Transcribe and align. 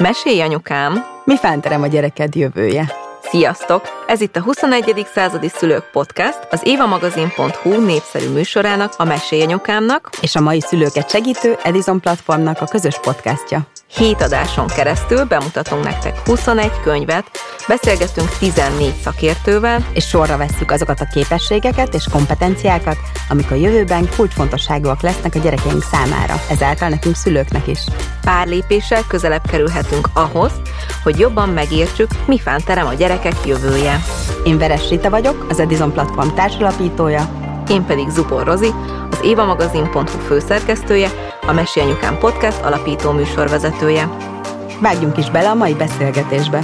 Mesélj 0.00 0.40
anyukám! 0.40 1.04
Mi 1.24 1.36
fánterem 1.36 1.82
a 1.82 1.86
gyereked 1.86 2.34
jövője? 2.34 2.92
Sziasztok! 3.22 4.04
Ez 4.06 4.20
itt 4.20 4.36
a 4.36 4.42
21. 4.42 5.06
századi 5.14 5.48
szülők 5.48 5.90
podcast, 5.92 6.46
az 6.50 6.60
évamagazin.hu 6.64 7.84
népszerű 7.84 8.28
műsorának, 8.28 8.92
a 8.96 9.04
Mesélj 9.04 9.42
anyukámnak 9.42 10.10
és 10.20 10.34
a 10.34 10.40
mai 10.40 10.60
szülőket 10.60 11.10
segítő 11.10 11.56
Edison 11.62 12.00
platformnak 12.00 12.60
a 12.60 12.66
közös 12.66 12.98
podcastja. 13.00 13.66
Hét 13.96 14.22
adáson 14.22 14.66
keresztül 14.66 15.24
bemutatunk 15.24 15.84
nektek 15.84 16.18
21 16.24 16.70
könyvet, 16.82 17.30
beszélgetünk 17.68 18.28
14 18.38 18.94
szakértővel, 19.02 19.86
és 19.92 20.08
sorra 20.08 20.36
vesszük 20.36 20.70
azokat 20.70 21.00
a 21.00 21.08
képességeket 21.12 21.94
és 21.94 22.08
kompetenciákat, 22.12 22.96
amik 23.28 23.50
a 23.50 23.54
jövőben 23.54 24.08
kulcsfontosságúak 24.16 25.02
lesznek 25.02 25.34
a 25.34 25.38
gyerekeink 25.38 25.82
számára, 25.82 26.34
ezáltal 26.50 26.88
nekünk 26.88 27.14
szülőknek 27.14 27.66
is. 27.66 27.78
Pár 28.20 28.46
lépéssel 28.46 29.02
közelebb 29.08 29.46
kerülhetünk 29.46 30.08
ahhoz, 30.12 30.52
hogy 31.02 31.18
jobban 31.18 31.48
megértsük, 31.48 32.10
mi 32.26 32.40
terem 32.64 32.86
a 32.86 32.94
gyerekek 32.94 33.36
jövője. 33.44 34.02
Én 34.44 34.58
Veres 34.58 34.88
Rita 34.88 35.10
vagyok, 35.10 35.46
az 35.48 35.60
Edison 35.60 35.92
Platform 35.92 36.34
társalapítója, 36.34 37.28
én 37.68 37.84
pedig 37.84 38.08
Zubor 38.08 38.46
Rozi, 38.46 38.72
az 39.10 39.18
évamagazin.hu 39.22 40.18
főszerkesztője, 40.26 41.35
a 41.46 41.52
Mesi 41.52 41.80
Podcast 42.20 42.60
alapító 42.60 43.10
műsorvezetője. 43.10 44.08
Vágjunk 44.80 45.16
is 45.16 45.30
bele 45.30 45.50
a 45.50 45.54
mai 45.54 45.74
beszélgetésbe. 45.74 46.62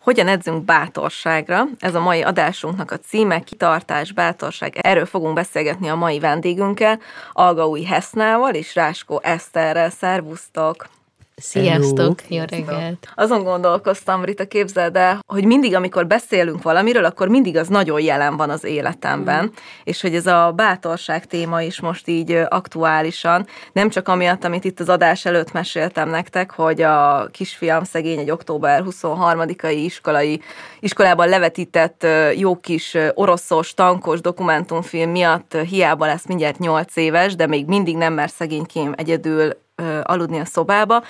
Hogyan 0.00 0.28
edzünk 0.28 0.64
bátorságra? 0.64 1.64
Ez 1.78 1.94
a 1.94 2.00
mai 2.00 2.22
adásunknak 2.22 2.90
a 2.90 2.98
címe, 2.98 3.40
kitartás, 3.40 4.12
bátorság. 4.12 4.76
Erről 4.76 5.06
fogunk 5.06 5.34
beszélgetni 5.34 5.88
a 5.88 5.94
mai 5.94 6.18
vendégünkkel, 6.18 7.00
Algaúj 7.32 7.82
Hesznával 7.82 8.54
és 8.54 8.74
Ráskó 8.74 9.20
Eszterrel. 9.22 9.90
Szervusztok! 9.90 10.95
Sziasztok, 11.42 12.28
jó 12.28 12.42
reggelt! 12.46 13.08
Azon 13.14 13.42
gondolkoztam, 13.42 14.24
Rita, 14.24 14.46
képzeld 14.46 14.96
el, 14.96 15.22
hogy 15.26 15.44
mindig, 15.44 15.74
amikor 15.74 16.06
beszélünk 16.06 16.62
valamiről, 16.62 17.04
akkor 17.04 17.28
mindig 17.28 17.56
az 17.56 17.68
nagyon 17.68 18.00
jelen 18.00 18.36
van 18.36 18.50
az 18.50 18.64
életemben, 18.64 19.44
mm. 19.44 19.48
és 19.84 20.00
hogy 20.00 20.14
ez 20.14 20.26
a 20.26 20.52
bátorság 20.56 21.26
téma 21.26 21.62
is 21.62 21.80
most 21.80 22.08
így 22.08 22.32
aktuálisan, 22.48 23.46
nem 23.72 23.88
csak 23.88 24.08
amiatt, 24.08 24.44
amit 24.44 24.64
itt 24.64 24.80
az 24.80 24.88
adás 24.88 25.24
előtt 25.24 25.52
meséltem 25.52 26.08
nektek, 26.08 26.50
hogy 26.50 26.82
a 26.82 27.28
kisfiam 27.32 27.84
szegény 27.84 28.18
egy 28.18 28.30
október 28.30 28.82
23-ai 28.86 29.76
iskolai, 29.84 30.40
iskolában 30.80 31.28
levetített 31.28 32.06
jó 32.36 32.56
kis 32.56 32.96
oroszos, 33.14 33.74
tankos 33.74 34.20
dokumentumfilm 34.20 35.10
miatt 35.10 35.56
hiába 35.56 36.06
lesz 36.06 36.26
mindjárt 36.26 36.58
8 36.58 36.96
éves, 36.96 37.34
de 37.34 37.46
még 37.46 37.66
mindig 37.66 37.96
nem 37.96 38.12
mer 38.12 38.30
szegénykém 38.30 38.92
egyedül 38.96 39.64
aludni 40.02 40.38
a 40.38 40.44
szobába, 40.44 41.04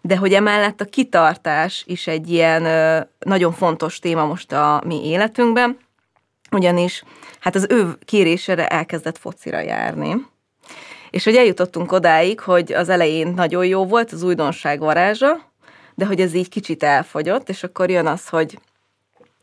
de 0.00 0.16
hogy 0.16 0.32
emellett 0.32 0.80
a 0.80 0.84
kitartás 0.84 1.84
is 1.86 2.06
egy 2.06 2.30
ilyen 2.30 2.62
nagyon 3.18 3.52
fontos 3.52 3.98
téma 3.98 4.26
most 4.26 4.52
a 4.52 4.82
mi 4.86 5.06
életünkben, 5.06 5.78
ugyanis 6.50 7.04
hát 7.40 7.54
az 7.54 7.66
ő 7.68 7.98
kérésére 8.04 8.66
elkezdett 8.66 9.18
focira 9.18 9.60
járni. 9.60 10.26
És 11.10 11.24
hogy 11.24 11.36
eljutottunk 11.36 11.92
odáig, 11.92 12.40
hogy 12.40 12.72
az 12.72 12.88
elején 12.88 13.32
nagyon 13.34 13.66
jó 13.66 13.86
volt 13.86 14.12
az 14.12 14.22
újdonság 14.22 14.78
varázsa, 14.78 15.50
de 15.94 16.06
hogy 16.06 16.20
ez 16.20 16.34
így 16.34 16.48
kicsit 16.48 16.82
elfogyott, 16.82 17.48
és 17.48 17.62
akkor 17.62 17.90
jön 17.90 18.06
az, 18.06 18.28
hogy 18.28 18.58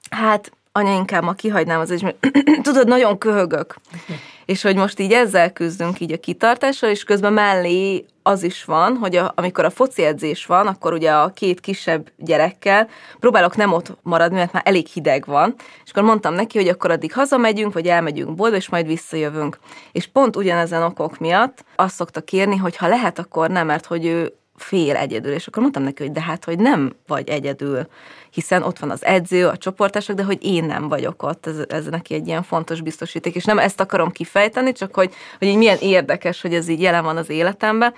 hát 0.09 0.51
anya, 0.71 0.93
inkább 0.93 1.23
ma 1.23 1.33
kihagynám 1.33 1.79
az 1.79 2.01
mert 2.01 2.27
tudod, 2.61 2.87
nagyon 2.87 3.17
köhögök. 3.17 3.75
És 4.47 4.61
hogy 4.61 4.75
most 4.75 4.99
így 4.99 5.11
ezzel 5.11 5.53
küzdünk 5.53 5.99
így 5.99 6.11
a 6.11 6.17
kitartással, 6.17 6.89
és 6.89 7.03
közben 7.03 7.33
mellé 7.33 8.05
az 8.23 8.43
is 8.43 8.63
van, 8.63 8.95
hogy 8.95 9.15
a, 9.15 9.31
amikor 9.35 9.65
a 9.65 9.69
foci 9.69 10.03
edzés 10.03 10.45
van, 10.45 10.67
akkor 10.67 10.93
ugye 10.93 11.11
a 11.11 11.29
két 11.29 11.59
kisebb 11.59 12.11
gyerekkel 12.17 12.87
próbálok 13.19 13.55
nem 13.55 13.73
ott 13.73 13.97
maradni, 14.01 14.37
mert 14.37 14.51
már 14.51 14.63
elég 14.65 14.87
hideg 14.87 15.25
van, 15.25 15.55
és 15.83 15.91
akkor 15.91 16.03
mondtam 16.03 16.33
neki, 16.33 16.57
hogy 16.57 16.67
akkor 16.67 16.91
addig 16.91 17.13
hazamegyünk, 17.13 17.73
vagy 17.73 17.87
elmegyünk 17.87 18.35
boltba, 18.35 18.57
és 18.57 18.69
majd 18.69 18.87
visszajövünk. 18.87 19.59
És 19.91 20.07
pont 20.07 20.35
ugyanezen 20.35 20.83
okok 20.83 21.19
miatt 21.19 21.63
azt 21.75 21.95
szokta 21.95 22.21
kérni, 22.21 22.55
hogy 22.55 22.75
ha 22.75 22.87
lehet, 22.87 23.19
akkor 23.19 23.49
nem, 23.49 23.65
mert 23.65 23.85
hogy 23.85 24.05
ő 24.05 24.33
fél 24.57 24.95
egyedül, 24.95 25.33
és 25.33 25.47
akkor 25.47 25.61
mondtam 25.61 25.83
neki, 25.83 26.03
hogy 26.03 26.11
de 26.11 26.21
hát, 26.21 26.45
hogy 26.45 26.59
nem 26.59 26.95
vagy 27.07 27.29
egyedül, 27.29 27.87
hiszen 28.29 28.63
ott 28.63 28.79
van 28.79 28.89
az 28.89 29.05
edző, 29.05 29.47
a 29.47 29.57
csoportások, 29.57 30.15
de 30.15 30.23
hogy 30.23 30.45
én 30.45 30.63
nem 30.63 30.87
vagyok 30.87 31.23
ott, 31.23 31.47
ez, 31.47 31.55
ez 31.67 31.85
neki 31.85 32.13
egy 32.13 32.27
ilyen 32.27 32.43
fontos 32.43 32.81
biztosíték, 32.81 33.35
és 33.35 33.45
nem 33.45 33.59
ezt 33.59 33.79
akarom 33.79 34.11
kifejteni, 34.11 34.71
csak 34.71 34.95
hogy, 34.95 35.13
hogy 35.39 35.47
így 35.47 35.57
milyen 35.57 35.77
érdekes, 35.81 36.41
hogy 36.41 36.53
ez 36.53 36.67
így 36.67 36.81
jelen 36.81 37.03
van 37.03 37.17
az 37.17 37.29
életemben. 37.29 37.93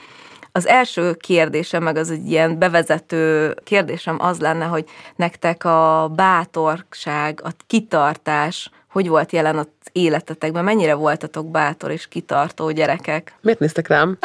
Az 0.52 0.68
első 0.68 1.14
kérdésem, 1.14 1.84
meg 1.84 1.96
az 1.96 2.12
egy 2.12 2.30
ilyen 2.30 2.60
bevezető 2.60 3.56
kérdésem 3.64 4.22
az 4.22 4.40
lenne, 4.40 4.66
hogy 4.66 4.86
nektek 5.16 5.66
a 5.66 6.12
bátorság, 6.16 7.42
a 7.44 7.50
kitartás, 7.68 8.70
hogy 8.92 9.08
volt 9.08 9.32
jelen 9.32 9.58
az 9.58 9.68
életetekben? 10.04 10.64
Mennyire 10.64 10.94
voltatok 10.94 11.52
bátor 11.52 11.92
és 11.92 12.08
kitartó 12.08 12.72
gyerekek? 12.72 13.34
Miért 13.42 13.60
néztek 13.60 13.88
rám? 13.88 14.18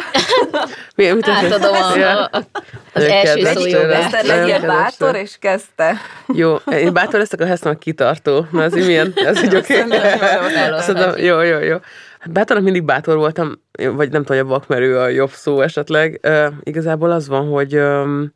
Mi, 0.95 1.11
mit 1.11 1.27
Átadom 1.35 1.73
a, 1.73 1.93
a, 2.01 2.29
a, 2.31 2.45
az 2.93 3.03
első 3.03 3.45
szójogát. 3.45 4.21
Legyél 4.21 4.61
bátor, 4.61 5.15
és 5.15 5.37
kezdte. 5.39 5.95
Jó, 6.33 6.55
én 6.55 6.93
bátor 6.93 7.19
leszek, 7.19 7.41
a 7.41 7.45
heszem 7.45 7.77
kitartó. 7.77 8.47
Na, 8.51 8.63
ez 8.63 8.75
így 8.75 8.85
milyen? 8.85 9.13
Ez 9.15 9.43
így 9.43 9.55
oké. 9.55 9.83
Okay. 9.83 11.25
jó, 11.25 11.41
jó, 11.41 11.59
jó. 11.59 11.77
Hát 12.19 12.33
bátornak 12.33 12.65
mindig 12.65 12.83
bátor 12.83 13.17
voltam, 13.17 13.61
vagy 13.71 14.09
nem 14.11 14.23
tudom, 14.23 14.37
hogy 14.37 14.37
a 14.37 14.45
vakmerő 14.45 14.97
a 14.97 15.07
jobb 15.07 15.29
szó 15.29 15.61
esetleg. 15.61 16.19
Uh, 16.23 16.45
igazából 16.63 17.11
az 17.11 17.27
van, 17.27 17.47
hogy 17.47 17.75
um, 17.75 18.33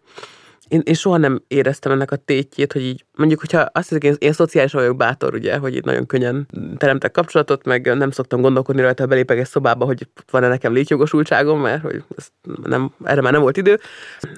én, 0.70 0.82
én 0.84 0.94
soha 0.94 1.18
nem 1.18 1.42
éreztem 1.48 1.92
ennek 1.92 2.12
a 2.12 2.16
tétjét, 2.16 2.74
hogy 2.74 2.82
így, 2.82 3.06
mondjuk, 3.16 3.40
hogyha 3.40 3.60
azt 3.72 3.90
hiszik, 3.90 4.04
én, 4.04 4.16
én 4.18 4.34
szociális 4.34 4.72
vagyok 4.72 4.98
bátor, 4.98 5.34
ugye, 5.34 5.58
hogy 5.58 5.76
itt 5.76 5.84
nagyon 5.84 6.06
könnyen 6.06 6.48
teremtek 6.78 7.12
kapcsolatot, 7.12 7.66
meg 7.66 7.98
nem 7.98 8.12
szoktam 8.12 8.42
gondolkodni 8.42 8.82
rajta, 8.82 9.02
ha 9.02 9.08
belépek 9.08 9.38
egy 9.38 9.46
szobába, 9.46 9.86
hogy 9.86 10.08
van-e 10.32 10.48
nekem 10.48 10.74
létjogosultságom, 10.74 11.62
mert 11.62 11.82
hogy 11.82 12.04
nem, 12.64 12.92
erre 13.04 13.22
már 13.22 13.32
nem 13.32 13.42
volt 13.42 13.58
idő. 13.58 13.80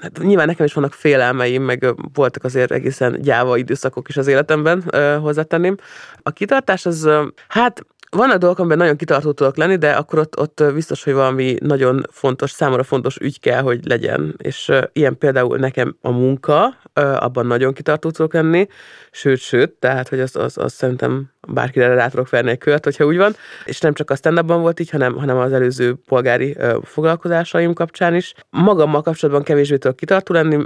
Hát 0.00 0.18
nyilván 0.18 0.46
nekem 0.46 0.66
is 0.66 0.72
vannak 0.72 0.92
félelmeim, 0.92 1.62
meg 1.62 1.94
voltak 2.14 2.44
azért 2.44 2.70
egészen 2.70 3.20
gyáva 3.20 3.56
időszakok 3.56 4.08
is 4.08 4.16
az 4.16 4.26
életemben, 4.26 4.82
hozzátenném. 5.20 5.76
A 6.22 6.30
kitartás 6.30 6.86
az, 6.86 7.08
hát 7.48 7.86
vannak 8.16 8.38
dolgok, 8.38 8.58
amiben 8.58 8.78
nagyon 8.78 8.96
kitartó 8.96 9.32
tudok 9.32 9.56
lenni, 9.56 9.76
de 9.76 9.90
akkor 9.90 10.18
ott, 10.18 10.38
ott 10.38 10.64
biztos, 10.74 11.04
hogy 11.04 11.12
valami 11.12 11.56
nagyon 11.60 12.06
fontos, 12.10 12.50
számomra 12.50 12.82
fontos 12.82 13.16
ügy 13.16 13.40
kell, 13.40 13.60
hogy 13.62 13.86
legyen. 13.86 14.34
És 14.38 14.68
uh, 14.68 14.82
ilyen 14.92 15.18
például 15.18 15.58
nekem 15.58 15.96
a 16.00 16.10
munka, 16.10 16.76
uh, 17.00 17.22
abban 17.24 17.46
nagyon 17.46 17.72
kitartó 17.72 18.10
tudok 18.10 18.32
lenni, 18.32 18.66
sőt, 19.10 19.38
sőt, 19.38 19.70
tehát, 19.70 20.08
hogy 20.08 20.20
azt 20.20 20.36
az, 20.36 20.58
az 20.58 20.72
szerintem 20.72 21.30
bárkire 21.48 21.94
rá 21.94 22.08
tudok 22.08 22.30
verni 22.30 22.50
egy 22.50 22.58
kört, 22.58 22.84
hogyha 22.84 23.04
úgy 23.04 23.16
van. 23.16 23.34
És 23.64 23.80
nem 23.80 23.92
csak 23.92 24.10
a 24.10 24.16
stand 24.16 24.46
volt 24.46 24.80
így, 24.80 24.90
hanem, 24.90 25.16
hanem 25.16 25.36
az 25.36 25.52
előző 25.52 25.94
polgári 26.06 26.56
uh, 26.58 26.82
foglalkozásaim 26.82 27.72
kapcsán 27.72 28.14
is. 28.14 28.34
Magammal 28.50 29.02
kapcsolatban 29.02 29.44
kevésbé 29.44 29.76
tudok 29.76 29.96
kitartó 29.96 30.34
lenni, 30.34 30.64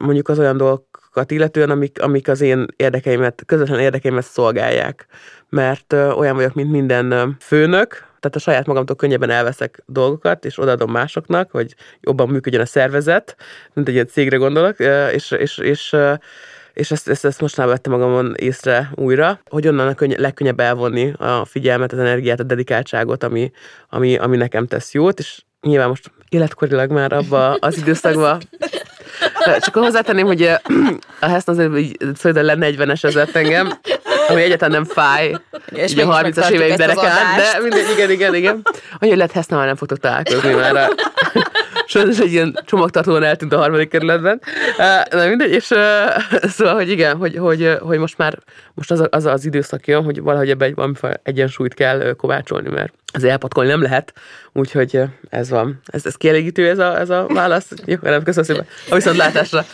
mondjuk 0.00 0.28
az 0.28 0.38
olyan 0.38 0.56
dolgokat 0.56 1.30
illetően, 1.30 1.70
amik, 1.70 2.02
amik 2.02 2.28
az 2.28 2.40
én 2.40 2.66
érdekeimet, 2.76 3.42
közvetlen 3.46 3.80
érdekeimet 3.80 4.24
szolgálják. 4.24 5.06
Mert 5.48 5.92
olyan 5.92 6.34
vagyok, 6.34 6.54
mint 6.54 6.70
minden 6.70 7.36
főnök, 7.40 7.88
tehát 8.20 8.36
a 8.36 8.38
saját 8.38 8.66
magamtól 8.66 8.96
könnyebben 8.96 9.30
elveszek 9.30 9.82
dolgokat, 9.86 10.44
és 10.44 10.58
odaadom 10.58 10.90
másoknak, 10.90 11.50
hogy 11.50 11.74
jobban 12.00 12.28
működjön 12.28 12.62
a 12.62 12.66
szervezet, 12.66 13.36
mint 13.72 13.88
egy 13.88 13.94
ilyen 13.94 14.06
cégre 14.06 14.36
gondolok, 14.36 14.76
és, 15.12 15.30
és, 15.30 15.58
és 15.58 15.96
és 16.72 16.90
ezt, 16.90 17.08
ezt, 17.08 17.24
ezt 17.24 17.40
most 17.40 17.56
már 17.56 17.66
vettem 17.66 17.92
magamon 17.92 18.34
észre 18.36 18.90
újra, 18.94 19.40
hogy 19.44 19.68
onnan 19.68 19.88
a 19.88 19.94
könny- 19.94 20.18
legkönnyebb 20.18 20.60
elvonni 20.60 21.12
a 21.18 21.44
figyelmet, 21.44 21.92
az 21.92 21.98
energiát, 21.98 22.40
a 22.40 22.42
dedikáltságot, 22.42 23.24
ami, 23.24 23.50
ami, 23.88 24.16
ami 24.16 24.36
nekem 24.36 24.66
tesz 24.66 24.92
jót, 24.92 25.18
és 25.18 25.42
nyilván 25.60 25.88
most 25.88 26.10
életkorilag 26.28 26.90
már 26.90 27.12
abba 27.12 27.54
az 27.54 27.78
időszakban 27.82 28.40
csak 29.60 29.74
hozzátenném, 29.74 30.26
hogy 30.26 30.42
a 31.20 31.26
Heston 31.26 31.54
azért 31.54 31.78
így 31.78 31.96
szóval 32.14 32.42
le 32.42 32.54
40 32.54 32.90
esezett 32.90 33.34
engem, 33.34 33.72
ami 34.28 34.42
egyáltalán 34.42 34.74
nem 34.74 34.84
fáj, 34.84 35.34
és 35.66 35.92
így 35.92 36.00
a 36.00 36.20
30-as 36.22 36.50
éveim 36.50 36.76
derekán, 36.76 37.36
de 37.36 37.60
mindegy, 37.60 37.90
igen, 37.96 38.10
igen, 38.10 38.34
igen. 38.34 38.62
Hogy 38.98 39.16
lehet 39.16 39.50
már 39.50 39.66
nem 39.66 39.76
fogtok 39.76 39.98
találkozni 39.98 40.52
már 40.52 40.90
sajnos 41.86 42.18
egy 42.18 42.32
ilyen 42.32 42.58
csomagtartóan 42.64 43.22
eltűnt 43.22 43.52
a 43.52 43.58
harmadik 43.58 43.88
kerületben. 43.88 44.40
Na 45.10 45.26
mindegy, 45.26 45.50
és 45.50 45.64
szóval, 46.42 46.74
hogy 46.74 46.90
igen, 46.90 47.16
hogy, 47.16 47.36
hogy, 47.36 47.76
hogy 47.80 47.98
most 47.98 48.18
már 48.18 48.38
most 48.74 48.90
az, 48.90 49.06
az 49.10 49.24
az 49.24 49.44
időszak 49.44 49.86
jön, 49.86 50.04
hogy 50.04 50.20
valahogy 50.20 50.50
ebbe 50.50 50.64
egy 50.64 50.76
egyensúlyt 51.22 51.74
kell 51.74 52.12
kovácsolni, 52.12 52.68
mert 52.68 52.92
az 53.12 53.24
elpatkolni 53.24 53.70
nem 53.70 53.82
lehet, 53.82 54.12
úgyhogy 54.52 55.00
ez 55.30 55.50
van. 55.50 55.80
Ez, 55.86 56.06
ez 56.06 56.14
kielégítő 56.14 56.68
ez 56.68 56.78
a, 56.78 56.98
ez 56.98 57.10
a 57.10 57.26
válasz. 57.28 57.66
Jó, 57.84 57.96
nem, 58.02 58.22
köszönöm 58.22 58.44
szépen. 58.44 58.66
A 58.90 58.94
viszontlátásra. 58.94 59.64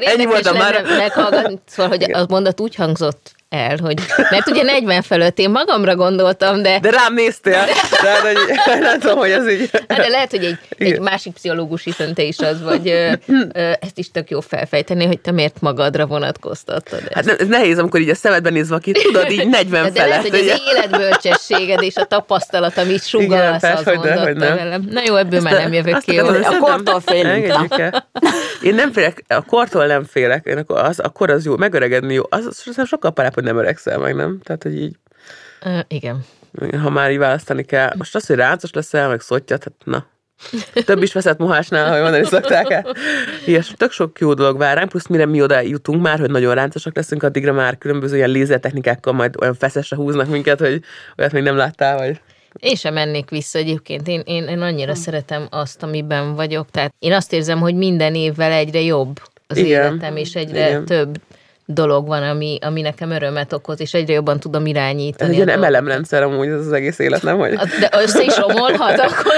Ennyi 0.00 0.26
voltam 0.26 0.56
már. 0.56 0.82
Meghallgatni, 0.84 1.58
szóval, 1.66 1.96
hogy 1.98 2.12
a 2.12 2.26
mondat 2.28 2.60
úgy 2.60 2.74
hangzott 2.74 3.36
el, 3.48 3.76
hogy, 3.82 4.00
mert 4.30 4.48
ugye 4.48 4.62
40 4.62 5.02
fölött 5.02 5.38
én 5.38 5.50
magamra 5.50 5.96
gondoltam, 5.96 6.62
de... 6.62 6.78
De 6.78 6.90
rám 6.90 7.14
néztél, 7.14 7.64
de, 8.02 8.20
hogy 8.20 8.36
tudom, 9.00 9.18
hogy 9.18 9.30
ez 9.30 9.48
így... 9.48 9.70
Hát 9.88 9.98
de 9.98 10.08
lehet, 10.08 10.30
hogy 10.30 10.44
egy, 10.44 10.58
egy 10.78 11.00
másik 11.00 11.32
pszichológus 11.32 11.86
is 11.86 11.94
te 12.14 12.22
is 12.22 12.38
az, 12.38 12.62
vagy 12.62 12.88
ö, 12.88 13.12
ö, 13.52 13.72
ezt 13.80 13.98
is 13.98 14.10
tök 14.10 14.30
jó 14.30 14.40
felfejteni, 14.40 15.06
hogy 15.06 15.18
te 15.18 15.32
miért 15.32 15.60
magadra 15.60 16.06
vonatkoztattad 16.06 17.00
ezt. 17.08 17.28
Hát 17.28 17.40
ez 17.40 17.46
nehéz, 17.46 17.78
amikor 17.78 18.00
így 18.00 18.08
a 18.08 18.14
szemedben 18.14 18.52
nézve, 18.52 18.74
aki 18.74 18.92
tudod, 18.92 19.30
így 19.30 19.48
40 19.48 19.82
de, 19.82 19.90
de 19.90 20.00
felett. 20.00 20.08
lehet, 20.08 20.28
hogy 20.28 20.48
az 20.48 20.60
életbölcsességed 20.74 21.82
és 21.82 21.96
a 21.96 22.04
tapasztalat, 22.04 22.78
amit 22.78 23.06
sugalsz, 23.06 23.62
az 23.62 23.82
hogy 23.82 23.98
de, 23.98 24.20
hogy 24.20 24.38
velem. 24.38 24.88
Na 24.90 25.02
jó, 25.06 25.16
ebből 25.16 25.40
már 25.40 25.52
nem 25.52 25.72
jövök 25.72 25.98
ki. 26.00 26.18
A 26.18 26.58
kortól 26.60 27.00
félünk. 27.00 27.54
Én 28.62 28.74
nem 28.74 28.92
félek, 28.92 29.24
a 29.28 29.42
kortól 29.42 29.86
nem 29.86 30.04
félek, 30.04 30.46
én 30.46 30.58
akkor 30.58 30.78
az, 30.78 30.98
akkor 30.98 31.30
az 31.30 31.44
jó, 31.44 31.56
megöregedni 31.56 32.14
jó. 32.14 32.22
Az, 32.28 32.46
az 32.46 32.86
sokkal 32.86 33.10
parább, 33.10 33.34
hogy 33.34 33.44
nem 33.44 33.58
öregszel 33.58 33.98
meg, 33.98 34.14
nem? 34.14 34.40
Tehát, 34.42 34.62
hogy 34.62 34.80
így... 34.80 34.96
Uh, 35.64 35.78
igen. 35.88 36.24
Ha 36.82 36.90
már 36.90 37.10
így 37.10 37.18
választani 37.18 37.64
kell. 37.64 37.92
Most 37.96 38.14
az, 38.14 38.26
hogy 38.26 38.36
ráncos 38.36 38.72
leszel, 38.72 39.08
meg 39.08 39.20
szottyat, 39.20 39.64
hát 39.64 39.72
na, 39.84 40.06
több 40.84 41.02
is 41.02 41.12
veszett 41.12 41.38
mohásnál, 41.38 41.88
ha 41.90 42.02
mondani 42.02 42.24
szokták 42.24 42.70
el. 42.70 42.96
Ilyes, 43.46 43.74
tök 43.76 43.90
sok 43.90 44.20
jó 44.20 44.34
dolog 44.34 44.58
vár 44.58 44.76
ránk, 44.76 44.88
plusz 44.88 45.06
mire 45.06 45.26
mi 45.26 45.42
oda 45.42 45.60
jutunk 45.60 46.02
már, 46.02 46.18
hogy 46.18 46.30
nagyon 46.30 46.54
ráncosak 46.54 46.96
leszünk, 46.96 47.22
addigra 47.22 47.52
már 47.52 47.78
különböző 47.78 48.16
ilyen 48.16 48.30
lézertechnikákkal 48.30 49.12
majd 49.12 49.34
olyan 49.40 49.54
feszesre 49.54 49.96
húznak 49.96 50.28
minket, 50.28 50.58
hogy 50.58 50.82
olyat 51.18 51.32
még 51.32 51.42
nem 51.42 51.56
láttál, 51.56 51.96
vagy... 51.96 52.20
Én 52.52 52.74
sem 52.74 52.94
mennék 52.94 53.30
vissza 53.30 53.58
egyébként. 53.58 54.08
Én, 54.08 54.22
én, 54.24 54.44
én 54.44 54.60
annyira 54.60 54.92
hmm. 54.92 55.02
szeretem 55.02 55.46
azt, 55.50 55.82
amiben 55.82 56.34
vagyok. 56.34 56.70
Tehát 56.70 56.94
én 56.98 57.12
azt 57.12 57.32
érzem, 57.32 57.58
hogy 57.58 57.74
minden 57.74 58.14
évvel 58.14 58.52
egyre 58.52 58.80
jobb 58.80 59.20
az 59.46 59.56
Igen. 59.56 59.70
életem, 59.70 60.16
és 60.16 60.34
egyre 60.34 60.68
Igen. 60.68 60.84
több 60.84 61.20
dolog 61.70 62.06
van, 62.06 62.22
ami, 62.22 62.58
ami 62.60 62.80
nekem 62.80 63.10
örömet 63.10 63.52
okoz, 63.52 63.80
és 63.80 63.94
egyre 63.94 64.12
jobban 64.12 64.40
tudom 64.40 64.66
irányítani. 64.66 65.34
Ez 65.34 65.40
egy 65.40 65.46
ilyen 65.46 65.58
MLM 65.58 65.86
rendszer 65.86 66.22
amúgy 66.22 66.46
ez 66.48 66.66
az 66.66 66.72
egész 66.72 66.98
élet, 66.98 67.22
nem? 67.22 67.38
Hogy... 67.38 67.54
De 67.54 67.88
össze 67.92 68.22
is 68.22 68.36
omolhat 68.42 68.98
akkor? 68.98 69.34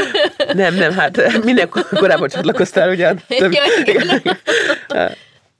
Nem, 0.55 0.75
nem, 0.75 0.93
hát 0.93 1.45
minden 1.45 1.69
korábban 1.91 2.29
csatlakoztál, 2.29 2.91
ugye? 2.91 3.15
Több... 3.29 3.53
Ja, 3.61 3.62
igen. 3.85 4.23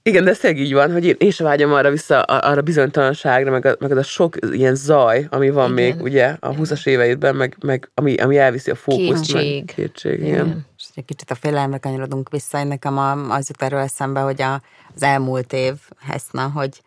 Igen, 0.03 0.23
de 0.23 0.29
ez 0.29 0.37
tényleg 0.37 0.61
így 0.61 0.73
van, 0.73 0.91
hogy 0.91 1.05
én, 1.05 1.15
én 1.17 1.31
sem 1.31 1.45
vágyom 1.45 1.73
arra 1.73 1.89
vissza, 1.89 2.21
arra 2.21 2.61
bizonytalanságra, 2.61 3.51
meg, 3.51 3.65
a, 3.65 3.75
meg 3.79 3.91
az 3.91 3.97
a 3.97 4.03
sok 4.03 4.35
ilyen 4.51 4.75
zaj, 4.75 5.27
ami 5.29 5.49
van 5.49 5.77
igen. 5.77 5.83
még 5.83 6.01
ugye 6.01 6.35
a 6.39 6.49
20-as 6.49 6.87
éveidben, 6.87 7.35
meg, 7.35 7.57
meg 7.61 7.91
ami, 7.93 8.15
ami 8.15 8.37
elviszi 8.37 8.71
a 8.71 8.75
fókuszt. 8.75 9.25
Kétség. 9.25 9.55
Meg, 9.55 9.75
kétség, 9.75 10.19
igen. 10.19 10.27
igen. 10.27 10.65
És 10.77 10.85
egy 10.95 11.05
kicsit 11.05 11.31
a 11.31 11.35
félelemre 11.35 11.77
kanyarodunk 11.77 12.29
vissza, 12.29 12.59
én 12.59 12.67
nekem 12.67 12.97
az 13.29 13.49
jut 13.49 13.61
erről 13.61 13.79
eszembe, 13.79 14.19
hogy 14.19 14.41
a, 14.41 14.61
az 14.95 15.03
elmúlt 15.03 15.53
év 15.53 15.73
Heszna, 15.99 16.51
hogy 16.53 16.81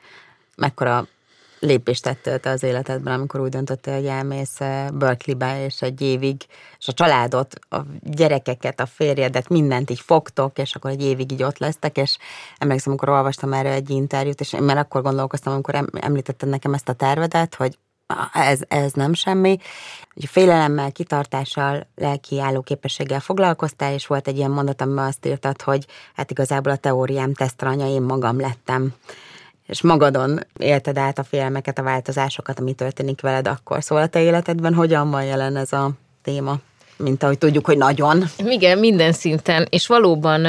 mekkora 0.57 1.07
lépést 1.65 2.03
tettél 2.03 2.39
te 2.39 2.51
az 2.51 2.63
életedben, 2.63 3.15
amikor 3.15 3.41
úgy 3.41 3.49
döntöttél, 3.49 3.95
hogy 3.95 4.07
elmész 4.07 4.61
eh, 4.61 4.89
Berkeleybe, 4.91 5.65
és 5.65 5.83
egy 5.83 6.01
évig, 6.01 6.43
és 6.79 6.89
a 6.89 6.93
családot, 6.93 7.55
a 7.71 7.81
gyerekeket, 8.01 8.81
a 8.81 8.87
férjedet, 8.87 9.49
mindent 9.49 9.91
így 9.91 10.01
fogtok, 10.01 10.59
és 10.59 10.75
akkor 10.75 10.91
egy 10.91 11.03
évig 11.03 11.33
így 11.33 11.43
ott 11.43 11.59
lesztek, 11.59 11.97
és 11.97 12.17
emlékszem, 12.59 12.93
amikor 12.93 13.09
olvastam 13.09 13.53
erre 13.53 13.73
egy 13.73 13.91
interjút, 13.91 14.41
és 14.41 14.53
én 14.53 14.63
már 14.63 14.79
akkor 14.79 15.03
gondolkoztam, 15.03 15.53
amikor 15.53 15.89
említetted 15.93 16.49
nekem 16.49 16.75
ezt 16.75 16.89
a 16.89 16.93
tervedet, 16.93 17.55
hogy 17.55 17.79
ez, 18.33 18.61
ez 18.69 18.93
nem 18.93 19.15
semmi. 19.15 19.59
Hogy 20.15 20.25
félelemmel, 20.25 20.93
kitartással, 20.93 21.87
lelki 21.95 22.41
állóképességgel 22.41 23.21
foglalkoztál, 23.21 23.93
és 23.93 24.07
volt 24.07 24.29
egy 24.29 24.37
ilyen 24.37 24.51
mondat, 24.51 24.81
amiben 24.81 25.05
azt 25.05 25.27
írtad, 25.27 25.63
hogy 25.63 25.87
hát 26.15 26.31
igazából 26.31 26.73
a 26.73 26.77
teóriám 26.77 27.35
tesztranya, 27.35 27.87
én 27.87 28.03
magam 28.03 28.41
lettem 28.41 28.95
és 29.67 29.83
magadon 29.83 30.41
élted 30.59 30.99
át 30.99 31.19
a 31.19 31.25
félelmeket, 31.25 31.79
a 31.79 31.83
változásokat, 31.83 32.61
ami 32.61 32.73
történik 32.73 33.21
veled 33.21 33.47
akkor. 33.47 33.83
Szóval 33.83 34.05
a 34.05 34.09
te 34.09 34.21
életedben 34.21 34.75
hogyan 34.75 35.11
van 35.11 35.25
jelen 35.25 35.57
ez 35.57 35.73
a 35.73 35.91
téma? 36.23 36.59
Mint 36.97 37.23
ahogy 37.23 37.39
tudjuk, 37.39 37.67
hogy 37.67 37.77
nagyon. 37.77 38.25
Igen, 38.39 38.79
minden 38.79 39.13
szinten. 39.13 39.67
És 39.71 39.87
valóban, 39.87 40.41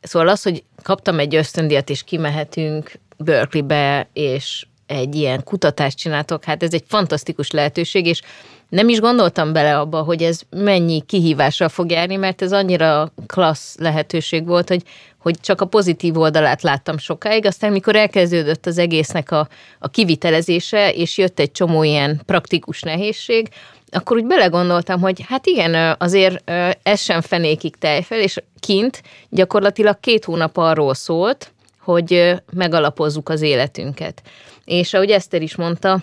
szóval 0.00 0.28
az, 0.28 0.42
hogy 0.42 0.64
kaptam 0.82 1.18
egy 1.18 1.34
ösztöndíjat, 1.34 1.90
és 1.90 2.02
kimehetünk 2.02 2.92
Berkeleybe, 3.16 4.08
és 4.12 4.66
egy 4.86 5.14
ilyen 5.14 5.44
kutatást 5.44 5.98
csináltok, 5.98 6.44
hát 6.44 6.62
ez 6.62 6.72
egy 6.72 6.84
fantasztikus 6.86 7.50
lehetőség, 7.50 8.06
és 8.06 8.20
nem 8.68 8.88
is 8.88 9.00
gondoltam 9.00 9.52
bele 9.52 9.78
abba, 9.78 10.02
hogy 10.02 10.22
ez 10.22 10.40
mennyi 10.50 11.00
kihívással 11.00 11.68
fog 11.68 11.90
járni, 11.90 12.16
mert 12.16 12.42
ez 12.42 12.52
annyira 12.52 13.12
klassz 13.26 13.76
lehetőség 13.78 14.46
volt, 14.46 14.68
hogy, 14.68 14.82
hogy 15.20 15.40
csak 15.40 15.60
a 15.60 15.66
pozitív 15.66 16.18
oldalát 16.18 16.62
láttam 16.62 16.98
sokáig, 16.98 17.46
aztán 17.46 17.72
mikor 17.72 17.96
elkezdődött 17.96 18.66
az 18.66 18.78
egésznek 18.78 19.30
a, 19.30 19.48
a 19.78 19.88
kivitelezése, 19.88 20.92
és 20.92 21.18
jött 21.18 21.38
egy 21.38 21.52
csomó 21.52 21.82
ilyen 21.82 22.20
praktikus 22.26 22.82
nehézség, 22.82 23.48
akkor 23.90 24.16
úgy 24.16 24.26
belegondoltam, 24.26 25.00
hogy 25.00 25.24
hát 25.28 25.46
igen, 25.46 25.96
azért 25.98 26.50
ez 26.82 27.00
sem 27.00 27.20
fenékig 27.20 27.76
tejfel, 27.76 28.20
és 28.20 28.36
kint 28.60 29.02
gyakorlatilag 29.28 30.00
két 30.00 30.24
hónap 30.24 30.56
arról 30.56 30.94
szólt, 30.94 31.52
hogy 31.80 32.34
megalapozzuk 32.52 33.28
az 33.28 33.42
életünket. 33.42 34.22
És 34.64 34.94
ahogy 34.94 35.10
Eszter 35.10 35.42
is 35.42 35.56
mondta, 35.56 36.02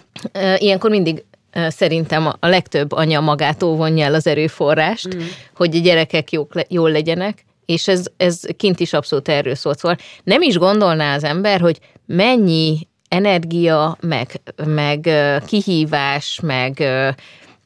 ilyenkor 0.57 0.89
mindig 0.89 1.23
szerintem 1.67 2.25
a 2.39 2.47
legtöbb 2.47 2.91
anya 2.91 3.19
magától 3.19 3.75
vonja 3.75 4.05
el 4.05 4.13
az 4.13 4.27
erőforrást, 4.27 5.15
mm. 5.15 5.19
hogy 5.55 5.75
a 5.75 5.79
gyerekek 5.79 6.31
jók, 6.31 6.53
jól 6.67 6.91
legyenek, 6.91 7.45
és 7.67 7.87
ez, 7.87 8.05
ez 8.17 8.41
kint 8.57 8.79
is 8.79 8.93
abszolút 8.93 9.29
erről 9.29 9.55
szólt. 9.55 9.79
Szóval 9.79 9.97
nem 10.23 10.41
is 10.41 10.57
gondolná 10.57 11.15
az 11.15 11.23
ember, 11.23 11.59
hogy 11.59 11.79
mennyi 12.05 12.87
energia, 13.07 13.97
meg, 14.01 14.41
meg 14.65 15.09
kihívás, 15.45 16.39
meg, 16.43 16.83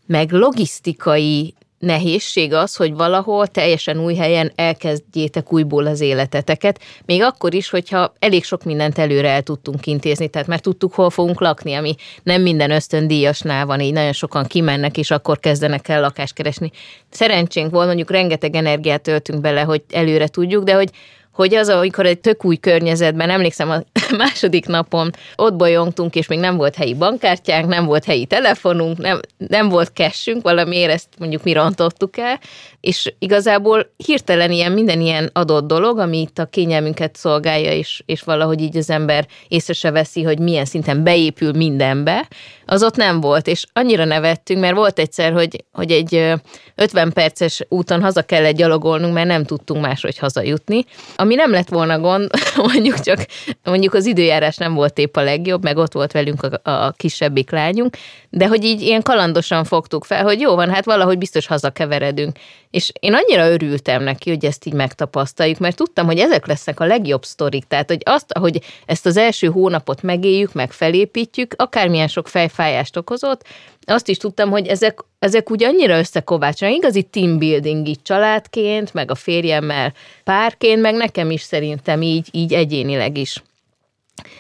meg 0.06 0.31
logisztikai 0.31 1.53
nehézség 1.81 2.54
az, 2.54 2.75
hogy 2.75 2.94
valahol 2.94 3.48
teljesen 3.48 4.00
új 4.00 4.16
helyen 4.16 4.51
elkezdjétek 4.56 5.54
újból 5.54 5.86
az 5.86 6.01
életeteket, 6.01 6.80
még 7.06 7.22
akkor 7.22 7.54
is, 7.54 7.69
hogyha 7.69 8.13
elég 8.19 8.44
sok 8.44 8.63
mindent 8.63 8.98
előre 8.98 9.30
el 9.30 9.42
tudtunk 9.42 9.86
intézni, 9.86 10.28
tehát 10.28 10.48
már 10.48 10.60
tudtuk, 10.60 10.94
hol 10.94 11.10
fogunk 11.10 11.39
lakni, 11.39 11.74
ami 11.74 11.95
nem 12.24 12.42
minden 12.42 12.72
ösztöndíjasnál 12.72 13.66
van, 13.66 13.80
így 13.80 13.94
nagyon 13.94 14.13
sokan 14.13 14.45
kimennek, 14.45 14.98
és 14.98 15.12
akkor 15.12 15.39
kezdenek 15.39 15.88
el 15.88 16.01
lakást 16.01 16.33
keresni. 16.33 16.72
Szerencsénk 17.10 17.72
volt, 17.72 17.88
mondjuk 17.88 18.12
rengeteg 18.12 18.56
energiát 18.56 19.01
töltünk 19.01 19.42
bele, 19.42 19.62
hogy 19.62 19.84
előre 19.89 20.27
tudjuk, 20.27 20.63
de 20.63 20.74
hogy 20.74 20.89
hogy 21.33 21.56
az, 21.56 21.69
amikor 21.69 22.06
egy 22.06 22.19
tök 22.19 22.45
új 22.45 22.56
környezetben, 22.56 23.30
emlékszem 23.30 23.69
a 23.69 23.83
második 24.18 24.66
napon 24.66 25.12
ott 25.36 25.56
bolyongtunk, 25.56 26.16
és 26.16 26.28
még 26.28 26.39
nem 26.39 26.57
volt 26.57 26.75
helyi 26.75 26.94
bankkártyánk, 26.94 27.68
nem 27.68 27.86
volt 27.86 28.06
helyi 28.06 28.25
telefonunk, 28.25 28.98
nem, 28.98 29.19
nem 29.38 29.69
volt 29.69 29.92
cashünk, 29.94 30.42
valamiért 30.42 30.92
ezt 30.92 31.07
mondjuk 31.18 31.44
mi 31.44 31.54
rontottuk 31.54 32.18
el, 32.18 32.39
és 32.81 33.13
igazából 33.19 33.94
hirtelen 34.06 34.51
ilyen 34.51 34.72
minden 34.72 35.01
ilyen 35.01 35.30
adott 35.33 35.68
dolog, 35.68 36.00
ami 36.00 36.19
itt 36.19 36.39
a 36.39 36.45
kényelmünket 36.45 37.15
szolgálja, 37.15 37.72
és, 37.74 38.03
és 38.05 38.22
valahogy 38.22 38.62
így 38.62 38.77
az 38.77 38.89
ember 38.89 39.27
észre 39.48 39.74
se 39.74 39.91
veszi, 39.91 40.24
hogy 40.24 40.39
milyen 40.39 40.65
szinten 40.65 41.03
beépül 41.03 41.51
mindenbe, 41.51 42.27
az 42.65 42.84
ott 42.84 42.96
nem 42.96 43.22
volt, 43.22 43.48
és 43.48 43.65
annyira 43.74 44.05
nevettünk, 44.05 44.60
mert 44.60 44.75
volt 44.75 45.00
egyszer, 45.00 45.32
hogy, 45.34 45.63
hogy 45.72 45.91
egy 45.91 46.34
50 46.75 47.12
perces 47.12 47.62
úton 47.70 48.01
haza 48.01 48.22
kellett 48.22 48.55
gyalogolnunk, 48.55 49.13
mert 49.13 49.27
nem 49.27 49.44
tudtunk 49.44 49.82
máshogy 49.82 50.17
hazajutni, 50.17 50.86
ami 51.15 51.36
nem 51.36 51.51
lett 51.51 51.70
volna 51.70 52.00
gond, 52.00 52.29
mondjuk 52.74 53.00
csak 53.00 53.25
mondjuk 53.63 53.94
az 53.94 54.05
időjárás 54.05 54.58
nem 54.58 54.74
volt 54.74 54.98
épp 54.98 55.15
a 55.15 55.22
legjobb, 55.22 55.63
meg 55.63 55.77
ott 55.77 55.94
volt 55.94 56.12
velünk 56.12 56.44
a, 56.44 56.72
a 56.72 56.91
kisebbik 56.98 57.51
lányunk, 57.51 57.98
de 58.29 58.48
hogy 58.48 58.63
így 58.63 58.82
ilyen 58.82 59.01
kalandosan 59.01 59.63
fogtuk 59.63 60.05
fel, 60.05 60.24
hogy 60.24 60.39
jó 60.39 60.55
van, 60.55 60.70
hát 60.70 60.86
valahogy 60.86 61.17
biztos 61.17 61.48
hazakeveredünk. 61.48 62.38
És 62.72 62.92
én 63.00 63.13
annyira 63.13 63.50
örültem 63.50 64.04
neki, 64.04 64.30
hogy 64.30 64.46
ezt 64.46 64.66
így 64.66 64.74
megtapasztaljuk, 64.74 65.58
mert 65.58 65.75
tudtam, 65.75 66.06
hogy 66.06 66.20
ezek 66.20 66.48
lesznek 66.48 66.80
a 66.80 66.86
legjobb 66.86 67.24
sztorik. 67.24 67.63
Tehát, 67.63 67.90
hogy 67.90 68.01
azt, 68.06 68.38
hogy 68.38 68.62
ezt 68.86 69.06
az 69.06 69.18
első 69.18 69.48
hónapot 69.48 70.01
megéljük, 70.01 70.54
meg 70.54 70.72
felépítjük, 70.72 71.54
akármilyen 71.58 72.08
sok 72.08 72.28
fejfájást 72.28 72.98
okozott, 72.98 73.44
azt 73.86 74.08
is 74.08 74.18
tudtam, 74.18 74.50
hogy 74.50 74.68
ezek, 74.68 75.00
ezek 75.20 75.51
úgy 75.51 75.63
annyira 75.63 75.98
összekovácsolnak, 75.98 76.78
igazi 76.78 77.04
team 77.04 77.38
building 77.38 77.88
így 77.88 78.01
családként, 78.01 78.94
meg 78.94 79.12
a 79.12 79.16
férjemmel 79.16 79.94
párként, 80.24 80.82
meg 80.82 80.96
nekem 80.96 81.32
is 81.32 81.42
szerintem 81.42 82.01
így, 82.01 82.28
így 82.32 82.54
egyénileg 82.54 83.18
is. 83.18 83.44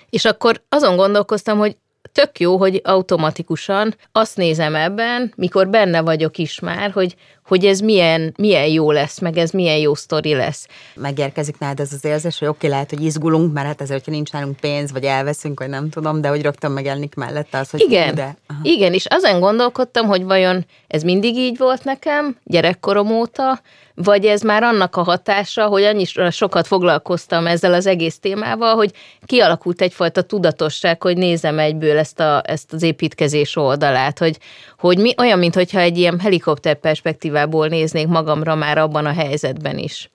És 0.09 0.25
akkor 0.25 0.61
azon 0.69 0.95
gondolkoztam, 0.95 1.57
hogy 1.57 1.75
tök 2.11 2.39
jó, 2.39 2.57
hogy 2.57 2.81
automatikusan 2.83 3.95
azt 4.11 4.37
nézem 4.37 4.75
ebben, 4.75 5.33
mikor 5.35 5.67
benne 5.67 6.01
vagyok 6.01 6.37
is 6.37 6.59
már, 6.59 6.91
hogy 6.91 7.15
hogy 7.51 7.65
ez 7.65 7.79
milyen, 7.79 8.33
milyen 8.37 8.67
jó 8.67 8.91
lesz, 8.91 9.19
meg 9.19 9.37
ez 9.37 9.51
milyen 9.51 9.77
jó 9.77 9.95
sztori 9.95 10.33
lesz. 10.33 10.67
Megérkezik 10.95 11.57
nálad 11.57 11.79
ez 11.79 11.93
az 11.93 12.05
érzés, 12.05 12.39
hogy 12.39 12.47
oké, 12.47 12.67
lehet, 12.67 12.89
hogy 12.89 13.03
izgulunk, 13.03 13.53
mert 13.53 13.67
hát 13.67 13.81
ezért, 13.81 13.99
hogyha 13.99 14.11
nincs 14.11 14.31
nálunk 14.31 14.59
pénz, 14.59 14.91
vagy 14.91 15.03
elveszünk, 15.03 15.59
vagy 15.59 15.69
nem 15.69 15.89
tudom, 15.89 16.21
de 16.21 16.27
hogy 16.27 16.41
rögtön 16.41 16.71
megjelenik 16.71 17.15
mellette 17.15 17.57
az, 17.57 17.69
hogy 17.69 17.79
igen, 17.79 18.15
de. 18.15 18.37
igen, 18.63 18.93
és 18.93 19.05
azon 19.05 19.39
gondolkodtam, 19.39 20.07
hogy 20.07 20.23
vajon 20.23 20.65
ez 20.87 21.03
mindig 21.03 21.35
így 21.35 21.57
volt 21.57 21.83
nekem, 21.83 22.37
gyerekkorom 22.43 23.11
óta, 23.11 23.61
vagy 23.95 24.25
ez 24.25 24.41
már 24.41 24.63
annak 24.63 24.95
a 24.95 25.03
hatása, 25.03 25.65
hogy 25.65 25.83
annyira 25.83 26.31
sokat 26.31 26.67
foglalkoztam 26.67 27.47
ezzel 27.47 27.73
az 27.73 27.85
egész 27.85 28.19
témával, 28.19 28.75
hogy 28.75 28.91
kialakult 29.25 29.81
egyfajta 29.81 30.21
tudatosság, 30.21 31.01
hogy 31.01 31.17
nézem 31.17 31.59
egyből 31.59 31.97
ezt, 31.97 32.19
a, 32.19 32.41
ezt 32.45 32.73
az 32.73 32.83
építkezés 32.83 33.55
oldalát, 33.55 34.19
hogy, 34.19 34.37
hogy 34.79 34.97
mi 34.97 35.13
olyan, 35.17 35.39
mintha 35.39 35.79
egy 35.79 35.97
ilyen 35.97 36.19
helikopter 36.19 36.75
perspektívából 36.75 37.67
néznék 37.67 38.07
magamra 38.07 38.55
már 38.55 38.77
abban 38.77 39.05
a 39.05 39.13
helyzetben 39.13 39.77
is. 39.77 40.09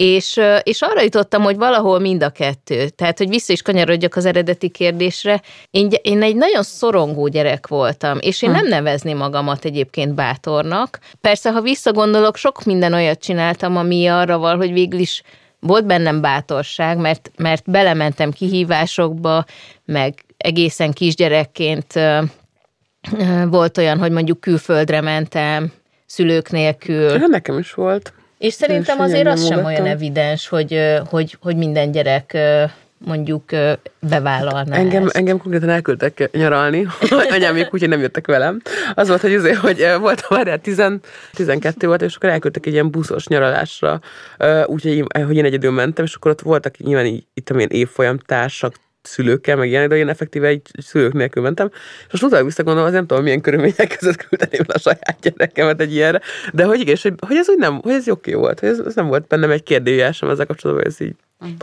És, 0.00 0.40
és 0.62 0.82
arra 0.82 1.02
jutottam, 1.02 1.42
hogy 1.42 1.56
valahol 1.56 1.98
mind 1.98 2.22
a 2.22 2.30
kettő. 2.30 2.88
Tehát, 2.88 3.18
hogy 3.18 3.28
vissza 3.28 3.52
is 3.52 3.62
kanyarodjak 3.62 4.16
az 4.16 4.24
eredeti 4.24 4.68
kérdésre. 4.68 5.42
Én, 5.70 5.88
én 6.02 6.22
egy 6.22 6.36
nagyon 6.36 6.62
szorongó 6.62 7.28
gyerek 7.28 7.66
voltam, 7.66 8.18
és 8.20 8.42
én 8.42 8.50
hm. 8.50 8.56
nem 8.56 8.66
nevezném 8.66 9.16
magamat 9.16 9.64
egyébként 9.64 10.14
bátornak. 10.14 10.98
Persze, 11.20 11.50
ha 11.50 11.60
visszagondolok, 11.60 12.36
sok 12.36 12.64
minden 12.64 12.92
olyat 12.92 13.18
csináltam, 13.20 13.76
ami 13.76 14.06
arra 14.06 14.38
val, 14.38 14.56
hogy 14.56 14.72
végül 14.72 15.00
is 15.00 15.22
volt 15.60 15.86
bennem 15.86 16.20
bátorság, 16.20 16.98
mert, 16.98 17.30
mert 17.36 17.70
belementem 17.70 18.30
kihívásokba, 18.30 19.44
meg 19.84 20.14
egészen 20.36 20.92
kisgyerekként 20.92 21.92
volt 23.50 23.78
olyan, 23.78 23.98
hogy 23.98 24.10
mondjuk 24.10 24.40
külföldre 24.40 25.00
mentem, 25.00 25.72
szülők 26.06 26.50
nélkül. 26.50 27.16
Nekem 27.26 27.58
is 27.58 27.72
volt. 27.72 28.12
És 28.38 28.52
szerintem 28.52 29.00
azért 29.00 29.26
az 29.26 29.46
sem 29.46 29.64
olyan 29.64 29.86
evidens, 29.86 30.48
hogy, 30.48 30.80
hogy, 31.10 31.36
hogy 31.40 31.56
minden 31.56 31.90
gyerek 31.90 32.36
mondjuk 32.98 33.44
bevállalná 34.00 34.76
engem, 34.76 35.04
ezt. 35.04 35.16
Engem 35.16 35.38
konkrétan 35.38 35.68
elküldtek 35.68 36.28
nyaralni, 36.32 36.86
anyám 37.30 37.54
még 37.54 37.68
úgy, 37.70 37.88
nem 37.88 38.00
jöttek 38.00 38.26
velem. 38.26 38.60
Az 38.94 39.08
volt, 39.08 39.20
hogy, 39.20 39.34
azért, 39.34 39.56
hogy 39.56 39.86
voltam 40.00 40.38
már 40.44 40.58
10, 40.58 40.82
12 41.32 41.86
volt, 41.86 42.02
és 42.02 42.14
akkor 42.14 42.28
elküldtek 42.28 42.66
egy 42.66 42.72
ilyen 42.72 42.90
buszos 42.90 43.26
nyaralásra, 43.26 44.00
úgyhogy 44.66 45.04
hogy 45.26 45.36
én 45.36 45.44
egyedül 45.44 45.70
mentem, 45.70 46.04
és 46.04 46.14
akkor 46.14 46.30
ott 46.30 46.40
voltak 46.40 46.76
nyilván 46.76 47.06
így, 47.06 47.26
itt 47.34 47.50
amilyen 47.50 47.70
évfolyam 47.70 48.18
társak, 48.18 48.74
szülőkkel, 49.08 49.56
meg 49.56 49.68
ilyen, 49.68 49.88
de 49.88 49.96
én 49.96 50.08
effektíve 50.08 50.46
egy 50.46 50.70
szülők 50.78 51.12
nélkül 51.12 51.42
mentem, 51.42 51.70
és 52.06 52.10
most 52.10 52.22
utána 52.22 52.44
visszagondolom, 52.44 52.88
az 52.88 52.94
nem 52.94 53.06
tudom, 53.06 53.22
milyen 53.22 53.40
körülmények 53.40 53.96
között 53.98 54.16
küldeném 54.16 54.64
a 54.66 54.78
saját 54.78 55.16
gyerekemet 55.20 55.80
egy 55.80 55.94
ilyenre, 55.94 56.20
de 56.52 56.64
hogy 56.64 56.80
igen, 56.80 56.96
hogy, 57.02 57.14
hogy 57.26 57.36
ez 57.36 57.48
úgy 57.48 57.58
nem, 57.58 57.80
hogy 57.82 57.92
ez 57.92 58.08
oké 58.08 58.32
volt, 58.32 58.60
hogy 58.60 58.68
ez, 58.68 58.78
ez 58.78 58.94
nem 58.94 59.06
volt 59.06 59.26
bennem 59.26 59.50
egy 59.50 59.62
kérdőjel 59.62 60.12
sem 60.12 60.28
ezzel 60.28 60.46
kapcsolatban, 60.46 60.84
hogy 60.84 60.94
ez 60.94 61.06
így 61.06 61.16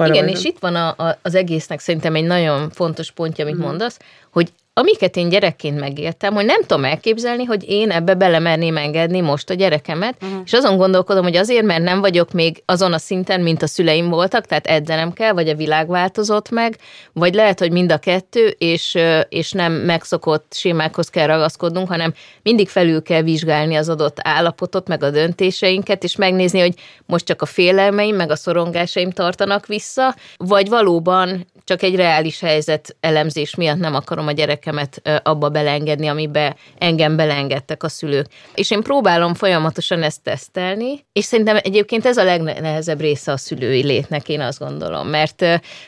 Igen, 0.06 0.28
és 0.28 0.44
itt 0.44 0.60
van 0.60 0.76
a, 0.76 0.88
a, 0.88 1.20
az 1.22 1.36
egésznek 1.36 1.80
szerintem 1.80 2.16
egy 2.16 2.24
nagyon 2.24 2.70
fontos 2.70 3.12
pontja, 3.12 3.46
amit 3.46 3.58
mm. 3.58 3.62
mondasz, 3.62 4.00
hogy 4.32 4.52
amiket 4.78 5.16
én 5.16 5.30
gyerekként 5.30 5.80
megéltem, 5.80 6.34
hogy 6.34 6.46
nem 6.46 6.62
tudom 6.62 6.86
elképzelni, 6.86 7.44
hogy 7.44 7.70
én 7.70 7.92
ebbe 7.92 8.14
belemerném 8.14 8.78
engedni 8.78 9.22
most 9.22 9.50
a 9.50 9.54
gyerekemet, 9.54 10.16
uh-huh. 10.22 10.40
és 10.46 10.54
azon 10.54 10.78
gondolkodom, 10.78 11.24
hogy 11.24 11.36
azért, 11.36 11.66
mert 11.66 11.84
nem 11.84 12.00
vagyok 12.00 12.32
még 12.32 12.64
azon 12.66 12.94
a 12.94 12.98
szinten, 12.98 13.42
mint 13.42 13.62
a 13.62 13.68
szüleim 13.68 14.10
voltak, 14.10 14.46
tehát 14.46 14.68
edzenem 14.68 15.14
kell, 15.14 15.32
vagy 15.32 15.50
a 15.50 15.56
világ 15.56 15.88
változott 15.88 16.50
meg, 16.50 16.78
vagy 17.14 17.34
lehet, 17.34 17.60
hogy 17.60 17.72
mind 17.72 17.92
a 17.92 17.98
kettő, 17.98 18.48
és, 18.58 18.98
és 19.30 19.52
nem 19.52 19.74
megszokott 19.74 20.54
sémákhoz 20.54 21.10
kell 21.10 21.28
ragaszkodnunk, 21.28 21.88
hanem 21.88 22.14
mindig 22.42 22.70
felül 22.70 23.02
kell 23.02 23.22
vizsgálni 23.22 23.76
az 23.76 23.90
adott 23.90 24.18
állapotot, 24.22 24.88
meg 24.88 25.04
a 25.04 25.10
döntéseinket, 25.10 26.04
és 26.04 26.16
megnézni, 26.16 26.60
hogy 26.60 26.74
most 27.06 27.26
csak 27.26 27.42
a 27.42 27.46
félelmeim, 27.46 28.16
meg 28.16 28.32
a 28.32 28.36
szorongásaim 28.36 29.12
tartanak 29.12 29.66
vissza, 29.66 30.16
vagy 30.38 30.70
valóban 30.70 31.46
csak 31.66 31.82
egy 31.82 31.96
reális 31.96 32.40
helyzet 32.40 32.96
elemzés 33.00 33.56
miatt 33.56 33.78
nem 33.78 33.96
akarom 33.96 34.28
a 34.28 34.32
gyerekemet 34.32 35.02
abba 35.24 35.50
belengedni, 35.50 36.08
amibe 36.08 36.56
engem 36.78 37.16
belengedtek 37.16 37.84
a 37.84 37.90
szülők. 37.90 38.26
És 38.56 38.72
én 38.72 38.82
próbálom 38.82 39.34
folyamatosan 39.34 40.04
ezt 40.04 40.22
tesztelni, 40.22 41.06
és 41.14 41.26
szerintem 41.26 41.58
egyébként 41.64 42.06
ez 42.06 42.18
a 42.18 42.24
legnehezebb 42.24 43.00
része 43.00 43.32
a 43.32 43.38
szülői 43.38 43.84
létnek, 43.84 44.30
én 44.30 44.42
azt 44.42 44.60
gondolom, 44.60 45.08
mert, 45.08 45.46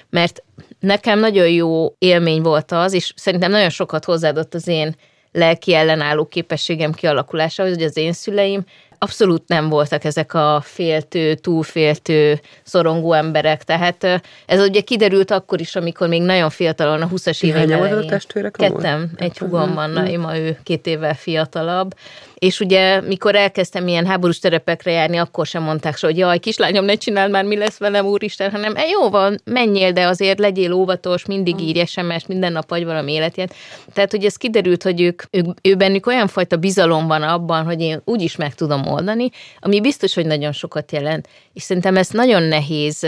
mert 0.10 0.44
nekem 0.80 1.20
nagyon 1.20 1.50
jó 1.50 1.96
élmény 1.98 2.42
volt 2.42 2.72
az, 2.72 2.94
és 2.94 3.14
szerintem 3.16 3.52
nagyon 3.52 3.70
sokat 3.70 4.06
hozzáadott 4.06 4.54
az 4.54 4.68
én 4.68 4.96
lelki 5.32 5.74
ellenálló 5.74 6.26
képességem 6.26 6.92
kialakulása, 6.92 7.64
hogy 7.64 7.82
az 7.82 7.98
én 7.98 8.14
szüleim 8.14 8.66
abszolút 9.00 9.48
nem 9.48 9.70
voltak 9.70 10.04
ezek 10.04 10.34
a 10.34 10.62
féltő, 10.64 11.36
túlféltő, 11.36 12.40
szorongó 12.64 13.14
emberek. 13.14 13.64
Tehát 13.64 14.22
ez 14.46 14.62
ugye 14.68 14.82
kiderült 14.82 15.32
akkor 15.32 15.60
is, 15.60 15.76
amikor 15.76 16.08
még 16.08 16.22
nagyon 16.22 16.50
fiatalon, 16.50 17.02
a 17.02 17.08
20-as 17.08 17.44
évek 17.44 17.70
elején. 17.70 17.98
a 17.98 18.06
testvérek? 18.06 18.52
Kettem, 18.52 19.12
egy 19.16 19.38
hugom 19.38 19.74
van, 19.74 19.90
na, 19.90 20.38
ő 20.38 20.58
két 20.64 20.88
évvel 20.88 21.16
fiatalabb. 21.16 21.96
És 22.40 22.60
ugye, 22.60 23.02
mikor 23.02 23.36
elkezdtem 23.36 23.88
ilyen 23.88 24.06
háborús 24.06 24.40
terepekre 24.40 24.92
járni, 24.92 25.18
akkor 25.18 25.46
sem 25.46 25.64
mondták 25.64 26.00
hogy 26.00 26.18
jaj, 26.18 26.38
kislányom, 26.38 26.86
ne 26.86 26.96
csináld 26.96 27.32
már, 27.32 27.44
mi 27.44 27.58
lesz 27.58 27.78
velem, 27.78 28.06
úristen, 28.06 28.52
hanem 28.52 28.76
e, 28.76 28.86
jó 28.88 29.10
van, 29.10 29.42
menjél, 29.44 29.92
de 29.92 30.06
azért 30.06 30.40
legyél 30.40 30.74
óvatos, 30.74 31.26
mindig 31.26 31.60
írj 31.60 31.86
sms 31.86 32.26
minden 32.28 32.52
nap 32.52 32.70
vagy 32.70 32.86
valami 32.86 33.12
életet. 33.12 33.56
Tehát, 33.94 34.12
hogy 34.12 34.26
ez 34.26 34.36
kiderült, 34.36 34.84
hogy 34.84 35.02
ők, 35.02 35.22
ők, 35.32 35.46
ő 35.62 35.76
bennük 35.76 36.06
olyan 36.06 36.28
fajta 36.28 36.58
bizalom 36.58 37.08
van 37.08 37.24
abban, 37.24 37.66
hogy 37.66 37.82
én 37.82 38.02
úgy 38.06 38.22
is 38.22 38.36
meg 38.36 38.56
tudom 38.56 38.88
oldani, 38.88 39.30
ami 39.60 39.82
biztos, 39.82 40.14
hogy 40.14 40.26
nagyon 40.26 40.52
sokat 40.52 40.92
jelent. 40.92 41.28
És 41.54 41.64
szerintem 41.64 41.98
ez 41.98 42.10
nagyon 42.10 42.44
nehéz, 42.44 43.08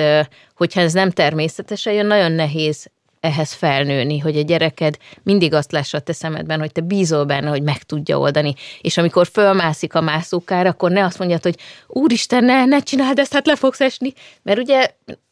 hogyha 0.55 0.81
ez 0.81 0.93
nem 0.93 1.09
természetesen 1.09 1.93
jön, 1.93 2.05
nagyon 2.05 2.31
nehéz 2.31 2.89
ehhez 3.19 3.53
felnőni, 3.53 4.19
hogy 4.19 4.37
a 4.37 4.41
gyereked 4.41 4.97
mindig 5.23 5.53
azt 5.53 5.71
lássa 5.71 5.97
a 5.97 6.01
te 6.01 6.13
szemedben, 6.13 6.59
hogy 6.59 6.71
te 6.71 6.81
bízol 6.81 7.23
benne, 7.23 7.49
hogy 7.49 7.63
meg 7.63 7.83
tudja 7.83 8.19
oldani. 8.19 8.53
És 8.81 8.97
amikor 8.97 9.27
fölmászik 9.27 9.95
a 9.95 10.01
mászókára, 10.01 10.69
akkor 10.69 10.91
ne 10.91 11.03
azt 11.03 11.19
mondjad, 11.19 11.43
hogy 11.43 11.55
úristen, 11.87 12.43
ne, 12.43 12.65
ne 12.65 12.79
csináld 12.79 13.19
ezt, 13.19 13.33
hát 13.33 13.45
le 13.45 13.55
fogsz 13.55 13.81
esni. 13.81 14.13
Mert 14.43 14.59
ugye 14.59 14.89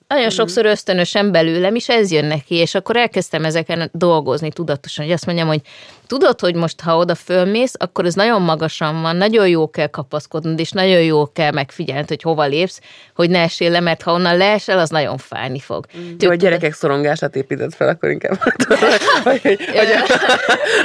nagyon 0.07 0.29
sokszor 0.29 0.65
ösztönösen 0.65 1.31
belőlem 1.31 1.75
is 1.75 1.89
ez 1.89 2.11
jön 2.11 2.25
neki, 2.25 2.55
és 2.55 2.75
akkor 2.75 2.97
elkezdtem 2.97 3.45
ezeken 3.45 3.89
dolgozni 3.93 4.51
tudatosan, 4.51 5.05
hogy 5.05 5.13
azt 5.13 5.25
mondjam, 5.25 5.47
hogy 5.47 5.61
tudod, 6.07 6.39
hogy 6.39 6.55
most 6.55 6.81
ha 6.81 6.97
oda 6.97 7.15
fölmész, 7.15 7.73
akkor 7.77 8.05
ez 8.05 8.13
nagyon 8.13 8.41
magasan 8.41 9.01
van, 9.01 9.15
nagyon 9.15 9.47
jó 9.47 9.69
kell 9.69 9.87
kapaszkodnod, 9.87 10.59
és 10.59 10.71
nagyon 10.71 11.01
jó 11.01 11.31
kell 11.31 11.51
megfigyelned, 11.51 12.07
hogy 12.07 12.21
hova 12.21 12.45
lépsz, 12.45 12.79
hogy 13.15 13.29
ne 13.29 13.39
esél 13.39 13.71
le, 13.71 13.79
mert 13.79 14.01
ha 14.01 14.11
onnan 14.11 14.37
leesel, 14.37 14.79
az 14.79 14.89
nagyon 14.89 15.17
fájni 15.17 15.59
fog. 15.59 15.85
Mm. 15.97 16.15
Jó, 16.19 16.29
a 16.29 16.35
gyerekek 16.35 16.73
szorongását 16.73 17.35
épített 17.35 17.75
fel, 17.75 17.87
akkor 17.87 18.09
inkább. 18.09 18.37
hogy, 19.23 19.41
hogy, 19.41 19.59
hogy, 19.73 19.87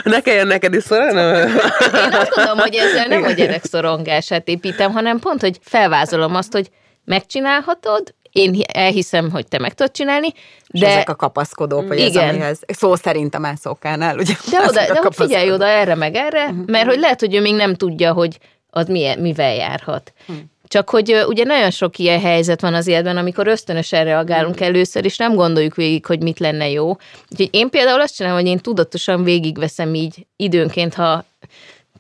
ne 0.02 0.20
kelljen 0.20 0.46
neked 0.46 0.74
is 0.74 0.82
szorongni? 0.82 1.20
Én 1.20 2.12
azt 2.12 2.30
gondolom, 2.34 2.58
hogy 2.58 2.74
ezzel 2.74 3.06
nem 3.06 3.22
a 3.22 3.30
gyerek 3.30 3.64
szorongását 3.64 4.48
építem, 4.48 4.92
hanem 4.92 5.18
pont, 5.18 5.40
hogy 5.40 5.58
felvázolom 5.62 6.34
azt, 6.34 6.52
hogy 6.52 6.70
megcsinálhatod, 7.04 8.14
én 8.32 8.60
elhiszem, 8.72 9.30
hogy 9.30 9.46
te 9.46 9.58
meg 9.58 9.74
tudod 9.74 9.92
csinálni, 9.92 10.28
de... 10.68 10.86
És 10.86 10.92
ezek 10.92 11.08
a 11.08 11.16
kapaszkodók, 11.16 11.88
vagy 11.88 11.98
igen. 11.98 12.24
ez, 12.24 12.34
amihez 12.34 12.60
szó 12.66 12.94
szerint 12.94 13.34
a 13.34 13.38
mászókánál, 13.38 14.18
ugye? 14.18 14.34
De, 14.50 14.60
oda, 14.68 14.72
de 14.72 14.98
hogy 15.02 15.14
figyelj 15.14 15.52
oda 15.52 15.66
erre 15.66 15.94
meg 15.94 16.14
erre, 16.14 16.44
uh-huh. 16.44 16.66
mert 16.66 16.86
hogy 16.86 16.98
lehet, 16.98 17.20
hogy 17.20 17.34
ő 17.34 17.40
még 17.40 17.54
nem 17.54 17.74
tudja, 17.74 18.12
hogy 18.12 18.38
az 18.70 18.86
milyen, 18.86 19.18
mivel 19.18 19.54
járhat. 19.54 20.12
Uh-huh. 20.20 20.44
Csak 20.68 20.90
hogy 20.90 21.24
ugye 21.26 21.44
nagyon 21.44 21.70
sok 21.70 21.98
ilyen 21.98 22.20
helyzet 22.20 22.60
van 22.60 22.74
az 22.74 22.86
életben, 22.86 23.16
amikor 23.16 23.46
ösztönösen 23.46 24.04
reagálunk 24.04 24.54
uh-huh. 24.54 24.68
először, 24.68 25.04
és 25.04 25.16
nem 25.16 25.34
gondoljuk 25.34 25.74
végig, 25.74 26.06
hogy 26.06 26.22
mit 26.22 26.38
lenne 26.38 26.68
jó. 26.68 26.96
Úgyhogy 27.30 27.48
én 27.50 27.70
például 27.70 28.00
azt 28.00 28.14
csinálom, 28.14 28.38
hogy 28.38 28.48
én 28.48 28.58
tudatosan 28.58 29.24
végigveszem 29.24 29.94
így 29.94 30.26
időnként, 30.36 30.94
ha 30.94 31.24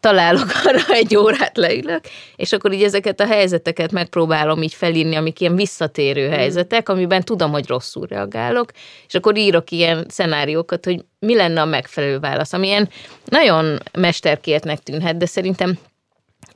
találok 0.02 0.50
arra 0.64 0.94
egy 0.94 1.16
órát 1.16 1.56
leülök, 1.56 2.00
és 2.36 2.52
akkor 2.52 2.72
így 2.72 2.82
ezeket 2.82 3.20
a 3.20 3.26
helyzeteket 3.26 3.92
megpróbálom 3.92 4.62
így 4.62 4.74
felírni, 4.74 5.14
amik 5.14 5.40
ilyen 5.40 5.56
visszatérő 5.56 6.28
mm. 6.28 6.30
helyzetek, 6.30 6.88
amiben 6.88 7.22
tudom, 7.22 7.50
hogy 7.50 7.66
rosszul 7.66 8.06
reagálok, 8.06 8.70
és 9.06 9.14
akkor 9.14 9.36
írok 9.36 9.70
ilyen 9.70 10.06
szenáriókat, 10.08 10.84
hogy 10.84 11.04
mi 11.18 11.34
lenne 11.34 11.60
a 11.60 11.64
megfelelő 11.64 12.18
válasz, 12.18 12.52
ami 12.52 12.66
ilyen 12.66 12.88
nagyon 13.24 13.78
mesterkértnek 13.92 14.78
tűnhet, 14.78 15.16
de 15.16 15.26
szerintem 15.26 15.78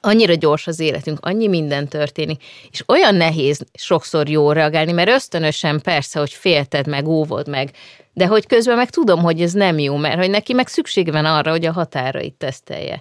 annyira 0.01 0.35
gyors 0.35 0.67
az 0.67 0.81
életünk, 0.81 1.19
annyi 1.21 1.49
minden 1.49 1.89
történik, 1.89 2.43
és 2.71 2.83
olyan 2.87 3.15
nehéz 3.15 3.65
sokszor 3.75 4.29
jól 4.29 4.55
reagálni, 4.55 4.93
mert 4.93 5.09
ösztönösen 5.09 5.81
persze, 5.81 6.19
hogy 6.19 6.33
félted 6.33 6.87
meg, 6.87 7.09
óvod 7.09 7.49
meg, 7.49 7.71
de 8.13 8.27
hogy 8.27 8.47
közben 8.47 8.77
meg 8.77 8.91
tudom, 8.91 9.23
hogy 9.23 9.41
ez 9.41 9.53
nem 9.53 9.79
jó, 9.79 9.97
mert 9.97 10.19
hogy 10.19 10.31
neki 10.31 10.53
meg 10.53 10.69
szüksége 10.69 11.13
van 11.13 11.25
arra, 11.25 11.51
hogy 11.51 11.67
a 11.67 11.73
határait 11.73 12.35
tesztelje. 12.35 13.01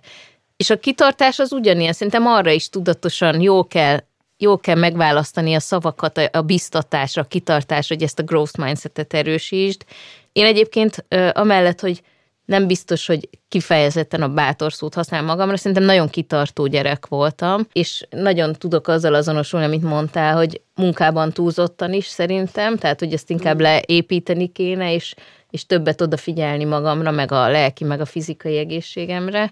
És 0.57 0.69
a 0.69 0.79
kitartás 0.79 1.39
az 1.39 1.51
ugyanilyen, 1.51 1.93
szerintem 1.93 2.27
arra 2.27 2.51
is 2.51 2.69
tudatosan 2.69 3.41
jó 3.41 3.67
kell 3.67 3.99
jó 4.37 4.59
kell 4.59 4.75
megválasztani 4.75 5.53
a 5.53 5.59
szavakat, 5.59 6.17
a 6.17 6.41
biztatásra, 6.41 7.21
a 7.21 7.25
kitartásra, 7.25 7.95
hogy 7.95 8.03
ezt 8.03 8.19
a 8.19 8.23
growth 8.23 8.59
mindsetet 8.59 9.13
erősítsd. 9.13 9.85
Én 10.31 10.45
egyébként 10.45 11.05
amellett, 11.33 11.79
hogy 11.79 12.01
nem 12.45 12.67
biztos, 12.67 13.05
hogy 13.05 13.29
kifejezetten 13.47 14.21
a 14.21 14.27
bátor 14.27 14.73
szót 14.73 14.93
használ 14.93 15.23
magamra, 15.23 15.57
szerintem 15.57 15.85
nagyon 15.85 16.09
kitartó 16.09 16.67
gyerek 16.67 17.07
voltam, 17.07 17.67
és 17.71 18.07
nagyon 18.09 18.53
tudok 18.53 18.87
azzal 18.87 19.13
azonosulni, 19.13 19.65
amit 19.65 19.81
mondtál, 19.81 20.35
hogy 20.35 20.61
munkában 20.75 21.31
túlzottan 21.31 21.93
is 21.93 22.05
szerintem, 22.05 22.77
tehát 22.77 22.99
hogy 22.99 23.13
ezt 23.13 23.29
inkább 23.29 23.59
leépíteni 23.59 24.47
kéne, 24.47 24.93
és, 24.93 25.15
és 25.55 25.65
többet 25.65 26.01
odafigyelni 26.01 26.63
magamra, 26.63 27.11
meg 27.11 27.31
a 27.31 27.49
lelki, 27.49 27.83
meg 27.83 28.01
a 28.01 28.05
fizikai 28.05 28.57
egészségemre. 28.57 29.51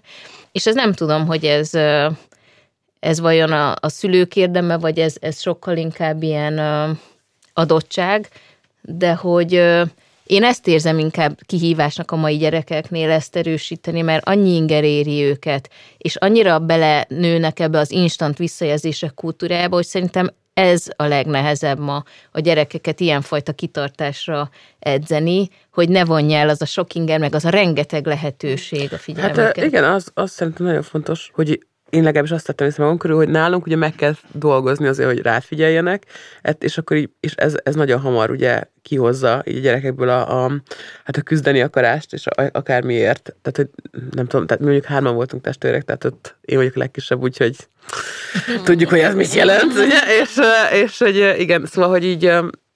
És 0.52 0.66
ez 0.66 0.74
nem 0.74 0.92
tudom, 0.92 1.26
hogy 1.26 1.44
ez 1.44 1.70
ez 3.00 3.20
vajon 3.20 3.52
a, 3.52 3.74
a 3.80 3.88
szülők 3.88 4.36
érdeme, 4.36 4.78
vagy 4.78 4.98
ez, 4.98 5.16
ez 5.20 5.40
sokkal 5.40 5.76
inkább 5.76 6.22
ilyen 6.22 6.58
adottság, 7.52 8.28
de 8.80 9.14
hogy 9.14 9.52
én 10.26 10.44
ezt 10.44 10.66
érzem 10.66 10.98
inkább 10.98 11.38
kihívásnak 11.46 12.10
a 12.10 12.16
mai 12.16 12.36
gyerekeknél 12.36 13.10
ezt 13.10 13.36
erősíteni, 13.36 14.00
mert 14.00 14.28
annyi 14.28 14.54
inger 14.54 14.84
éri 14.84 15.22
őket, 15.22 15.70
és 15.98 16.16
annyira 16.16 16.58
bele 16.58 17.04
nőnek 17.08 17.60
ebbe 17.60 17.78
az 17.78 17.90
instant 17.90 18.38
visszajelzések 18.38 19.14
kultúrájába, 19.14 19.74
hogy 19.74 19.86
szerintem 19.86 20.30
ez 20.54 20.86
a 20.96 21.04
legnehezebb 21.04 21.78
ma 21.78 22.02
a 22.30 22.40
gyerekeket 22.40 23.00
ilyenfajta 23.00 23.52
kitartásra 23.52 24.50
edzeni, 24.78 25.48
hogy 25.72 25.88
ne 25.88 26.04
vonja 26.04 26.38
el 26.38 26.48
az 26.48 26.62
a 26.62 26.66
sok 26.66 26.94
inger, 26.94 27.18
meg 27.18 27.34
az 27.34 27.44
a 27.44 27.48
rengeteg 27.48 28.06
lehetőség 28.06 28.92
a 28.92 28.98
figyelmüket. 28.98 29.44
Hát 29.44 29.56
igen, 29.56 29.84
az, 29.84 30.10
az 30.14 30.30
szerintem 30.30 30.66
nagyon 30.66 30.82
fontos, 30.82 31.30
hogy 31.34 31.66
én 31.94 32.02
legalábbis 32.02 32.30
azt 32.30 32.46
tettem 32.46 32.66
észre 32.66 32.82
magam 32.82 32.98
körül, 32.98 33.16
hogy 33.16 33.28
nálunk 33.28 33.66
ugye 33.66 33.76
meg 33.76 33.94
kell 33.94 34.14
dolgozni 34.32 34.86
azért, 34.86 35.08
hogy 35.08 35.22
ráfigyeljenek, 35.22 36.04
és 36.58 36.78
akkor 36.78 36.96
így, 36.96 37.10
és 37.20 37.34
ez, 37.34 37.54
ez 37.62 37.74
nagyon 37.74 38.00
hamar 38.00 38.30
ugye 38.30 38.62
kihozza 38.82 39.42
így 39.46 39.56
a 39.56 39.60
gyerekekből 39.60 40.08
a, 40.08 40.44
a, 40.44 40.52
hát 41.04 41.16
a 41.16 41.22
küzdeni 41.22 41.62
akarást, 41.62 42.12
és 42.12 42.26
a, 42.26 42.50
akármiért. 42.52 43.22
Tehát, 43.42 43.56
hogy 43.56 43.68
nem 44.10 44.26
tudom, 44.26 44.46
tehát 44.46 44.62
mondjuk 44.62 44.84
hárman 44.84 45.14
voltunk 45.14 45.42
testvérek, 45.42 45.82
tehát 45.82 46.04
ott 46.04 46.36
én 46.40 46.56
vagyok 46.56 46.76
a 46.76 46.78
legkisebb, 46.78 47.22
úgyhogy 47.22 47.56
tudjuk, 48.64 48.90
hogy 48.90 48.98
ez 48.98 49.14
mit 49.14 49.34
jelent, 49.34 49.72
ugye? 49.72 50.20
És, 50.22 50.38
és 50.72 50.98
hogy 50.98 51.34
igen, 51.38 51.66
szóval, 51.66 51.90
hogy 51.90 52.04
így 52.04 52.32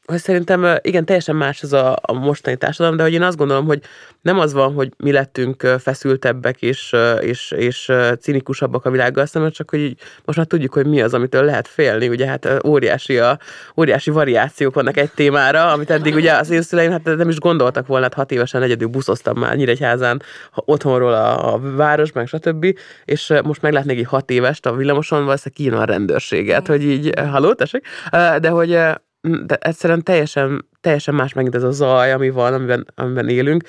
hogy 0.08 0.20
szerintem 0.20 0.78
igen, 0.80 1.04
teljesen 1.04 1.36
más 1.36 1.62
ez 1.62 1.72
a, 1.72 1.96
a 2.02 2.12
mostani 2.12 2.56
társadalom, 2.56 2.96
de 2.96 3.02
hogy 3.02 3.12
én 3.12 3.22
azt 3.22 3.36
gondolom, 3.36 3.66
hogy 3.66 3.80
nem 4.20 4.38
az 4.38 4.52
van, 4.52 4.72
hogy 4.72 4.92
mi 4.96 5.12
lettünk 5.12 5.66
feszültebbek 5.78 6.62
és, 6.62 6.96
és, 7.20 7.50
és 7.56 7.92
cinikusabbak 8.20 8.84
a 8.84 8.90
világgal 8.90 9.26
szemben, 9.26 9.50
csak 9.50 9.70
hogy 9.70 9.94
most 10.24 10.38
már 10.38 10.46
tudjuk, 10.46 10.72
hogy 10.72 10.86
mi 10.86 11.00
az, 11.00 11.14
amitől 11.14 11.44
lehet 11.44 11.68
félni. 11.68 12.08
Ugye 12.08 12.26
hát 12.26 12.48
óriási, 12.66 13.18
a, 13.18 13.38
óriási 13.76 14.10
variációk 14.10 14.74
vannak 14.74 14.96
egy 14.96 15.10
témára, 15.10 15.72
amit 15.72 15.90
eddig 15.90 16.14
ugye 16.14 16.32
az 16.32 16.50
én 16.50 16.62
szüleim 16.62 16.90
hát 16.90 17.04
nem 17.04 17.28
is 17.28 17.38
gondoltak 17.38 17.86
volna, 17.86 18.04
hát 18.04 18.14
hat 18.14 18.32
évesen 18.32 18.62
egyedül 18.62 18.88
buszoztam 18.88 19.38
már 19.38 19.56
Nyíregyházán 19.56 20.22
otthonról 20.54 21.12
a, 21.12 21.54
a 21.54 21.60
város, 21.60 22.12
meg 22.12 22.26
stb. 22.26 22.78
És 23.04 23.32
most 23.42 23.62
meglátnék 23.62 23.98
egy 23.98 24.06
hat 24.06 24.30
évest 24.30 24.66
a 24.66 24.74
villamoson, 24.74 25.24
valószínűleg 25.24 25.52
kína 25.52 25.82
a 25.82 25.84
rendőrséget, 25.84 26.66
hogy 26.66 26.84
így, 26.84 27.12
haló, 27.30 27.52
tessék, 27.52 27.86
de 28.40 28.48
hogy 28.48 28.78
de 29.46 29.56
egyszerűen 29.60 30.02
teljesen, 30.02 30.68
teljesen 30.80 31.14
más 31.14 31.32
megint 31.32 31.54
ez 31.54 31.62
a 31.62 31.70
zaj, 31.70 32.12
ami 32.12 32.30
van, 32.30 32.52
amiben, 32.54 32.86
amiben 32.94 33.28
élünk. 33.28 33.62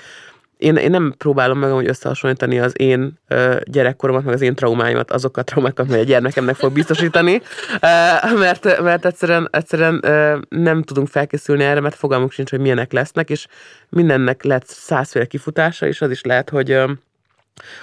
Én, 0.57 0.75
én 0.75 0.89
nem 0.89 1.13
próbálom 1.17 1.59
meg 1.59 1.71
hogy 1.71 1.87
összehasonlítani 1.87 2.59
az 2.59 2.73
én 2.79 3.19
ö, 3.27 3.55
gyerekkoromat, 3.63 4.23
meg 4.23 4.33
az 4.33 4.41
én 4.41 4.55
traumáimat 4.55 5.11
azokkal 5.11 5.43
a 5.43 5.45
traumákat, 5.45 5.87
amely 5.87 5.99
a 5.99 6.03
gyermekemnek 6.03 6.55
fog 6.55 6.73
biztosítani, 6.73 7.41
ö, 7.81 8.35
mert, 8.37 8.81
mert 8.81 9.05
egyszerűen, 9.05 9.47
egyszerűen 9.51 9.99
ö, 10.03 10.37
nem 10.49 10.83
tudunk 10.83 11.07
felkészülni 11.07 11.63
erre, 11.63 11.79
mert 11.79 11.95
fogalmunk 11.95 12.31
sincs, 12.31 12.49
hogy 12.49 12.59
milyenek 12.59 12.91
lesznek, 12.91 13.29
és 13.29 13.47
mindennek 13.89 14.43
lehet 14.43 14.67
százféle 14.67 15.25
kifutása, 15.25 15.87
és 15.87 16.01
az 16.01 16.11
is 16.11 16.21
lehet, 16.21 16.49
hogy 16.49 16.71
ö, 16.71 16.91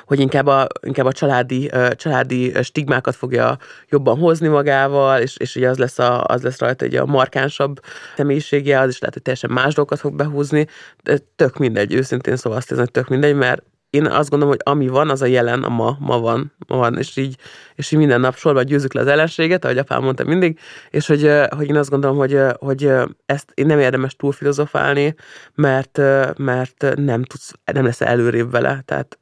hogy 0.05 0.21
inkább 0.21 0.47
a, 0.47 0.67
inkább 0.83 1.07
a 1.07 1.13
családi, 1.13 1.71
családi 1.97 2.53
stigmákat 2.63 3.17
fogja 3.17 3.59
jobban 3.89 4.19
hozni 4.19 4.49
magával, 4.49 5.21
és, 5.21 5.37
és 5.37 5.57
ugye 5.57 5.69
az 5.69 5.79
lesz, 5.79 5.99
a, 5.99 6.25
az 6.25 6.43
lesz 6.43 6.59
rajta 6.59 6.85
egy 6.85 6.95
a 6.95 7.07
markánsabb 7.07 7.81
személyisége, 8.17 8.81
az 8.81 8.89
is 8.89 8.99
lehet, 8.99 9.15
hogy 9.15 9.23
teljesen 9.23 9.51
más 9.51 9.75
dolgokat 9.75 10.01
fog 10.01 10.15
behúzni, 10.15 10.67
de 11.03 11.19
tök 11.37 11.57
mindegy, 11.59 11.95
őszintén 11.95 12.37
szóval 12.37 12.59
azt 12.59 12.71
érzem, 12.71 12.85
hogy 12.85 12.95
tök 12.95 13.09
mindegy, 13.09 13.35
mert 13.35 13.63
én 13.91 14.07
azt 14.07 14.31
gondolom, 14.31 14.55
hogy 14.55 14.75
ami 14.75 14.89
van, 14.89 15.11
az 15.11 15.23
a 15.23 15.27
jelen, 15.27 15.63
a 15.63 15.69
ma, 15.69 15.97
ma 16.01 16.21
van, 16.21 16.53
ma 16.67 16.77
van, 16.77 16.99
és 16.99 17.17
így, 17.17 17.37
és 17.75 17.91
így 17.91 17.99
minden 17.99 18.21
nap 18.21 18.37
sorban 18.37 18.65
győzzük 18.65 18.93
le 18.93 19.01
az 19.01 19.07
ellenséget, 19.07 19.65
ahogy 19.65 19.79
apám 19.79 20.03
mondta 20.03 20.25
mindig, 20.25 20.59
és 20.91 21.07
hogy, 21.07 21.31
hogy 21.49 21.69
én 21.69 21.77
azt 21.77 21.91
gondolom, 21.91 22.17
hogy, 22.17 22.39
hogy 22.59 22.93
ezt 23.27 23.51
én 23.55 23.67
nem 23.67 23.79
érdemes 23.79 24.17
túl 24.17 24.33
filozofálni, 24.33 25.15
mert, 25.55 25.99
mert 26.37 26.95
nem 26.97 27.23
tudsz, 27.23 27.53
nem 27.73 27.85
lesz 27.85 28.01
előrébb 28.01 28.51
vele, 28.51 28.83
tehát 28.85 29.19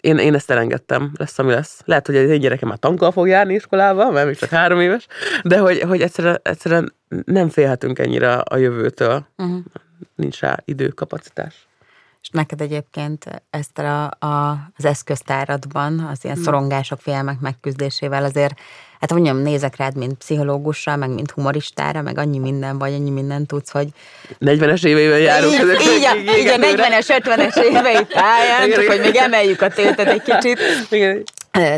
én, 0.00 0.18
én 0.18 0.34
ezt 0.34 0.50
elengedtem, 0.50 1.12
lesz, 1.16 1.38
ami 1.38 1.52
lesz. 1.52 1.80
Lehet, 1.84 2.06
hogy 2.06 2.16
az 2.16 2.30
én 2.30 2.40
gyerekem 2.40 2.68
már 2.68 2.78
tankkal 2.78 3.12
fog 3.12 3.28
járni 3.28 3.54
iskolába, 3.54 4.10
mert 4.10 4.26
még 4.26 4.36
csak 4.36 4.48
három 4.48 4.80
éves, 4.80 5.06
de 5.42 5.58
hogy, 5.58 5.80
hogy 5.80 6.02
egyszerűen, 6.02 6.40
egyszerűen 6.42 6.94
nem 7.24 7.48
félhetünk 7.48 7.98
ennyire 7.98 8.34
a 8.34 8.56
jövőtől. 8.56 9.26
Uh-huh. 9.36 9.58
Nincs 10.14 10.40
rá 10.40 10.56
idő, 10.64 10.88
kapacitás. 10.88 11.66
És 12.26 12.32
neked 12.32 12.60
egyébként 12.60 13.42
ezt 13.50 13.78
a, 13.78 14.04
a, 14.04 14.50
az 14.76 14.84
eszköztáradban, 14.84 15.98
az 15.98 16.24
ilyen 16.24 16.36
hmm. 16.36 16.44
szorongások, 16.44 17.00
félmek 17.00 17.40
megküzdésével 17.40 18.24
azért, 18.24 18.58
hát 19.00 19.12
mondjam, 19.12 19.36
nézek 19.36 19.76
rád, 19.76 19.96
mint 19.96 20.14
pszichológusra, 20.14 20.96
meg 20.96 21.08
mint 21.10 21.30
humoristára, 21.30 22.02
meg 22.02 22.18
annyi 22.18 22.38
minden 22.38 22.78
vagy, 22.78 22.92
annyi 22.92 23.10
minden 23.10 23.46
tudsz, 23.46 23.70
hogy... 23.70 23.88
40-es 24.40 24.84
éveiben 24.84 25.18
járunk. 25.18 25.52
Így, 25.52 25.60
ezek 25.60 25.82
így, 25.82 26.04
a, 26.04 26.38
így 26.38 26.46
a 26.46 26.56
40-es, 26.56 27.22
50-es 27.24 27.56
évei 27.62 28.04
pályán, 28.04 28.70
csak 28.70 28.86
hogy 28.86 29.00
még 29.00 29.16
emeljük 29.16 29.60
a 29.62 29.68
tétet 29.68 30.06
egy 30.08 30.22
kicsit. 30.22 30.58
Igen. 30.90 31.22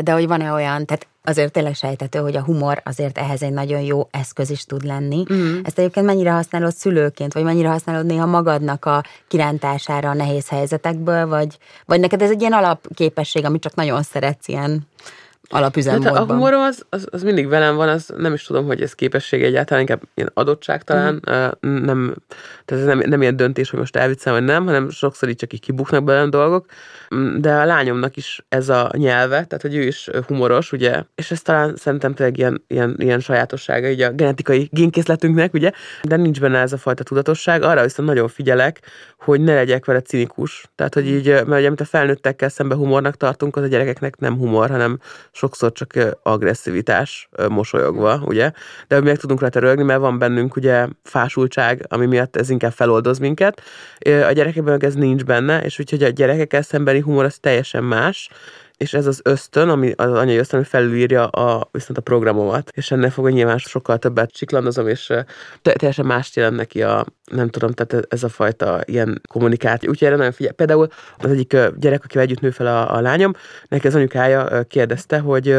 De 0.03 0.11
hogy 0.11 0.27
van-e 0.27 0.51
olyan, 0.51 0.85
tehát 0.85 1.07
azért 1.23 1.51
tényleg 1.51 1.75
sejtető, 1.75 2.19
hogy 2.19 2.35
a 2.35 2.43
humor 2.43 2.81
azért 2.85 3.17
ehhez 3.17 3.41
egy 3.41 3.53
nagyon 3.53 3.81
jó 3.81 4.07
eszköz 4.11 4.49
is 4.49 4.63
tud 4.63 4.85
lenni. 4.85 5.23
Mm. 5.33 5.59
Ezt 5.63 5.79
egyébként 5.79 6.05
mennyire 6.05 6.31
használod 6.31 6.73
szülőként, 6.73 7.33
vagy 7.33 7.43
mennyire 7.43 7.69
használod 7.69 8.05
néha 8.05 8.25
magadnak 8.25 8.85
a 8.85 9.03
kirántására 9.27 10.09
a 10.09 10.13
nehéz 10.13 10.49
helyzetekből, 10.49 11.27
vagy, 11.27 11.57
vagy 11.85 11.99
neked 11.99 12.21
ez 12.21 12.29
egy 12.29 12.41
ilyen 12.41 12.53
alapképesség, 12.53 13.45
amit 13.45 13.61
csak 13.61 13.75
nagyon 13.75 14.03
szeretsz 14.03 14.47
ilyen 14.47 14.87
alapüzemmódban. 15.49 16.13
Hát 16.13 16.29
a 16.29 16.33
humorom 16.33 16.61
az, 16.61 16.85
az, 16.89 17.07
az, 17.11 17.23
mindig 17.23 17.47
velem 17.47 17.75
van, 17.75 17.89
az 17.89 18.13
nem 18.17 18.33
is 18.33 18.43
tudom, 18.43 18.65
hogy 18.65 18.81
ez 18.81 18.93
képesség 18.93 19.43
egyáltalán, 19.43 19.81
inkább 19.81 20.01
ilyen 20.13 20.31
adottság 20.33 20.83
talán, 20.83 21.21
uh-huh. 21.27 21.51
nem, 21.61 22.15
tehát 22.65 22.83
ez 22.83 22.89
nem, 22.89 23.01
nem 23.05 23.21
ilyen 23.21 23.35
döntés, 23.35 23.69
hogy 23.69 23.79
most 23.79 23.95
elviccem, 23.95 24.33
vagy 24.33 24.43
nem, 24.43 24.65
hanem 24.65 24.89
sokszor 24.89 25.29
így 25.29 25.35
csak 25.35 25.53
így 25.53 25.61
kibuknak 25.61 26.03
belem 26.03 26.29
dolgok, 26.29 26.65
de 27.37 27.53
a 27.53 27.65
lányomnak 27.65 28.17
is 28.17 28.45
ez 28.49 28.69
a 28.69 28.91
nyelve, 28.97 29.35
tehát 29.45 29.61
hogy 29.61 29.75
ő 29.75 29.81
is 29.81 30.09
humoros, 30.27 30.71
ugye, 30.71 31.03
és 31.15 31.31
ez 31.31 31.41
talán 31.41 31.75
szerintem 31.75 32.13
tényleg 32.13 32.37
ilyen, 32.37 32.63
ilyen, 32.67 32.95
ilyen 32.97 33.19
sajátossága 33.19 33.87
így 33.87 34.01
a 34.01 34.11
genetikai 34.11 34.69
génkészletünknek, 34.71 35.53
ugye, 35.53 35.71
de 36.03 36.15
nincs 36.15 36.39
benne 36.39 36.59
ez 36.59 36.73
a 36.73 36.77
fajta 36.77 37.03
tudatosság, 37.03 37.61
arra 37.61 37.83
viszont 37.83 38.07
nagyon 38.07 38.27
figyelek, 38.27 38.81
hogy 39.17 39.41
ne 39.41 39.53
legyek 39.53 39.85
vele 39.85 40.01
cinikus, 40.01 40.65
tehát 40.75 40.93
hogy 40.93 41.07
így, 41.07 41.27
mert 41.27 41.47
ugye, 41.47 41.67
amit 41.67 41.81
a 41.81 41.85
felnőttekkel 41.85 42.49
szemben 42.49 42.77
humornak 42.77 43.17
tartunk, 43.17 43.55
az 43.55 43.63
a 43.63 43.67
gyerekeknek 43.67 44.17
nem 44.17 44.37
humor, 44.37 44.69
hanem 44.69 44.99
sokszor 45.31 45.71
csak 45.71 45.93
agresszivitás 46.23 47.29
mosolyogva, 47.49 48.21
ugye? 48.25 48.51
De 48.87 48.99
mi 48.99 49.05
meg 49.05 49.17
tudunk 49.17 49.41
rá 49.41 49.47
rögni, 49.51 49.83
mert 49.83 49.99
van 49.99 50.17
bennünk 50.19 50.55
ugye 50.55 50.87
fásultság, 51.03 51.85
ami 51.87 52.05
miatt 52.05 52.35
ez 52.35 52.49
inkább 52.49 52.71
feloldoz 52.71 53.17
minket. 53.17 53.61
A 54.27 54.31
gyerekekben 54.31 54.83
ez 54.83 54.93
nincs 54.93 55.23
benne, 55.23 55.61
és 55.61 55.79
úgyhogy 55.79 56.03
a 56.03 56.09
gyerekekkel 56.09 56.61
szembeni 56.99 57.01
humor 57.01 57.25
az 57.25 57.37
teljesen 57.39 57.83
más, 57.83 58.29
és 58.77 58.93
ez 58.93 59.05
az 59.05 59.21
ösztön, 59.23 59.69
ami 59.69 59.91
az 59.95 60.11
anyai 60.11 60.37
ösztön, 60.37 60.59
ami 60.59 60.67
felülírja 60.69 61.27
a, 61.27 61.69
viszont 61.71 61.97
a 61.97 62.01
programomat, 62.01 62.69
és 62.73 62.91
ennek 62.91 63.11
fogja 63.11 63.33
nyilván 63.33 63.57
sokkal 63.57 63.97
többet 63.97 64.31
csiklandozom, 64.31 64.87
és 64.87 65.13
teljesen 65.61 66.05
mást 66.05 66.35
jelent 66.35 66.55
neki 66.55 66.83
a, 66.83 67.05
nem 67.31 67.49
tudom, 67.49 67.71
tehát 67.71 68.05
ez 68.09 68.23
a 68.23 68.29
fajta 68.29 68.81
ilyen 68.85 69.21
kommunikáció. 69.29 69.89
Úgyhogy 69.89 70.07
erre 70.07 70.17
nagyon 70.17 70.31
figyel. 70.31 70.53
Például 70.53 70.87
az 71.17 71.31
egyik 71.31 71.57
gyerek, 71.77 72.03
akivel 72.03 72.25
együtt 72.25 72.41
nő 72.41 72.51
fel 72.51 72.67
a, 72.67 72.95
a 72.95 73.01
lányom, 73.01 73.33
neki 73.67 73.87
az 73.87 73.95
anyukája 73.95 74.63
kérdezte, 74.63 75.19
hogy, 75.19 75.55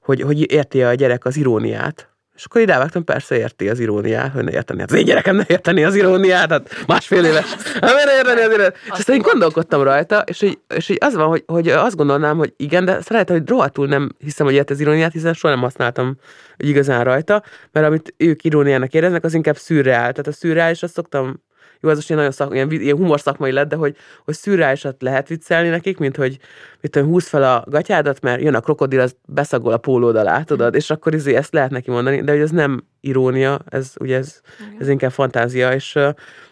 hogy, 0.00 0.20
hogy 0.20 0.52
érti 0.52 0.82
a 0.82 0.94
gyerek 0.94 1.24
az 1.24 1.36
iróniát, 1.36 2.15
és 2.36 2.44
akkor 2.44 2.60
ide 2.60 2.78
vágtam, 2.78 3.04
persze 3.04 3.36
érti 3.36 3.68
az 3.68 3.78
iróniát, 3.78 4.32
hogy 4.32 4.44
ne 4.44 4.50
érteni. 4.50 4.80
Hát 4.80 4.90
az 4.90 4.96
én 4.96 5.04
gyerekem 5.04 5.36
ne 5.36 5.44
érteni 5.46 5.84
az 5.84 5.94
iróniát, 5.94 6.50
hát 6.50 6.84
másfél 6.86 7.24
éves. 7.24 7.44
Hát 7.80 7.94
miért 7.94 8.18
érteni 8.18 8.40
az 8.40 8.48
iróniát? 8.48 8.76
És 8.84 8.90
aztán 8.90 9.16
én 9.16 9.22
gondolkodtam 9.22 9.82
rajta, 9.82 10.24
és 10.26 10.40
hogy, 10.40 10.58
és 10.74 10.86
hogy 10.86 10.98
az 11.00 11.14
van, 11.14 11.28
hogy, 11.28 11.42
hogy 11.46 11.68
azt 11.68 11.96
gondolnám, 11.96 12.36
hogy 12.36 12.52
igen, 12.56 12.84
de 12.84 13.00
szeretem, 13.00 13.36
hogy 13.36 13.48
rohadtul 13.48 13.86
nem 13.86 14.10
hiszem, 14.18 14.46
hogy 14.46 14.54
ért 14.54 14.70
az 14.70 14.80
iróniát, 14.80 15.12
hiszen 15.12 15.32
soha 15.32 15.54
nem 15.54 15.62
használtam 15.62 16.16
igazán 16.56 17.04
rajta, 17.04 17.42
mert 17.72 17.86
amit 17.86 18.14
ők 18.16 18.44
iróniának 18.44 18.94
éreznek, 18.94 19.24
az 19.24 19.34
inkább 19.34 19.56
szürreál. 19.56 20.10
Tehát 20.10 20.26
a 20.26 20.32
szürreális, 20.32 20.82
azt 20.82 20.94
szoktam 20.94 21.44
jó, 21.80 21.88
ez 21.88 21.96
most 21.96 22.08
ilyen, 22.08 22.20
nagyon 22.20 22.34
szak, 22.34 22.54
ilyen, 22.54 22.70
ilyen 22.70 22.96
humor 22.96 23.20
szakmai 23.20 23.52
lett, 23.52 23.68
de 23.68 23.76
hogy, 23.76 23.96
hogy 24.24 24.34
szürreálisat 24.34 25.02
lehet 25.02 25.28
viccelni 25.28 25.68
nekik, 25.68 25.98
mint 25.98 26.16
hogy 26.16 26.38
mit 26.80 26.90
tudom, 26.90 27.08
húz 27.08 27.26
fel 27.28 27.42
a 27.42 27.64
gatyádat, 27.68 28.20
mert 28.20 28.40
jön 28.40 28.54
a 28.54 28.60
krokodil, 28.60 29.00
az 29.00 29.16
beszagol 29.26 29.72
a 29.72 29.76
pólód 29.78 30.16
alá, 30.16 30.42
tudod, 30.42 30.74
és 30.74 30.90
akkor 30.90 31.14
izé 31.14 31.34
ezt 31.34 31.52
lehet 31.52 31.70
neki 31.70 31.90
mondani, 31.90 32.22
de 32.22 32.32
hogy 32.32 32.40
ez 32.40 32.50
nem 32.50 32.84
irónia, 33.00 33.58
ez 33.68 33.92
ugye 34.00 34.16
ez, 34.16 34.40
ez 34.78 34.88
inkább 34.88 35.12
fantázia, 35.12 35.72
és 35.72 35.98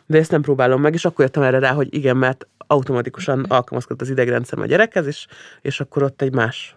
de 0.07 0.19
ezt 0.19 0.31
nem 0.31 0.43
próbálom 0.43 0.81
meg, 0.81 0.95
és 0.95 1.05
akkor 1.05 1.25
jöttem 1.25 1.43
erre 1.43 1.59
rá, 1.59 1.73
hogy 1.73 1.95
igen, 1.95 2.17
mert 2.17 2.47
automatikusan 2.67 3.45
alkalmazkodott 3.49 4.03
az 4.03 4.11
idegrendszerem 4.11 4.65
a 4.65 4.67
gyerekhez, 4.67 5.07
és, 5.07 5.27
és 5.63 5.81
akkor 5.81 6.03
ott 6.03 6.23
egy 6.23 6.35
más, 6.35 6.75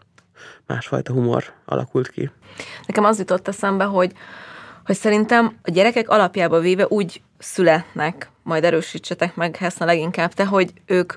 másfajta 0.68 1.14
humor 1.14 1.44
alakult 1.66 2.10
ki. 2.10 2.32
Nekem 2.88 3.04
az 3.04 3.20
jutott 3.20 3.48
eszembe, 3.48 3.84
hogy, 3.84 4.12
hogy 4.86 4.96
szerintem 4.96 5.58
a 5.64 5.72
gyerekek 5.72 6.10
alapjába 6.10 6.60
véve 6.60 6.86
úgy 6.88 7.22
születnek, 7.38 8.30
majd 8.48 8.64
erősítsetek 8.64 9.36
meg 9.36 9.56
Heszna 9.56 9.86
leginkább 9.86 10.34
te, 10.34 10.46
hogy 10.46 10.72
ők 10.86 11.14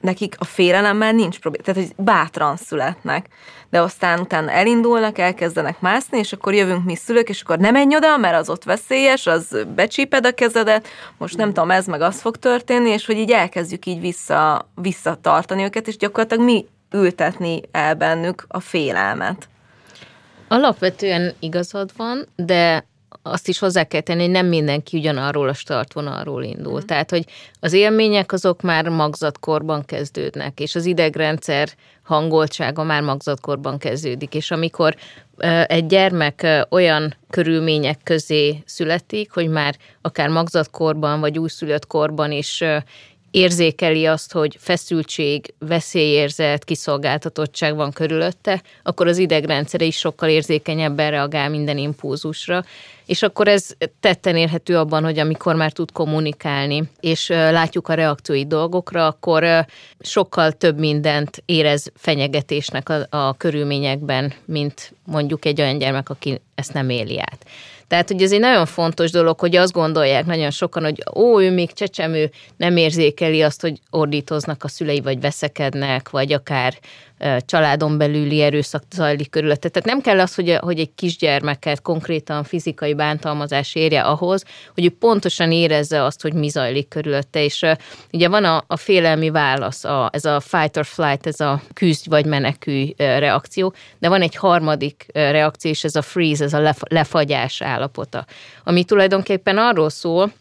nekik 0.00 0.34
a 0.38 0.44
félelemmel 0.44 1.12
nincs 1.12 1.38
probléma, 1.38 1.64
tehát 1.64 1.82
hogy 1.82 2.04
bátran 2.04 2.56
születnek, 2.56 3.26
de 3.70 3.80
aztán 3.80 4.20
utána 4.20 4.50
elindulnak, 4.50 5.18
elkezdenek 5.18 5.80
mászni, 5.80 6.18
és 6.18 6.32
akkor 6.32 6.54
jövünk 6.54 6.84
mi 6.84 6.96
szülők, 6.96 7.28
és 7.28 7.42
akkor 7.42 7.58
nem 7.58 7.72
menj 7.72 7.96
oda, 7.96 8.16
mert 8.16 8.36
az 8.36 8.50
ott 8.50 8.64
veszélyes, 8.64 9.26
az 9.26 9.66
becsíped 9.74 10.26
a 10.26 10.34
kezedet, 10.34 10.88
most 11.16 11.36
nem 11.36 11.48
tudom, 11.52 11.70
ez 11.70 11.86
meg 11.86 12.00
az 12.00 12.20
fog 12.20 12.36
történni, 12.36 12.90
és 12.90 13.06
hogy 13.06 13.16
így 13.16 13.30
elkezdjük 13.30 13.86
így 13.86 14.00
vissza, 14.00 14.68
visszatartani 14.74 15.62
őket, 15.62 15.88
és 15.88 15.96
gyakorlatilag 15.96 16.44
mi 16.44 16.66
ültetni 16.92 17.60
el 17.70 17.94
bennük 17.94 18.44
a 18.48 18.60
félelmet. 18.60 19.48
Alapvetően 20.48 21.34
igazad 21.38 21.90
van, 21.96 22.28
de 22.36 22.84
azt 23.22 23.48
is 23.48 23.58
hozzá 23.58 23.84
kell 23.84 24.00
tenni, 24.00 24.22
hogy 24.22 24.30
nem 24.30 24.46
mindenki 24.46 24.98
ugyanarról 24.98 25.48
a 25.48 25.54
startvonalról 25.54 26.42
indul. 26.42 26.80
Mm. 26.80 26.86
Tehát, 26.86 27.10
hogy 27.10 27.24
az 27.60 27.72
élmények 27.72 28.32
azok 28.32 28.62
már 28.62 28.88
magzatkorban 28.88 29.84
kezdődnek, 29.84 30.60
és 30.60 30.74
az 30.74 30.84
idegrendszer 30.84 31.68
hangoltsága 32.02 32.82
már 32.82 33.02
magzatkorban 33.02 33.78
kezdődik, 33.78 34.34
és 34.34 34.50
amikor 34.50 34.96
egy 35.66 35.86
gyermek 35.86 36.66
olyan 36.70 37.16
körülmények 37.30 37.98
közé 38.02 38.62
születik, 38.64 39.32
hogy 39.32 39.48
már 39.48 39.76
akár 40.02 40.28
magzatkorban 40.28 41.20
vagy 41.20 41.38
újszülött 41.38 41.86
korban 41.86 42.32
is 42.32 42.64
érzékeli 43.30 44.06
azt, 44.06 44.32
hogy 44.32 44.56
feszültség, 44.60 45.54
veszélyérzet, 45.58 46.64
kiszolgáltatottság 46.64 47.76
van 47.76 47.92
körülötte, 47.92 48.62
akkor 48.82 49.06
az 49.06 49.18
idegrendszere 49.18 49.84
is 49.84 49.96
sokkal 49.96 50.28
érzékenyebben 50.28 51.10
reagál 51.10 51.48
minden 51.48 51.78
impulzusra, 51.78 52.64
és 53.06 53.22
akkor 53.22 53.48
ez 53.48 53.68
tetten 54.00 54.36
érhető 54.36 54.76
abban, 54.76 55.04
hogy 55.04 55.18
amikor 55.18 55.54
már 55.54 55.72
tud 55.72 55.92
kommunikálni, 55.92 56.90
és 57.00 57.28
látjuk 57.28 57.88
a 57.88 57.94
reakciói 57.94 58.46
dolgokra, 58.46 59.06
akkor 59.06 59.66
sokkal 60.00 60.52
több 60.52 60.78
mindent 60.78 61.42
érez 61.44 61.92
fenyegetésnek 61.96 62.88
a, 62.88 63.06
a 63.10 63.36
körülményekben, 63.36 64.32
mint 64.44 64.92
mondjuk 65.04 65.44
egy 65.44 65.60
olyan 65.60 65.78
gyermek, 65.78 66.10
aki 66.10 66.40
ezt 66.54 66.72
nem 66.72 66.90
éli 66.90 67.18
át. 67.20 67.46
Tehát, 67.88 68.08
hogy 68.08 68.22
ez 68.22 68.32
egy 68.32 68.40
nagyon 68.40 68.66
fontos 68.66 69.10
dolog, 69.10 69.40
hogy 69.40 69.56
azt 69.56 69.72
gondolják 69.72 70.26
nagyon 70.26 70.50
sokan, 70.50 70.82
hogy 70.82 71.02
ó, 71.14 71.40
ő 71.40 71.50
még 71.50 71.72
csecsemő, 71.72 72.30
nem 72.56 72.76
érzékeli 72.76 73.42
azt, 73.42 73.60
hogy 73.60 73.80
ordítoznak 73.90 74.64
a 74.64 74.68
szülei, 74.68 75.00
vagy 75.00 75.20
veszekednek, 75.20 76.10
vagy 76.10 76.32
akár 76.32 76.78
családon 77.40 77.98
belüli 77.98 78.40
erőszak 78.40 78.82
zajlik 78.94 79.30
körülötte. 79.30 79.68
Tehát 79.68 79.88
nem 79.88 80.00
kell 80.00 80.20
az, 80.20 80.34
hogy, 80.34 80.56
hogy 80.60 80.78
egy 80.78 80.94
kisgyermeket 80.94 81.82
konkrétan 81.82 82.44
fizikai 82.44 82.94
bántalmazás 82.94 83.74
érje 83.74 84.00
ahhoz, 84.00 84.44
hogy 84.74 84.84
ő 84.84 84.90
pontosan 84.90 85.52
érezze 85.52 86.04
azt, 86.04 86.22
hogy 86.22 86.32
mi 86.32 86.48
zajlik 86.48 86.88
körülötte. 86.88 87.44
És 87.44 87.64
ugye 88.12 88.28
van 88.28 88.44
a, 88.44 88.64
a 88.66 88.76
félelmi 88.76 89.30
válasz, 89.30 89.84
a, 89.84 90.10
ez 90.12 90.24
a 90.24 90.40
fight 90.40 90.76
or 90.76 90.86
flight, 90.86 91.26
ez 91.26 91.40
a 91.40 91.62
küzd 91.72 92.08
vagy 92.08 92.26
menekülj 92.26 92.94
reakció, 92.96 93.74
de 93.98 94.08
van 94.08 94.22
egy 94.22 94.34
harmadik 94.34 95.06
reakció, 95.12 95.70
és 95.70 95.84
ez 95.84 95.94
a 95.94 96.02
freeze, 96.02 96.44
ez 96.44 96.52
a 96.52 96.74
lefagyás 96.88 97.62
állapota, 97.62 98.26
ami 98.64 98.84
tulajdonképpen 98.84 99.58
arról 99.58 99.90
szól, 99.90 100.32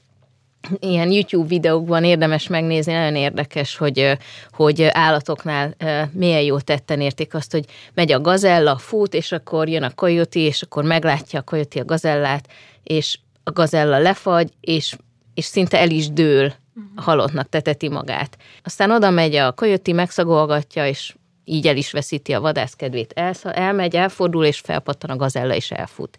ilyen 0.80 1.12
YouTube 1.12 1.48
videókban 1.48 2.04
érdemes 2.04 2.48
megnézni, 2.48 2.94
nagyon 2.94 3.16
érdekes, 3.16 3.78
hogy, 3.78 4.18
hogy 4.52 4.84
állatoknál 4.84 5.76
milyen 6.12 6.42
jó 6.42 6.60
tetten 6.60 7.02
érték 7.02 7.34
azt, 7.34 7.52
hogy 7.52 7.66
megy 7.94 8.12
a 8.12 8.22
gazella, 8.22 8.78
fut, 8.78 9.14
és 9.14 9.32
akkor 9.32 9.70
jön 9.70 9.84
a 9.84 9.96
kajoti, 9.96 10.40
és 10.40 10.62
akkor 10.62 10.84
meglátja 10.84 11.40
a 11.40 11.44
kajoti 11.44 11.80
a 11.80 11.86
gazellát, 11.86 12.48
és 12.84 13.20
a 13.44 13.52
gazella 13.52 14.00
lefagy, 14.00 14.50
és, 14.62 14.96
és 15.34 15.46
szinte 15.46 15.80
el 15.80 15.90
is 15.90 16.10
dől, 16.10 16.44
uh-huh. 16.46 17.06
halottnak 17.06 17.50
teteti 17.50 17.90
magát. 17.90 18.38
Aztán 18.64 18.92
oda 18.92 19.10
megy 19.10 19.36
a 19.36 19.54
kajoti, 19.54 19.92
megszagolgatja, 19.92 20.88
és 20.88 21.16
így 21.50 21.68
el 21.68 21.78
is 21.78 21.92
veszíti 21.92 22.34
a 22.34 22.40
vadászkedvét, 22.40 23.14
el, 23.16 23.34
elmegy, 23.44 23.96
elfordul, 23.96 24.46
és 24.46 24.60
felpattan 24.60 25.10
a 25.10 25.16
gazella, 25.16 25.56
és 25.56 25.72
elfut. 25.72 26.18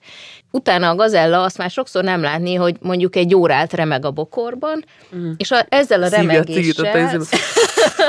Utána 0.51 0.88
a 0.88 0.95
gazella 0.95 1.43
azt 1.43 1.59
már 1.59 1.71
sokszor 1.71 2.05
nem 2.05 2.23
látni, 2.23 2.55
hogy 2.55 2.77
mondjuk 2.81 3.17
egy 3.17 3.35
órát 3.35 3.73
remeg 3.73 4.05
a 4.05 4.11
bokorban, 4.11 4.85
mm. 5.17 5.31
és 5.37 5.51
a, 5.51 5.67
ezzel 5.69 6.03
a 6.03 6.09
remegéssel... 6.09 6.93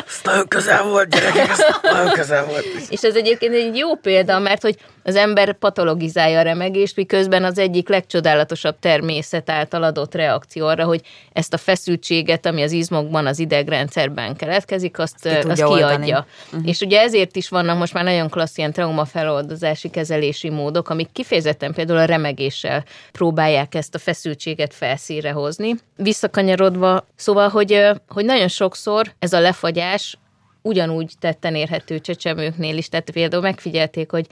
Ez 0.08 0.22
nagyon 0.24 0.48
közel 0.48 0.84
volt, 0.84 1.10
gyerekek, 1.10 1.50
ez 1.50 1.60
nagyon 1.82 2.12
közel 2.12 2.46
volt. 2.46 2.66
És 2.90 3.02
ez 3.02 3.16
egyébként 3.16 3.54
egy 3.54 3.78
jó 3.78 3.96
példa, 3.96 4.40
mert 4.40 4.62
hogy 4.62 4.78
az 5.10 5.16
ember 5.16 5.54
patologizálja 5.54 6.40
a 6.40 6.42
remegést, 6.42 6.96
miközben 6.96 7.44
az 7.44 7.58
egyik 7.58 7.90
legcsodálatosabb 7.90 8.76
természet 8.80 9.50
által 9.50 9.84
adott 9.84 10.16
reakció 10.16 10.68
arra, 10.68 10.84
hogy 10.86 11.02
ezt 11.34 11.54
a 11.54 11.58
feszültséget, 11.58 12.46
ami 12.46 12.62
az 12.62 12.72
izmokban, 12.72 13.26
az 13.26 13.40
idegrendszerben 13.40 14.36
keletkezik, 14.36 15.00
azt, 15.00 15.26
azt, 15.26 15.46
azt 15.46 15.64
kiadja. 15.64 16.26
Uh-huh. 16.46 16.68
És 16.68 16.80
ugye 16.80 17.00
ezért 17.00 17.36
is 17.36 17.50
vannak 17.50 17.78
most 17.78 17.94
már 17.94 18.04
nagyon 18.04 18.30
klassz 18.30 18.58
ilyen 18.58 18.72
traumafeloldozási 18.72 19.90
kezelési 19.90 20.50
módok, 20.50 20.90
amik 20.90 21.12
kifejezetten 21.12 21.74
például 21.74 22.00
a 22.00 22.06
remegéssel 22.06 22.84
próbálják 23.12 23.76
ezt 23.76 23.96
a 23.96 24.00
feszültséget 24.00 24.74
felszíre 24.74 25.32
hozni. 25.32 25.76
Visszakanyarodva, 25.96 27.08
szóval, 27.16 27.50
hogy, 27.50 27.86
hogy 28.08 28.26
nagyon 28.26 28.48
sokszor 28.48 29.14
ez 29.20 29.34
a 29.34 29.40
lefagyás 29.40 30.18
ugyanúgy 30.62 31.14
tetten 31.20 31.56
érhető 31.56 32.00
csecsemőknél 32.00 32.78
is, 32.78 32.90
tehát 32.90 33.12
például 33.12 33.42
megfigyelték, 33.42 34.12
hogy 34.12 34.28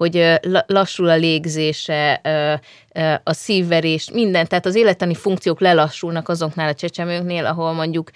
hogy 0.00 0.40
lassul 0.66 1.08
a 1.08 1.16
légzése, 1.16 2.20
a 3.22 3.32
szívverés, 3.32 4.10
minden, 4.12 4.46
tehát 4.46 4.66
az 4.66 4.74
élettani 4.74 5.14
funkciók 5.14 5.60
lelassulnak 5.60 6.28
azoknál 6.28 6.68
a 6.68 6.74
csecsemőknél, 6.74 7.46
ahol 7.46 7.72
mondjuk 7.72 8.10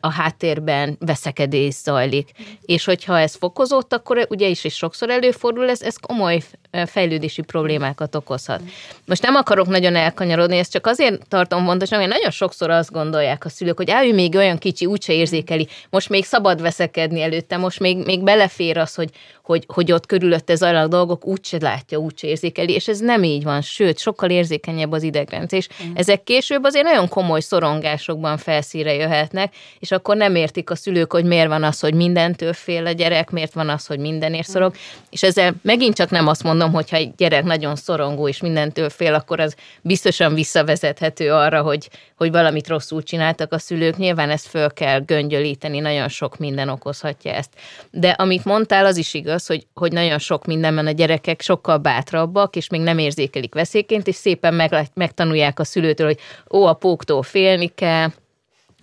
a 0.00 0.12
háttérben 0.12 0.96
veszekedés 1.00 1.74
zajlik. 1.74 2.30
És 2.64 2.84
hogyha 2.84 3.18
ez 3.18 3.34
fokozott, 3.34 3.92
akkor 3.92 4.26
ugye 4.30 4.46
is 4.46 4.64
is 4.64 4.74
sokszor 4.74 5.10
előfordul, 5.10 5.68
ez, 5.68 5.82
ez 5.82 5.96
komoly 5.96 6.42
fejlődési 6.86 7.42
problémákat 7.42 8.14
okozhat. 8.14 8.60
Most 9.04 9.22
nem 9.22 9.34
akarok 9.34 9.66
nagyon 9.66 9.96
elkanyarodni, 9.96 10.56
ezt 10.56 10.72
csak 10.72 10.86
azért 10.86 11.28
tartom 11.28 11.64
fontosnak, 11.64 11.98
mert 11.98 12.12
nagyon 12.12 12.30
sokszor 12.30 12.70
azt 12.70 12.92
gondolják 12.92 13.44
a 13.44 13.48
szülők, 13.48 13.76
hogy 13.76 13.92
ő 14.04 14.14
még 14.14 14.36
olyan 14.36 14.58
kicsi, 14.58 14.86
úgyse 14.86 15.12
érzékeli, 15.12 15.68
most 15.90 16.08
még 16.08 16.24
szabad 16.24 16.60
veszekedni 16.60 17.22
előtte, 17.22 17.56
most 17.56 17.80
még, 17.80 18.04
még 18.04 18.22
belefér 18.22 18.78
az, 18.78 18.94
hogy, 18.94 19.10
hogy, 19.42 19.64
hogy 19.68 19.92
ott 19.92 20.06
körülötte 20.06 20.54
zajlanak 20.54 20.88
dolgok, 20.88 21.26
úgyse 21.26 21.58
látja, 21.60 21.98
úgyse 21.98 22.26
érzékeli, 22.26 22.72
és 22.72 22.88
ez 22.88 22.98
nem 22.98 23.22
így 23.22 23.42
van, 23.42 23.60
sőt, 23.60 23.98
sokkal 24.12 24.30
érzékenyebb 24.30 24.92
az 24.92 25.02
idegrendszer, 25.02 25.58
és 25.58 25.68
mm. 25.84 25.92
ezek 25.94 26.22
később 26.22 26.64
azért 26.64 26.84
nagyon 26.84 27.08
komoly 27.08 27.40
szorongásokban 27.40 28.36
felszíre 28.36 28.94
jöhetnek, 28.94 29.54
és 29.78 29.90
akkor 29.90 30.16
nem 30.16 30.34
értik 30.34 30.70
a 30.70 30.74
szülők, 30.74 31.12
hogy 31.12 31.24
miért 31.24 31.48
van 31.48 31.62
az, 31.62 31.80
hogy 31.80 31.94
mindentől 31.94 32.52
fél 32.52 32.86
a 32.86 32.90
gyerek, 32.90 33.30
miért 33.30 33.52
van 33.52 33.68
az, 33.68 33.86
hogy 33.86 33.98
mindenért 33.98 34.48
szorong, 34.48 34.72
mm. 34.72 35.02
és 35.10 35.22
ezzel 35.22 35.54
megint 35.62 35.94
csak 35.94 36.10
nem 36.10 36.26
azt 36.26 36.42
mondom, 36.42 36.72
hogy 36.72 36.90
ha 36.90 36.96
egy 36.96 37.14
gyerek 37.16 37.44
nagyon 37.44 37.76
szorongó 37.76 38.28
és 38.28 38.40
mindentől 38.40 38.90
fél, 38.90 39.14
akkor 39.14 39.40
az 39.40 39.54
biztosan 39.82 40.34
visszavezethető 40.34 41.32
arra, 41.32 41.62
hogy, 41.62 41.88
hogy 42.22 42.32
valamit 42.32 42.68
rosszul 42.68 43.02
csináltak 43.02 43.52
a 43.52 43.58
szülők. 43.58 43.96
Nyilván 43.96 44.30
ezt 44.30 44.46
föl 44.46 44.72
kell 44.72 45.00
göngyölíteni, 45.00 45.78
nagyon 45.78 46.08
sok 46.08 46.38
minden 46.38 46.68
okozhatja 46.68 47.32
ezt. 47.32 47.50
De 47.90 48.10
amit 48.10 48.44
mondtál, 48.44 48.86
az 48.86 48.96
is 48.96 49.14
igaz, 49.14 49.46
hogy, 49.46 49.66
hogy 49.74 49.92
nagyon 49.92 50.18
sok 50.18 50.44
mindenben 50.44 50.86
a 50.86 50.90
gyerekek 50.90 51.40
sokkal 51.40 51.76
bátrabbak, 51.76 52.56
és 52.56 52.68
még 52.68 52.80
nem 52.80 52.98
érzékelik 52.98 53.54
veszélyként, 53.54 54.06
és 54.06 54.14
szépen 54.14 54.54
meg, 54.54 54.90
megtanulják 54.94 55.58
a 55.58 55.64
szülőtől, 55.64 56.06
hogy 56.06 56.18
ó, 56.50 56.64
a 56.64 56.72
póktól 56.72 57.22
félni 57.22 57.66
kell, 57.66 58.08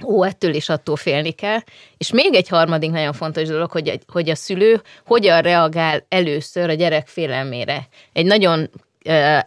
ó, 0.04 0.24
ettől 0.24 0.54
is 0.54 0.70
attól 0.70 0.96
félni 0.96 1.32
kell. 1.32 1.60
És 1.98 2.12
még 2.12 2.36
egy 2.36 2.48
harmadik 2.48 2.92
nagyon 2.92 3.14
fontos 3.14 3.48
dolog, 3.48 3.72
hogy, 3.72 4.00
hogy 4.08 4.30
a 4.30 4.36
szülő 4.36 4.82
hogyan 5.06 5.42
reagál 5.42 6.06
először 6.10 6.70
a 6.70 6.74
gyerek 6.74 7.08
félelmére. 7.08 7.88
Egy 8.14 8.26
nagyon 8.26 8.70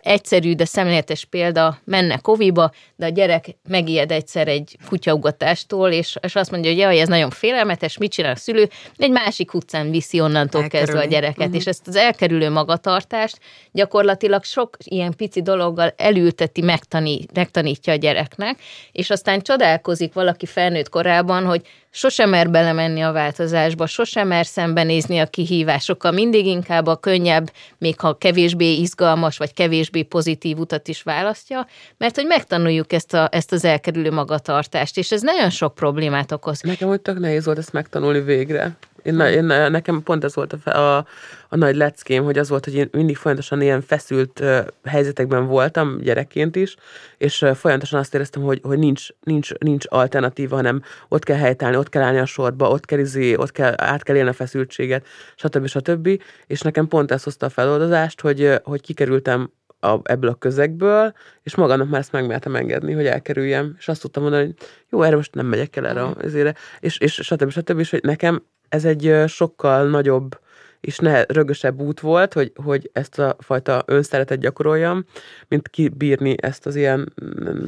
egyszerű, 0.02 0.54
de 0.54 0.64
szemléletes 0.64 1.24
példa, 1.24 1.78
menne 1.84 2.16
koviba, 2.16 2.70
de 2.96 3.06
a 3.06 3.08
gyerek 3.08 3.46
megijed 3.68 4.10
egyszer 4.10 4.48
egy 4.48 4.76
kutyaugatástól, 4.88 5.90
és, 5.90 6.16
és 6.20 6.34
azt 6.34 6.50
mondja, 6.50 6.70
hogy 6.70 6.78
jaj, 6.78 7.00
ez 7.00 7.08
nagyon 7.08 7.30
félelmetes, 7.30 7.98
mit 7.98 8.12
csinál 8.12 8.32
a 8.32 8.36
szülő, 8.36 8.68
egy 8.96 9.10
másik 9.10 9.54
utcán 9.54 9.90
viszi 9.90 10.20
onnantól 10.20 10.62
Elkerülni. 10.62 10.86
kezdve 10.86 11.06
a 11.06 11.10
gyereket, 11.10 11.38
uh-huh. 11.38 11.54
és 11.54 11.66
ezt 11.66 11.88
az 11.88 11.96
elkerülő 11.96 12.50
magatartást 12.50 13.38
gyakorlatilag 13.72 14.44
sok 14.44 14.76
ilyen 14.84 15.14
pici 15.16 15.42
dologgal 15.42 15.94
elülteti, 15.96 16.62
megtanít, 16.62 17.32
megtanítja 17.34 17.92
a 17.92 17.96
gyereknek, 17.96 18.58
és 18.92 19.10
aztán 19.10 19.40
csodálkozik 19.40 20.12
valaki 20.12 20.46
felnőtt 20.46 20.88
korában, 20.88 21.44
hogy 21.44 21.62
sosem 21.94 22.30
mer 22.30 22.50
belemenni 22.50 23.00
a 23.00 23.12
változásba, 23.12 23.86
sosem 23.86 24.28
mer 24.28 24.46
szembenézni 24.46 25.18
a 25.18 25.26
kihívásokkal, 25.26 26.12
mindig 26.12 26.46
inkább 26.46 26.86
a 26.86 26.96
könnyebb, 26.96 27.52
még 27.78 28.00
ha 28.00 28.18
kevésbé 28.18 28.72
izgalmas, 28.72 29.38
vagy 29.38 29.52
kevésbé 29.54 30.02
pozitív 30.02 30.58
utat 30.58 30.88
is 30.88 31.02
választja, 31.02 31.66
mert 31.96 32.16
hogy 32.16 32.26
megtanuljuk 32.26 32.92
ezt, 32.92 33.14
a, 33.14 33.28
ezt 33.32 33.52
az 33.52 33.64
elkerülő 33.64 34.10
magatartást, 34.10 34.96
és 34.96 35.12
ez 35.12 35.22
nagyon 35.22 35.50
sok 35.50 35.74
problémát 35.74 36.32
okoz. 36.32 36.60
Nekem 36.60 36.88
úgy 36.88 37.00
tök 37.00 37.18
nehéz 37.18 37.44
volt 37.44 37.58
ezt 37.58 37.72
megtanulni 37.72 38.20
végre. 38.20 38.76
Én, 39.02 39.20
én, 39.20 39.44
nekem 39.44 40.02
pont 40.02 40.24
ez 40.24 40.34
volt 40.34 40.52
a, 40.52 40.70
a, 40.78 41.06
a 41.48 41.56
nagy 41.56 41.76
leckém, 41.76 42.24
hogy 42.24 42.38
az 42.38 42.48
volt, 42.48 42.64
hogy 42.64 42.74
én 42.74 42.88
mindig 42.92 43.16
folyamatosan 43.16 43.60
ilyen 43.60 43.80
feszült 43.80 44.40
uh, 44.40 44.58
helyzetekben 44.84 45.46
voltam 45.46 45.98
gyerekként 46.00 46.56
is, 46.56 46.76
és 47.18 47.42
uh, 47.42 47.54
folyamatosan 47.54 47.98
azt 47.98 48.14
éreztem, 48.14 48.42
hogy, 48.42 48.60
hogy 48.62 48.78
nincs, 48.78 49.08
nincs, 49.20 49.52
nincs 49.52 49.84
alternatíva, 49.88 50.56
hanem 50.56 50.82
ott 51.08 51.24
kell 51.24 51.36
helytállni, 51.36 51.76
ott 51.76 51.88
kell 51.88 52.02
állni 52.02 52.18
a 52.18 52.26
sorba, 52.26 52.68
ott 52.68 52.84
kell 52.84 52.98
izé, 52.98 53.36
ott 53.36 53.52
kell, 53.52 53.74
át 53.76 54.02
kell 54.02 54.16
élni 54.16 54.28
a 54.28 54.32
feszültséget, 54.32 55.06
stb. 55.36 55.66
stb. 55.66 56.22
És 56.46 56.60
nekem 56.60 56.88
pont 56.88 57.10
ez 57.10 57.22
hozta 57.22 57.46
a 57.46 57.50
feloldozást, 57.50 58.20
hogy, 58.20 58.60
hogy 58.62 58.80
kikerültem 58.80 59.50
a, 59.82 60.00
ebből 60.02 60.30
a 60.30 60.34
közegből, 60.34 61.12
és 61.42 61.54
magamnak 61.54 61.88
már 61.88 62.00
ezt 62.00 62.12
megmertem 62.12 62.56
engedni, 62.56 62.92
hogy 62.92 63.06
elkerüljem, 63.06 63.74
és 63.78 63.88
azt 63.88 64.00
tudtam 64.00 64.22
mondani, 64.22 64.44
hogy 64.44 64.54
jó, 64.90 65.02
erre 65.02 65.16
most 65.16 65.34
nem 65.34 65.46
megyek 65.46 65.76
el 65.76 65.86
erre 65.86 66.04
azért, 66.04 66.58
és, 66.80 66.98
és 66.98 67.12
stb. 67.12 67.50
stb. 67.50 67.78
És 67.78 67.90
hogy 67.90 68.02
nekem 68.02 68.42
ez 68.72 68.84
egy 68.84 69.22
sokkal 69.26 69.88
nagyobb 69.88 70.40
és 70.80 70.98
ne, 70.98 71.22
rögösebb 71.22 71.80
út 71.80 72.00
volt, 72.00 72.32
hogy, 72.32 72.52
hogy 72.64 72.90
ezt 72.92 73.18
a 73.18 73.36
fajta 73.38 73.82
önszeretet 73.86 74.38
gyakoroljam, 74.38 75.04
mint 75.48 75.68
kibírni 75.68 76.34
ezt 76.40 76.66
az 76.66 76.76
ilyen, 76.76 77.12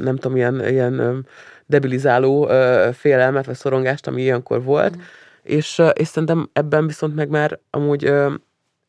nem 0.03 0.17
tudom, 0.17 0.37
ilyen, 0.37 0.69
ilyen 0.69 1.27
debilizáló 1.67 2.51
félelmet, 2.93 3.47
vagy 3.47 3.55
szorongást, 3.55 4.07
ami 4.07 4.23
ilyenkor 4.23 4.63
volt. 4.63 4.97
Mm. 4.97 5.01
És, 5.43 5.83
és 5.93 6.09
szerintem 6.09 6.51
ebben 6.53 6.87
viszont 6.87 7.15
meg 7.15 7.29
már 7.29 7.59
amúgy 7.71 8.13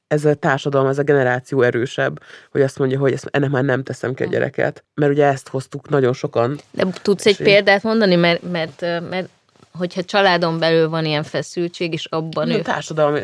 ez 0.08 0.26
a 0.26 0.34
társadalom, 0.34 0.88
ez 0.88 1.00
a 1.00 1.04
generáció 1.04 1.62
erősebb, 1.62 2.22
hogy 2.52 2.62
azt 2.62 2.80
mondja, 2.80 3.00
hogy 3.00 3.14
ezt, 3.14 3.28
ennek 3.32 3.50
már 3.50 3.64
nem 3.64 3.84
teszem 3.84 4.14
ki 4.14 4.24
a 4.24 4.28
mm. 4.28 4.30
gyereket. 4.30 4.84
Mert 4.94 5.12
ugye 5.12 5.26
ezt 5.26 5.48
hoztuk 5.48 5.90
nagyon 5.90 6.14
sokan. 6.14 6.60
De 6.72 6.86
tudsz 7.02 7.26
egy 7.26 7.38
példát 7.38 7.84
mondani, 7.84 8.16
mert, 8.16 8.52
mert, 8.52 8.82
mert 9.10 9.30
hogyha 9.78 10.04
családon 10.04 10.60
belül 10.60 10.90
van 10.90 11.06
ilyen 11.06 11.24
feszültség, 11.24 11.94
és 11.94 12.06
abban 12.06 12.50
ő... 12.50 12.62
Társadalmi, 12.62 13.20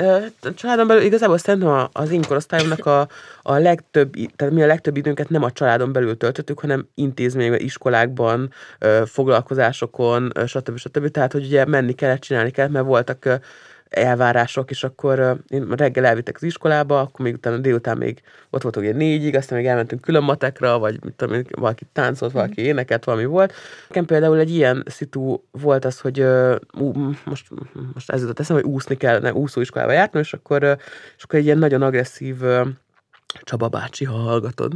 családon 0.55 0.87
belül 0.87 1.03
igazából 1.03 1.37
szerintem 1.37 1.89
az 1.91 2.11
én 2.11 2.21
korosztályomnak 2.21 2.85
a, 2.85 3.07
a 3.41 3.57
legtöbb, 3.57 4.13
tehát 4.35 4.53
mi 4.53 4.63
a 4.63 4.67
legtöbb 4.67 4.97
időnket 4.97 5.29
nem 5.29 5.43
a 5.43 5.51
családon 5.51 5.93
belül 5.93 6.17
töltöttük, 6.17 6.59
hanem 6.59 6.87
intézményben, 6.95 7.59
iskolákban, 7.59 8.53
foglalkozásokon, 9.05 10.31
stb. 10.45 10.77
stb. 10.77 11.07
Tehát, 11.07 11.31
hogy 11.31 11.45
ugye 11.45 11.65
menni 11.65 11.93
kellett, 11.93 12.21
csinálni 12.21 12.51
kellett, 12.51 12.71
mert 12.71 12.85
voltak 12.85 13.39
elvárások, 13.91 14.69
és 14.69 14.83
akkor 14.83 15.37
én 15.47 15.69
reggel 15.69 16.05
elvittek 16.05 16.35
az 16.35 16.43
iskolába, 16.43 16.99
akkor 16.99 17.25
még 17.25 17.33
utána 17.33 17.57
délután 17.57 17.97
még 17.97 18.21
ott 18.49 18.61
voltunk 18.61 18.85
ugye 18.85 18.95
négyig, 18.95 19.35
aztán 19.35 19.57
még 19.57 19.67
elmentünk 19.67 20.01
külön 20.01 20.23
matekra, 20.23 20.79
vagy 20.79 21.03
mit 21.03 21.13
tudom, 21.13 21.41
valaki 21.49 21.85
táncolt, 21.93 22.31
valaki 22.31 22.61
énekelt, 22.61 23.03
valami 23.03 23.25
volt. 23.25 23.53
Nekem 23.87 24.05
például 24.05 24.37
egy 24.37 24.55
ilyen 24.55 24.83
szitu 24.87 25.41
volt 25.51 25.85
az, 25.85 25.99
hogy 25.99 26.21
uh, 26.21 26.55
most, 27.25 27.47
most 27.93 28.11
ez 28.11 28.21
jutott 28.21 28.39
eszem, 28.39 28.55
hogy 28.55 28.65
úszni 28.65 28.97
kell, 28.97 29.19
ne, 29.19 29.33
úszóiskolába 29.33 29.91
jártam, 29.91 30.21
és 30.21 30.33
akkor, 30.33 30.63
uh, 30.63 30.79
és 31.17 31.23
akkor 31.23 31.39
egy 31.39 31.45
ilyen 31.45 31.57
nagyon 31.57 31.81
agresszív 31.81 32.41
uh, 32.41 32.67
Csaba 33.43 33.67
bácsi, 33.67 34.05
ha 34.05 34.17
hallgatod. 34.17 34.73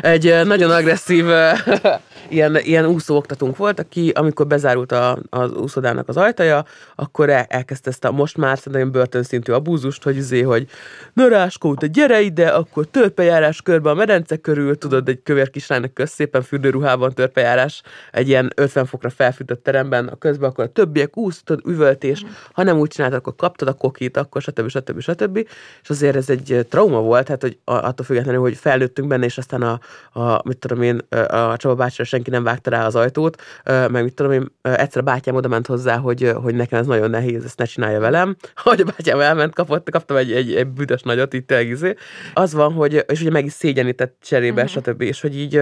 Egy 0.00 0.40
nagyon 0.44 0.70
agresszív 0.70 1.26
ilyen, 2.28 2.56
ilyen 2.56 2.86
úszóoktatónk 2.86 3.56
volt, 3.56 3.78
aki 3.78 4.10
amikor 4.14 4.46
bezárult 4.46 4.92
a, 4.92 5.18
az 5.30 5.52
úszodának 5.52 6.08
az 6.08 6.16
ajtaja, 6.16 6.64
akkor 6.94 7.30
el, 7.30 7.46
elkezdte 7.48 7.90
ezt 7.90 8.04
a 8.04 8.12
most 8.12 8.36
már 8.36 8.58
szerintem 8.58 8.90
börtönszintű 8.90 9.52
abúzust, 9.52 10.02
hogy 10.02 10.16
izé, 10.16 10.40
hogy 10.40 10.68
na 11.12 11.28
Ráskó, 11.28 11.74
te 11.74 11.86
gyere 11.86 12.20
ide, 12.20 12.48
akkor 12.48 12.86
törpejárás 12.86 13.62
körbe 13.62 13.90
a 13.90 13.94
medence 13.94 14.36
körül, 14.36 14.78
tudod, 14.78 15.08
egy 15.08 15.22
kövér 15.22 15.50
kislánynak 15.50 15.94
köz 15.94 16.10
szépen 16.10 16.42
fürdőruhában 16.42 17.12
törpejárás, 17.14 17.82
egy 18.12 18.28
ilyen 18.28 18.52
50 18.56 18.86
fokra 18.86 19.10
felfűtött 19.10 19.62
teremben, 19.62 20.06
a 20.08 20.16
közben 20.16 20.50
akkor 20.50 20.64
a 20.64 20.72
többiek 20.72 21.16
úsztad, 21.16 21.60
üvöltés, 21.66 22.24
ha 22.52 22.62
nem 22.62 22.78
úgy 22.78 22.88
csináltad, 22.88 23.18
akkor 23.18 23.34
kaptad 23.36 23.68
a 23.68 23.72
kokit, 23.72 24.16
akkor 24.16 24.42
stb. 24.42 24.68
stb. 24.68 25.00
stb. 25.00 25.22
stb. 25.22 25.36
És 25.82 25.90
azért 25.90 26.16
ez 26.16 26.30
egy 26.30 26.66
trauma 26.68 27.00
volt, 27.00 27.24
tehát 27.24 27.42
hogy 27.42 27.58
attól 27.98 28.06
függetlenül, 28.06 28.40
hogy 28.40 28.56
felnőttünk 28.56 29.08
benne, 29.08 29.24
és 29.24 29.38
aztán 29.38 29.62
a, 29.62 29.80
a 30.20 30.40
mit 30.44 30.58
tudom 30.58 30.82
én, 30.82 30.98
a 31.28 31.56
Csaba 31.56 31.74
bácsira 31.74 32.04
senki 32.04 32.30
nem 32.30 32.44
vágta 32.44 32.70
rá 32.70 32.86
az 32.86 32.94
ajtót, 32.94 33.42
meg 33.64 34.02
mit 34.02 34.14
tudom 34.14 34.32
én, 34.32 34.46
egyszer 34.62 35.00
a 35.00 35.04
bátyám 35.04 35.34
oda 35.34 35.48
ment 35.48 35.66
hozzá, 35.66 35.96
hogy, 35.96 36.32
hogy 36.42 36.54
nekem 36.54 36.78
ez 36.78 36.86
nagyon 36.86 37.10
nehéz, 37.10 37.44
ezt 37.44 37.58
ne 37.58 37.64
csinálja 37.64 38.00
velem. 38.00 38.36
Hogy 38.68 38.80
a 38.80 38.84
bátyám 38.84 39.20
elment, 39.20 39.54
kapott, 39.54 39.90
kaptam 39.90 40.16
egy, 40.16 40.32
egy, 40.32 40.54
egy 40.54 40.66
büdös 40.66 41.02
nagyot, 41.02 41.32
itt 41.32 41.52
izé. 41.52 41.94
Az 42.34 42.52
van, 42.52 42.72
hogy, 42.72 43.04
és 43.08 43.20
ugye 43.20 43.30
meg 43.30 43.44
is 43.44 43.52
szégyenített 43.52 44.16
cserébe, 44.22 44.62
uh-huh. 44.62 44.82
stb. 44.82 45.00
És 45.00 45.20
hogy 45.20 45.38
így 45.38 45.60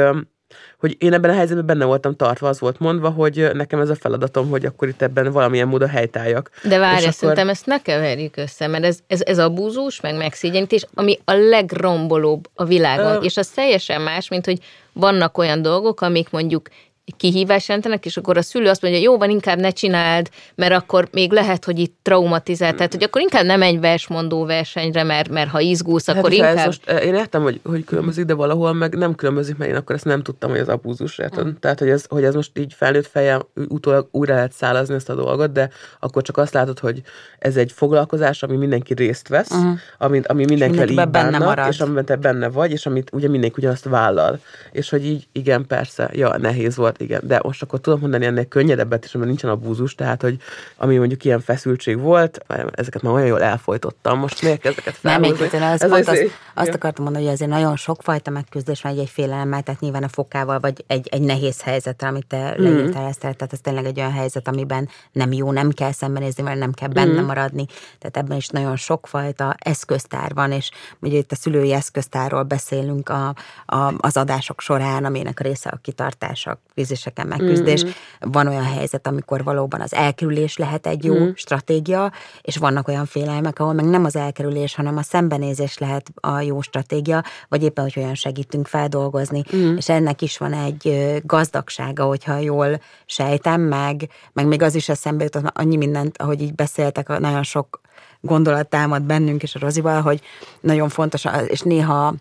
hogy 0.78 0.96
én 0.98 1.12
ebben 1.12 1.30
a 1.30 1.34
helyzetben 1.34 1.66
benne 1.66 1.84
voltam 1.84 2.16
tartva, 2.16 2.48
az 2.48 2.60
volt 2.60 2.78
mondva, 2.78 3.10
hogy 3.10 3.50
nekem 3.52 3.80
ez 3.80 3.88
a 3.88 3.94
feladatom, 3.94 4.48
hogy 4.48 4.64
akkor 4.64 4.88
itt 4.88 5.02
ebben 5.02 5.32
valamilyen 5.32 5.68
módon 5.68 5.88
helytáljak. 5.88 6.50
De 6.62 6.78
várj, 6.78 7.00
akkor... 7.00 7.12
szerintem 7.12 7.48
ezt 7.48 7.66
ne 7.66 7.82
keverjük 7.82 8.36
össze, 8.36 8.66
mert 8.66 8.84
ez, 8.84 8.98
ez, 9.06 9.20
ez 9.24 9.38
abúzus, 9.38 10.00
meg 10.00 10.16
megszégyenítés, 10.16 10.86
ami 10.94 11.18
a 11.24 11.32
legrombolóbb 11.32 12.48
a 12.54 12.64
világon, 12.64 13.12
Ö... 13.12 13.24
és 13.24 13.36
az 13.36 13.48
teljesen 13.48 14.00
más, 14.00 14.28
mint 14.28 14.44
hogy 14.44 14.58
vannak 14.92 15.38
olyan 15.38 15.62
dolgok, 15.62 16.00
amik 16.00 16.30
mondjuk 16.30 16.68
kihívás 17.16 17.68
jelentenek, 17.68 18.04
és 18.06 18.16
akkor 18.16 18.36
a 18.36 18.42
szülő 18.42 18.68
azt 18.68 18.82
mondja, 18.82 19.00
jó 19.00 19.18
van, 19.18 19.30
inkább 19.30 19.58
ne 19.58 19.70
csináld, 19.70 20.28
mert 20.54 20.72
akkor 20.72 21.08
még 21.12 21.32
lehet, 21.32 21.64
hogy 21.64 21.78
itt 21.78 21.98
traumatizál. 22.02 22.74
Tehát, 22.74 22.92
hogy 22.92 23.02
akkor 23.02 23.20
inkább 23.20 23.44
nem 23.44 23.62
egy 23.62 23.80
versmondó 23.80 24.44
versenyre, 24.44 25.02
mert, 25.02 25.28
mert 25.28 25.50
ha 25.50 25.60
izgulsz, 25.60 26.06
hát 26.06 26.16
akkor 26.16 26.32
inkább... 26.32 26.66
Most, 26.66 26.90
én 26.90 27.14
értem, 27.14 27.42
hogy, 27.42 27.60
hogy 27.64 27.84
különbözik, 27.84 28.24
de 28.24 28.34
valahol 28.34 28.72
meg 28.72 28.94
nem 28.94 29.14
különbözik, 29.14 29.56
mert 29.56 29.70
én 29.70 29.76
akkor 29.76 29.94
ezt 29.94 30.04
nem 30.04 30.22
tudtam, 30.22 30.50
hogy 30.50 30.58
az 30.58 30.68
abúzus. 30.68 31.20
Mm. 31.40 31.48
Tehát, 31.60 31.78
hogy 31.78 31.88
ez, 31.88 32.04
hogy 32.08 32.24
ez 32.24 32.34
most 32.34 32.58
így 32.58 32.72
felnőtt 32.76 33.06
fejem 33.06 33.42
utólag 33.68 34.08
újra 34.10 34.34
lehet 34.34 34.52
szálazni 34.52 34.94
ezt 34.94 35.08
a 35.08 35.14
dolgot, 35.14 35.52
de 35.52 35.70
akkor 36.00 36.22
csak 36.22 36.36
azt 36.36 36.52
látod, 36.52 36.78
hogy 36.78 37.02
ez 37.38 37.56
egy 37.56 37.72
foglalkozás, 37.72 38.42
ami 38.42 38.56
mindenki 38.56 38.94
részt 38.94 39.28
vesz, 39.28 39.50
uh-huh. 39.50 39.78
amit, 39.98 40.26
ami 40.26 40.44
mindenkivel 40.44 40.88
így 40.88 41.08
benne 41.08 41.38
marad. 41.38 41.68
és 41.68 41.80
amiben 41.80 42.04
te 42.04 42.16
benne 42.16 42.48
vagy, 42.48 42.70
és 42.70 42.86
amit 42.86 43.10
ugye 43.12 43.28
mindenki 43.28 43.54
ugyanazt 43.58 43.84
vállal. 43.84 44.40
És 44.72 44.88
hogy 44.88 45.06
így, 45.06 45.26
igen, 45.32 45.66
persze, 45.66 46.10
ja, 46.12 46.36
nehéz 46.38 46.76
volt 46.76 46.95
volt, 46.98 47.10
igen. 47.10 47.20
De 47.28 47.40
most 47.42 47.62
akkor 47.62 47.80
tudom 47.80 48.00
mondani 48.00 48.24
ennél 48.24 48.44
könnyedebbet 48.44 49.04
is, 49.04 49.12
mert 49.12 49.26
nincsen 49.26 49.50
abúzus, 49.50 49.94
tehát, 49.94 50.22
hogy 50.22 50.36
ami 50.76 50.96
mondjuk 50.96 51.24
ilyen 51.24 51.40
feszültség 51.40 51.98
volt, 51.98 52.38
ezeket 52.72 53.02
már 53.02 53.12
olyan 53.12 53.26
jól 53.26 53.42
elfolytottam. 53.42 54.18
Most 54.18 54.42
miért 54.42 54.66
ezeket 54.66 54.94
felhozni? 54.94 55.28
Nem, 55.28 55.52
én 55.52 55.62
az, 55.62 55.88
pont 55.88 56.08
azt, 56.08 56.22
azt 56.54 56.74
akartam 56.74 57.04
mondani, 57.04 57.24
hogy 57.24 57.34
azért 57.34 57.50
nagyon 57.50 57.76
sokfajta 57.76 58.30
megküzdés 58.30 58.82
van 58.82 58.98
egy 58.98 59.08
félelemmel, 59.08 59.62
tehát 59.62 59.80
nyilván 59.80 60.02
a 60.02 60.08
fokával, 60.08 60.58
vagy 60.60 60.84
egy, 60.86 61.08
egy 61.10 61.22
nehéz 61.22 61.62
helyzet, 61.62 62.02
amit 62.02 62.26
te 62.26 62.56
mm. 62.60 62.62
leírtál 62.62 63.06
ezt, 63.06 63.20
tehát 63.20 63.52
ez 63.52 63.60
tényleg 63.62 63.84
egy 63.84 63.98
olyan 63.98 64.12
helyzet, 64.12 64.48
amiben 64.48 64.88
nem 65.12 65.32
jó, 65.32 65.52
nem 65.52 65.70
kell 65.70 65.92
szembenézni, 65.92 66.42
mert 66.42 66.58
nem 66.58 66.72
kell 66.72 66.88
benne 66.88 67.20
mm. 67.20 67.24
maradni. 67.24 67.66
Tehát 67.98 68.16
ebben 68.16 68.36
is 68.36 68.48
nagyon 68.48 68.76
sokfajta 68.76 69.54
eszköztár 69.58 70.34
van, 70.34 70.52
és 70.52 70.70
ugye 71.00 71.18
itt 71.18 71.32
a 71.32 71.36
szülői 71.36 71.72
eszköztárról 71.72 72.42
beszélünk 72.42 73.08
a, 73.08 73.34
a, 73.66 73.92
az 73.98 74.16
adások 74.16 74.60
során, 74.60 75.04
aminek 75.04 75.40
a 75.40 75.42
része 75.42 75.68
a 75.68 75.78
kitartása, 75.82 76.58
kríziseken 76.86 77.26
megküzdés. 77.26 77.82
Mm-hmm. 77.82 78.30
Van 78.32 78.46
olyan 78.46 78.64
helyzet, 78.64 79.06
amikor 79.06 79.44
valóban 79.44 79.80
az 79.80 79.94
elkerülés 79.94 80.56
lehet 80.56 80.86
egy 80.86 81.04
jó 81.04 81.14
mm-hmm. 81.14 81.30
stratégia, 81.34 82.12
és 82.42 82.56
vannak 82.56 82.88
olyan 82.88 83.06
félelmek, 83.06 83.58
ahol 83.58 83.72
meg 83.72 83.84
nem 83.84 84.04
az 84.04 84.16
elkerülés, 84.16 84.74
hanem 84.74 84.96
a 84.96 85.02
szembenézés 85.02 85.78
lehet 85.78 86.10
a 86.14 86.40
jó 86.40 86.60
stratégia, 86.60 87.24
vagy 87.48 87.62
éppen, 87.62 87.84
hogy 87.84 88.02
olyan 88.02 88.14
segítünk 88.14 88.66
feldolgozni. 88.66 89.42
Mm-hmm. 89.56 89.76
És 89.76 89.88
ennek 89.88 90.22
is 90.22 90.38
van 90.38 90.52
egy 90.52 91.16
gazdagsága, 91.24 92.04
hogyha 92.04 92.38
jól 92.38 92.80
sejtem, 93.06 93.60
meg, 93.60 94.08
meg 94.32 94.46
még 94.46 94.62
az 94.62 94.74
is 94.74 94.88
eszembe 94.88 95.24
jutott, 95.24 95.50
annyi 95.54 95.76
mindent, 95.76 96.18
ahogy 96.18 96.42
így 96.42 96.54
beszéltek, 96.54 97.18
nagyon 97.18 97.42
sok 97.42 97.80
gondolat 98.20 98.68
támad 98.68 99.02
bennünk 99.02 99.42
és 99.42 99.54
a 99.54 99.58
Rozival, 99.58 100.00
hogy 100.00 100.20
nagyon 100.60 100.88
fontos, 100.88 101.24
és 101.46 101.60
néha 101.60 102.14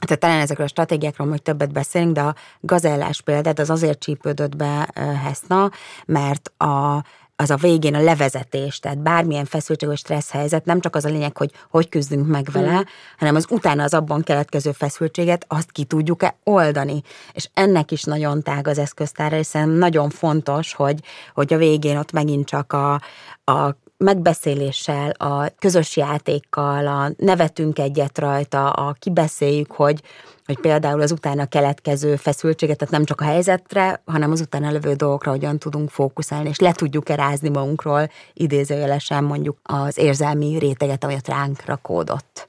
tehát 0.00 0.20
talán 0.20 0.40
ezekről 0.40 0.66
a 0.66 0.68
stratégiákról 0.68 1.26
majd 1.26 1.42
többet 1.42 1.72
beszélünk, 1.72 2.12
de 2.12 2.20
a 2.20 2.34
gazellás 2.60 3.20
példát 3.20 3.58
az 3.58 3.70
azért 3.70 3.98
csípődött 3.98 4.56
be 4.56 4.88
Heszna, 5.24 5.70
mert 6.06 6.52
a 6.58 7.04
az 7.40 7.50
a 7.50 7.56
végén 7.56 7.94
a 7.94 8.00
levezetés, 8.00 8.78
tehát 8.78 8.98
bármilyen 8.98 9.44
feszültség 9.44 9.88
vagy 9.88 9.98
stressz 9.98 10.30
helyzet, 10.30 10.64
nem 10.64 10.80
csak 10.80 10.96
az 10.96 11.04
a 11.04 11.08
lényeg, 11.08 11.36
hogy 11.36 11.52
hogy 11.70 11.88
küzdünk 11.88 12.26
meg 12.26 12.48
vele, 12.52 12.78
mm. 12.78 12.82
hanem 13.18 13.34
az 13.34 13.46
utána 13.50 13.82
az 13.82 13.94
abban 13.94 14.22
keletkező 14.22 14.72
feszültséget, 14.72 15.44
azt 15.48 15.70
ki 15.70 15.84
tudjuk-e 15.84 16.36
oldani. 16.44 17.02
És 17.32 17.48
ennek 17.54 17.90
is 17.90 18.02
nagyon 18.02 18.42
tág 18.42 18.66
az 18.66 18.78
eszköztára, 18.78 19.36
hiszen 19.36 19.68
nagyon 19.68 20.10
fontos, 20.10 20.74
hogy, 20.74 21.00
hogy 21.34 21.52
a 21.52 21.56
végén 21.56 21.96
ott 21.96 22.12
megint 22.12 22.46
csak 22.46 22.72
a, 22.72 23.00
a 23.44 23.76
megbeszéléssel, 23.98 25.10
a 25.10 25.48
közös 25.58 25.96
játékkal, 25.96 26.86
a 26.86 27.10
nevetünk 27.16 27.78
egyet 27.78 28.18
rajta, 28.18 28.70
a 28.70 28.92
kibeszéljük, 28.98 29.72
hogy, 29.72 30.02
hogy 30.46 30.58
például 30.58 31.00
az 31.00 31.12
utána 31.12 31.46
keletkező 31.46 32.16
feszültséget, 32.16 32.78
tehát 32.78 32.92
nem 32.92 33.04
csak 33.04 33.20
a 33.20 33.24
helyzetre, 33.24 34.02
hanem 34.04 34.30
az 34.30 34.40
utána 34.40 34.70
levő 34.70 34.94
dolgokra 34.94 35.30
hogyan 35.30 35.58
tudunk 35.58 35.90
fókuszálni, 35.90 36.48
és 36.48 36.58
le 36.58 36.72
tudjuk 36.72 37.08
erázni 37.08 37.48
magunkról 37.48 38.10
idézőjelesen 38.34 39.24
mondjuk 39.24 39.58
az 39.62 39.98
érzelmi 39.98 40.58
réteget, 40.58 41.04
amelyet 41.04 41.28
ránk 41.28 41.64
rakódott. 41.64 42.47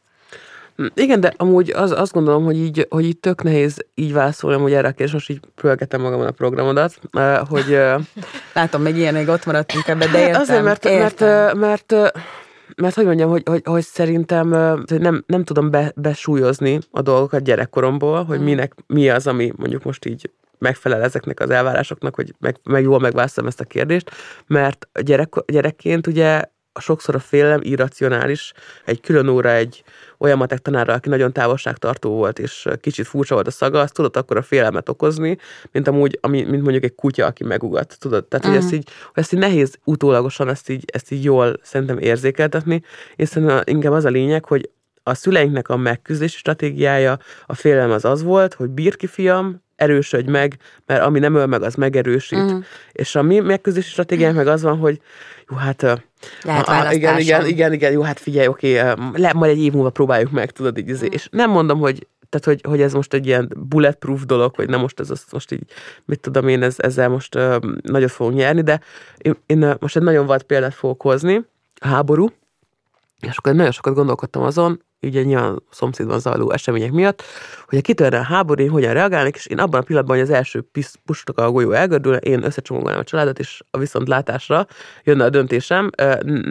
Igen, 0.94 1.20
de 1.20 1.34
amúgy 1.38 1.70
az, 1.70 1.92
azt 1.92 2.14
gondolom, 2.14 2.44
hogy 2.44 2.58
így, 2.58 2.88
hogy 2.90 3.06
így 3.06 3.20
tök 3.20 3.44
nehéz 3.44 3.86
így 3.96 4.14
válaszolni, 4.14 4.62
hogy 4.62 4.74
erre 4.74 4.88
a 4.88 4.92
kérdés, 4.92 5.14
most 5.14 5.30
így 5.30 5.40
pörgetem 5.56 6.02
magamon 6.02 6.28
a 6.28 6.32
programodat, 6.32 7.00
hogy... 7.50 7.80
Látom, 8.54 8.82
még 8.82 8.96
ilyenig 8.98 9.28
ott 9.28 9.46
maradtunk 9.46 9.88
ebben, 9.88 10.12
de 10.12 10.20
értem, 10.20 10.42
Azért, 10.42 10.64
mert, 10.64 10.86
értem. 10.86 11.58
mert, 11.58 11.92
mert 11.92 12.14
mert 12.76 12.96
hogy 12.96 13.06
mondjam, 13.06 13.30
hogy, 13.30 13.44
hogy, 13.46 13.62
hogy 13.66 13.84
szerintem 13.84 14.50
nem, 14.88 15.24
nem 15.28 15.44
tudom 15.44 15.70
be, 15.70 15.92
besúlyozni 15.96 16.80
a 16.92 17.02
dolgokat 17.02 17.44
gyerekkoromból, 17.44 18.24
hogy 18.24 18.40
mm. 18.40 18.44
minek, 18.44 18.74
mi 18.88 19.10
az, 19.10 19.28
ami 19.28 19.54
mondjuk 19.56 19.84
most 19.84 20.06
így 20.06 20.32
megfelel 20.58 21.02
ezeknek 21.02 21.40
az 21.40 21.50
elvárásoknak, 21.50 22.16
hogy 22.16 22.34
meg, 22.40 22.60
meg 22.64 22.84
jól 22.84 23.00
megválaszolom 23.00 23.50
ezt 23.50 23.60
a 23.60 23.66
kérdést, 23.66 24.12
mert 24.48 24.88
gyerek, 25.02 25.34
gyerekként 25.46 26.08
ugye 26.08 26.42
sokszor 26.80 27.16
a 27.16 27.20
félelem 27.20 27.60
irracionális, 27.64 28.54
egy 28.86 29.02
külön 29.02 29.28
óra 29.28 29.52
egy 29.52 29.84
olyan 30.18 30.38
matek 30.38 30.60
tanára, 30.60 30.94
aki 30.94 31.10
nagyon 31.10 31.34
távolságtartó 31.34 32.10
volt, 32.10 32.40
és 32.40 32.68
kicsit 32.82 33.08
furcsa 33.08 33.34
volt 33.34 33.48
a 33.48 33.52
szaga, 33.52 33.80
azt 33.80 33.94
tudott 33.94 34.18
akkor 34.18 34.38
a 34.38 34.42
félelmet 34.42 34.90
okozni, 34.90 35.38
mint 35.72 35.88
amúgy, 35.88 36.18
ami, 36.22 36.44
mint 36.44 36.62
mondjuk 36.62 36.84
egy 36.84 36.96
kutya, 36.96 37.26
aki 37.26 37.44
megugat, 37.44 37.98
tudod? 38.00 38.26
Tehát, 38.26 38.46
uh-huh. 38.46 38.62
hogy 38.62 38.66
ezt 38.66 38.82
így, 38.82 38.94
hogy 39.14 39.24
ezt 39.24 39.34
így 39.34 39.40
nehéz 39.40 39.78
utólagosan 39.84 40.50
ezt 40.50 40.70
így, 40.70 40.84
ezt 40.94 41.12
így 41.12 41.24
jól 41.24 41.60
szerintem 41.62 41.98
érzékeltetni, 41.98 42.84
és 43.16 43.30
szerintem 43.30 43.62
inkább 43.66 43.92
az 43.92 44.06
a 44.06 44.10
lényeg, 44.10 44.46
hogy 44.46 44.70
a 45.04 45.14
szüleinknek 45.14 45.70
a 45.70 45.78
megküzdési 45.78 46.38
stratégiája, 46.38 47.20
a 47.46 47.56
félelem 47.56 47.92
az 47.92 48.06
az 48.06 48.24
volt, 48.24 48.54
hogy 48.54 48.70
bír 48.70 48.96
ki 48.96 49.08
fiam, 49.08 49.62
erősödj 49.76 50.30
meg, 50.30 50.58
mert 50.86 51.04
ami 51.04 51.20
nem 51.20 51.36
öl 51.36 51.46
meg, 51.46 51.62
az 51.62 51.76
megerősít. 51.76 52.40
Uh-huh. 52.40 52.64
És 52.92 53.16
a 53.16 53.22
mi 53.22 53.40
megküzdési 53.40 53.90
stratégiánk 53.90 54.36
meg 54.36 54.48
az 54.48 54.62
van, 54.62 54.78
hogy 54.78 55.02
jó, 55.50 55.56
hát... 55.56 56.08
Lehet 56.44 56.68
a, 56.68 56.88
a, 56.88 56.94
igen, 56.94 57.20
igen, 57.20 57.46
igen, 57.46 57.74
igen, 57.74 57.92
jó, 57.92 58.02
hát 58.02 58.20
figyelj, 58.20 58.48
oké, 58.48 58.80
le, 59.14 59.34
majd 59.34 59.52
egy 59.52 59.64
év 59.64 59.74
múlva 59.74 59.90
próbáljuk 59.90 60.32
meg, 60.32 60.52
tudod, 60.52 60.78
így, 60.78 60.92
uh-huh. 60.92 61.08
és 61.12 61.28
nem 61.32 61.50
mondom, 61.50 61.80
hogy 61.80 62.08
tehát, 62.30 62.46
hogy, 62.46 62.70
hogy 62.72 62.82
ez 62.82 62.94
most 62.94 63.14
egy 63.14 63.26
ilyen 63.26 63.54
bulletproof 63.58 64.26
dolog, 64.26 64.56
hogy 64.56 64.70
nem 64.70 64.80
most 64.80 65.00
ez 65.00 65.10
az, 65.10 65.26
most 65.32 65.52
így, 65.52 65.64
mit 66.06 66.20
tudom 66.20 66.48
én, 66.48 66.64
ez, 66.64 66.76
ezzel 66.78 67.10
most 67.10 67.36
uh, 67.36 67.56
nagyot 67.82 68.12
fogunk 68.12 68.38
nyerni, 68.38 68.62
de 68.62 68.82
én, 69.18 69.36
én 69.46 69.76
most 69.80 69.96
egy 69.96 70.04
nagyon 70.04 70.26
vad 70.26 70.44
példát 70.44 70.74
fogok 70.74 71.02
hozni, 71.02 71.46
a 71.80 71.88
háború, 71.88 72.30
és 73.20 73.38
akkor 73.38 73.54
nagyon 73.54 73.72
sokat 73.72 73.94
gondolkodtam 73.94 74.44
azon, 74.44 74.84
ugye 75.02 75.24
nyilván 75.24 75.64
szomszédban 75.72 76.20
zajló 76.20 76.52
események 76.52 76.92
miatt, 76.92 77.24
hogy 77.68 77.78
a 77.78 77.82
kitörne 77.82 78.18
a 78.18 78.24
háború, 78.24 78.64
én 78.64 78.70
hogyan 78.70 78.94
reagálnék, 78.94 79.36
és 79.36 79.46
én 79.46 79.60
abban 79.60 79.80
a 79.80 79.84
pillanatban, 79.84 80.18
hogy 80.18 80.26
az 80.26 80.34
első 80.34 80.70
pustok 81.06 81.38
a 81.38 81.52
golyó 81.52 81.72
elgördül, 81.72 82.16
én 82.16 82.44
összecsomagolnám 82.44 83.00
a 83.00 83.04
családot, 83.04 83.40
és 83.40 83.62
a 83.72 83.78
viszontlátásra 83.78 84.68
jönne 85.04 85.24
a 85.24 85.30
döntésem. 85.30 85.90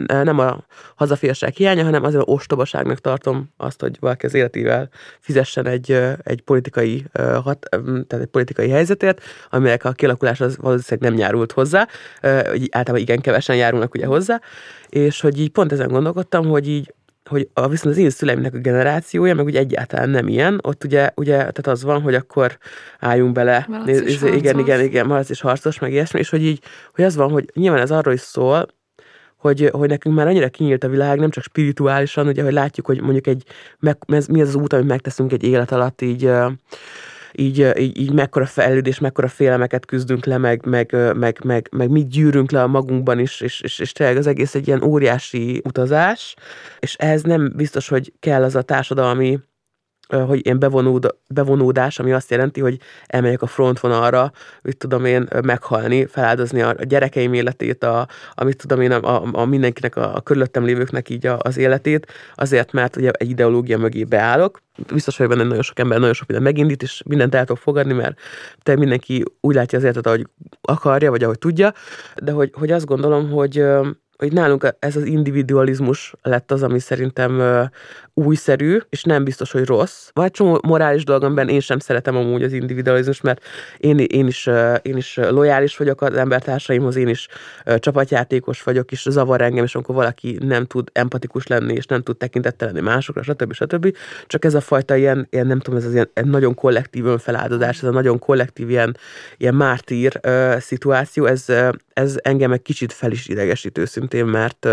Nem 0.07 0.39
a 0.39 0.63
hazafiasság 0.95 1.53
hiánya, 1.53 1.83
hanem 1.83 2.03
azért 2.03 2.23
a 2.23 2.31
ostobaságnak 2.31 2.99
tartom 2.99 3.49
azt, 3.57 3.81
hogy 3.81 3.97
valaki 3.99 4.25
az 4.25 4.33
életével 4.33 4.89
fizessen 5.19 5.67
egy, 5.67 5.91
egy 6.23 6.41
politikai, 6.41 7.05
hat, 7.43 7.67
tehát 7.79 8.13
egy 8.13 8.25
politikai 8.31 8.69
helyzetért, 8.69 9.21
aminek 9.49 9.85
a 9.85 9.91
kialakulás 9.91 10.41
az 10.41 10.57
valószínűleg 10.57 11.09
nem 11.11 11.19
járult 11.19 11.51
hozzá, 11.51 11.87
általában 12.69 12.97
igen 12.97 13.21
kevesen 13.21 13.55
járulnak 13.55 13.93
ugye 13.93 14.05
hozzá, 14.05 14.41
és 14.89 15.21
hogy 15.21 15.39
így 15.39 15.49
pont 15.49 15.71
ezen 15.71 15.87
gondolkodtam, 15.87 16.47
hogy 16.47 16.67
így 16.67 16.93
hogy 17.25 17.49
a, 17.53 17.67
viszont 17.67 17.95
az 17.95 18.01
én 18.01 18.09
szüleimnek 18.09 18.53
a 18.53 18.57
generációja, 18.57 19.35
meg 19.35 19.45
ugye 19.45 19.59
egyáltalán 19.59 20.09
nem 20.09 20.27
ilyen, 20.27 20.59
ott 20.63 20.83
ugye, 20.83 21.09
ugye 21.15 21.35
tehát 21.35 21.67
az 21.67 21.83
van, 21.83 22.01
hogy 22.01 22.15
akkor 22.15 22.57
álljunk 22.99 23.31
bele, 23.33 23.67
néz, 23.85 24.01
igen, 24.01 24.33
igen, 24.33 24.59
igen, 24.59 24.81
igen, 24.81 25.05
malac 25.05 25.29
és 25.29 25.41
harcos, 25.41 25.79
meg 25.79 25.91
ilyesmi, 25.91 26.19
és 26.19 26.29
hogy 26.29 26.43
így, 26.43 26.63
hogy 26.93 27.03
az 27.03 27.15
van, 27.15 27.31
hogy 27.31 27.49
nyilván 27.53 27.81
ez 27.81 27.91
arról 27.91 28.13
is 28.13 28.19
szól, 28.19 28.67
hogy, 29.37 29.69
hogy 29.71 29.89
nekünk 29.89 30.15
már 30.15 30.27
annyira 30.27 30.49
kinyílt 30.49 30.83
a 30.83 30.89
világ, 30.89 31.19
nem 31.19 31.29
csak 31.29 31.43
spirituálisan, 31.43 32.27
ugye, 32.27 32.43
hogy 32.43 32.53
látjuk, 32.53 32.85
hogy 32.85 33.01
mondjuk 33.01 33.27
egy, 33.27 33.43
meg, 33.79 33.97
ez, 34.07 34.27
mi 34.27 34.41
az 34.41 34.47
az 34.47 34.55
út, 34.55 34.73
amit 34.73 34.87
megteszünk 34.87 35.31
egy 35.31 35.43
élet 35.43 35.71
alatt, 35.71 36.01
így 36.01 36.31
így, 37.31 37.71
így, 37.79 37.99
így 37.99 38.13
mekkora 38.13 38.45
fejlődés, 38.45 38.99
mekkora 38.99 39.27
félelmeket 39.27 39.85
küzdünk 39.85 40.25
le, 40.25 40.37
meg, 40.37 40.65
meg, 40.65 40.95
meg, 41.15 41.39
meg, 41.43 41.67
meg 41.71 41.89
mit 41.89 42.09
gyűrünk 42.09 42.51
le 42.51 42.61
a 42.61 42.67
magunkban 42.67 43.19
is, 43.19 43.41
és, 43.41 43.61
és, 43.61 43.79
és 43.79 43.91
tényleg 43.91 44.17
az 44.17 44.27
egész 44.27 44.55
egy 44.55 44.67
ilyen 44.67 44.83
óriási 44.83 45.61
utazás, 45.63 46.35
és 46.79 46.95
ehhez 46.95 47.21
nem 47.21 47.51
biztos, 47.55 47.87
hogy 47.87 48.13
kell 48.19 48.43
az 48.43 48.55
a 48.55 48.61
társadalmi 48.61 49.39
hogy 50.09 50.45
ilyen 50.45 50.59
bevonód, 50.59 51.15
bevonódás, 51.27 51.99
ami 51.99 52.11
azt 52.11 52.31
jelenti, 52.31 52.61
hogy 52.61 52.77
elmegyek 53.05 53.41
a 53.41 53.47
frontvonalra, 53.47 54.31
mit 54.61 54.77
tudom 54.77 55.05
én, 55.05 55.27
meghalni, 55.43 56.05
feláldozni 56.05 56.61
a, 56.61 56.75
gyerekeim 56.81 57.33
életét, 57.33 57.83
a, 57.83 58.07
amit 58.33 58.57
tudom 58.57 58.81
én, 58.81 58.91
a, 58.91 59.23
a, 59.31 59.45
mindenkinek, 59.45 59.95
a, 59.95 60.15
a 60.15 60.21
körülöttem 60.21 60.63
lévőknek 60.63 61.09
így 61.09 61.25
a, 61.25 61.37
az 61.41 61.57
életét, 61.57 62.11
azért, 62.35 62.71
mert 62.71 62.95
ugye 62.95 63.11
egy 63.11 63.29
ideológia 63.29 63.77
mögé 63.77 64.03
beállok. 64.03 64.61
Biztos 64.93 65.17
hogy 65.17 65.27
benne 65.27 65.43
nagyon 65.43 65.61
sok 65.61 65.79
ember 65.79 65.99
nagyon 65.99 66.13
sok 66.13 66.27
minden 66.27 66.45
megindít, 66.45 66.81
és 66.81 67.01
mindent 67.05 67.35
el 67.35 67.45
tudok 67.45 67.61
fogadni, 67.61 67.93
mert 67.93 68.19
te 68.63 68.75
mindenki 68.75 69.23
úgy 69.41 69.55
látja 69.55 69.77
az 69.77 69.83
életet, 69.83 70.05
ahogy 70.05 70.27
akarja, 70.61 71.09
vagy 71.09 71.23
ahogy 71.23 71.39
tudja, 71.39 71.73
de 72.23 72.31
hogy, 72.31 72.51
hogy 72.53 72.71
azt 72.71 72.85
gondolom, 72.85 73.29
hogy 73.29 73.65
hogy 74.19 74.33
nálunk 74.33 74.75
ez 74.79 74.95
az 74.95 75.05
individualizmus 75.05 76.13
lett 76.21 76.51
az, 76.51 76.63
ami 76.63 76.79
szerintem 76.79 77.39
uh, 77.39 77.63
újszerű, 78.13 78.77
és 78.89 79.03
nem 79.03 79.23
biztos, 79.23 79.51
hogy 79.51 79.65
rossz. 79.65 80.09
Vagy 80.13 80.31
csomó 80.31 80.59
morális 80.67 81.03
dolgomban 81.03 81.49
én 81.49 81.59
sem 81.59 81.79
szeretem 81.79 82.15
amúgy 82.15 82.43
az 82.43 82.53
individualizmus, 82.53 83.21
mert 83.21 83.43
én, 83.77 83.99
én, 83.99 84.27
is, 84.27 84.47
uh, 84.47 84.75
én 84.81 84.97
is 84.97 85.19
lojális 85.29 85.77
vagyok 85.77 86.01
az 86.01 86.13
embertársaimhoz, 86.13 86.95
én 86.95 87.07
is 87.07 87.27
uh, 87.65 87.75
csapatjátékos 87.75 88.63
vagyok, 88.63 88.91
és 88.91 89.05
zavar 89.09 89.41
engem, 89.41 89.63
és 89.63 89.75
amikor 89.75 89.95
valaki 89.95 90.37
nem 90.41 90.65
tud 90.65 90.89
empatikus 90.93 91.47
lenni, 91.47 91.73
és 91.73 91.85
nem 91.85 92.01
tud 92.01 92.17
tekintettel 92.17 92.67
lenni 92.67 92.81
másokra, 92.81 93.23
stb. 93.23 93.53
stb. 93.53 93.95
Csak 94.27 94.45
ez 94.45 94.53
a 94.53 94.61
fajta 94.61 94.95
ilyen, 94.95 95.27
ilyen 95.29 95.47
nem 95.47 95.59
tudom, 95.59 95.79
ez 95.79 95.85
az 95.85 95.93
ilyen 95.93 96.09
nagyon 96.13 96.53
kollektív 96.53 97.05
önfeláldozás, 97.05 97.77
ez 97.77 97.89
a 97.89 97.91
nagyon 97.91 98.19
kollektív 98.19 98.69
ilyen, 98.69 98.97
ilyen 99.37 99.55
mártír 99.55 100.19
uh, 100.23 100.57
szituáció, 100.57 101.25
ez, 101.25 101.45
uh, 101.47 101.69
ez 101.93 102.15
engem 102.21 102.51
egy 102.51 102.61
kicsit 102.61 102.93
fel 102.93 103.11
is 103.11 103.27
idegesítő 103.27 103.85
őszintén, 104.13 104.25
mert 104.25 104.67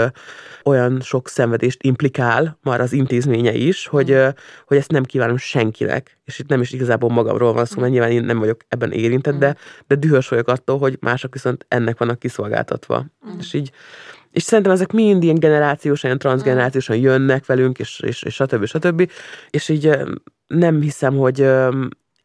olyan 0.64 1.00
sok 1.00 1.28
szenvedést 1.28 1.82
implikál 1.82 2.58
már 2.62 2.80
az 2.80 2.92
intézménye 2.92 3.52
is, 3.52 3.86
hogy, 3.86 4.18
hogy 4.66 4.76
ezt 4.76 4.90
nem 4.90 5.04
kívánom 5.04 5.36
senkinek. 5.36 6.18
És 6.24 6.38
itt 6.38 6.48
nem 6.48 6.60
is 6.60 6.72
igazából 6.72 7.10
magamról 7.10 7.52
van 7.52 7.64
szó, 7.64 7.80
mert 7.80 7.92
nyilván 7.92 8.10
én 8.10 8.24
nem 8.24 8.38
vagyok 8.38 8.60
ebben 8.68 8.92
érintett, 8.92 9.38
de, 9.38 9.56
de 9.86 9.94
dühös 9.94 10.28
vagyok 10.28 10.48
attól, 10.48 10.78
hogy 10.78 10.96
mások 11.00 11.32
viszont 11.32 11.66
ennek 11.68 11.98
vannak 11.98 12.18
kiszolgáltatva. 12.18 13.06
Mm. 13.28 13.38
És 13.38 13.52
így 13.54 13.70
és 14.30 14.42
szerintem 14.42 14.72
ezek 14.72 14.92
mind 14.92 15.22
ilyen 15.22 15.38
generációsan, 15.38 16.10
ilyen 16.10 16.18
transgenerációsan 16.18 16.96
jönnek 16.96 17.46
velünk, 17.46 17.78
és, 17.78 18.00
és, 18.00 18.22
és 18.22 18.34
stb. 18.34 18.64
stb. 18.64 19.10
És 19.50 19.68
így 19.68 19.90
nem 20.46 20.80
hiszem, 20.80 21.16
hogy 21.16 21.48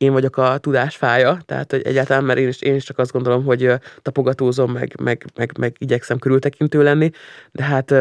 én 0.01 0.11
vagyok 0.11 0.37
a 0.37 0.57
tudás 0.57 0.95
fája, 0.95 1.37
tehát 1.45 1.71
hogy 1.71 1.81
egyáltalán, 1.81 2.23
mert 2.23 2.39
én 2.39 2.47
is, 2.47 2.61
én 2.61 2.75
is 2.75 2.83
csak 2.83 2.97
azt 2.97 3.11
gondolom, 3.11 3.43
hogy 3.43 3.73
tapogatózom, 4.01 4.71
meg, 4.71 4.93
meg, 5.01 5.25
meg, 5.35 5.51
meg 5.59 5.75
igyekszem 5.79 6.19
körültekintő 6.19 6.83
lenni, 6.83 7.11
de 7.51 7.63
hát 7.63 7.93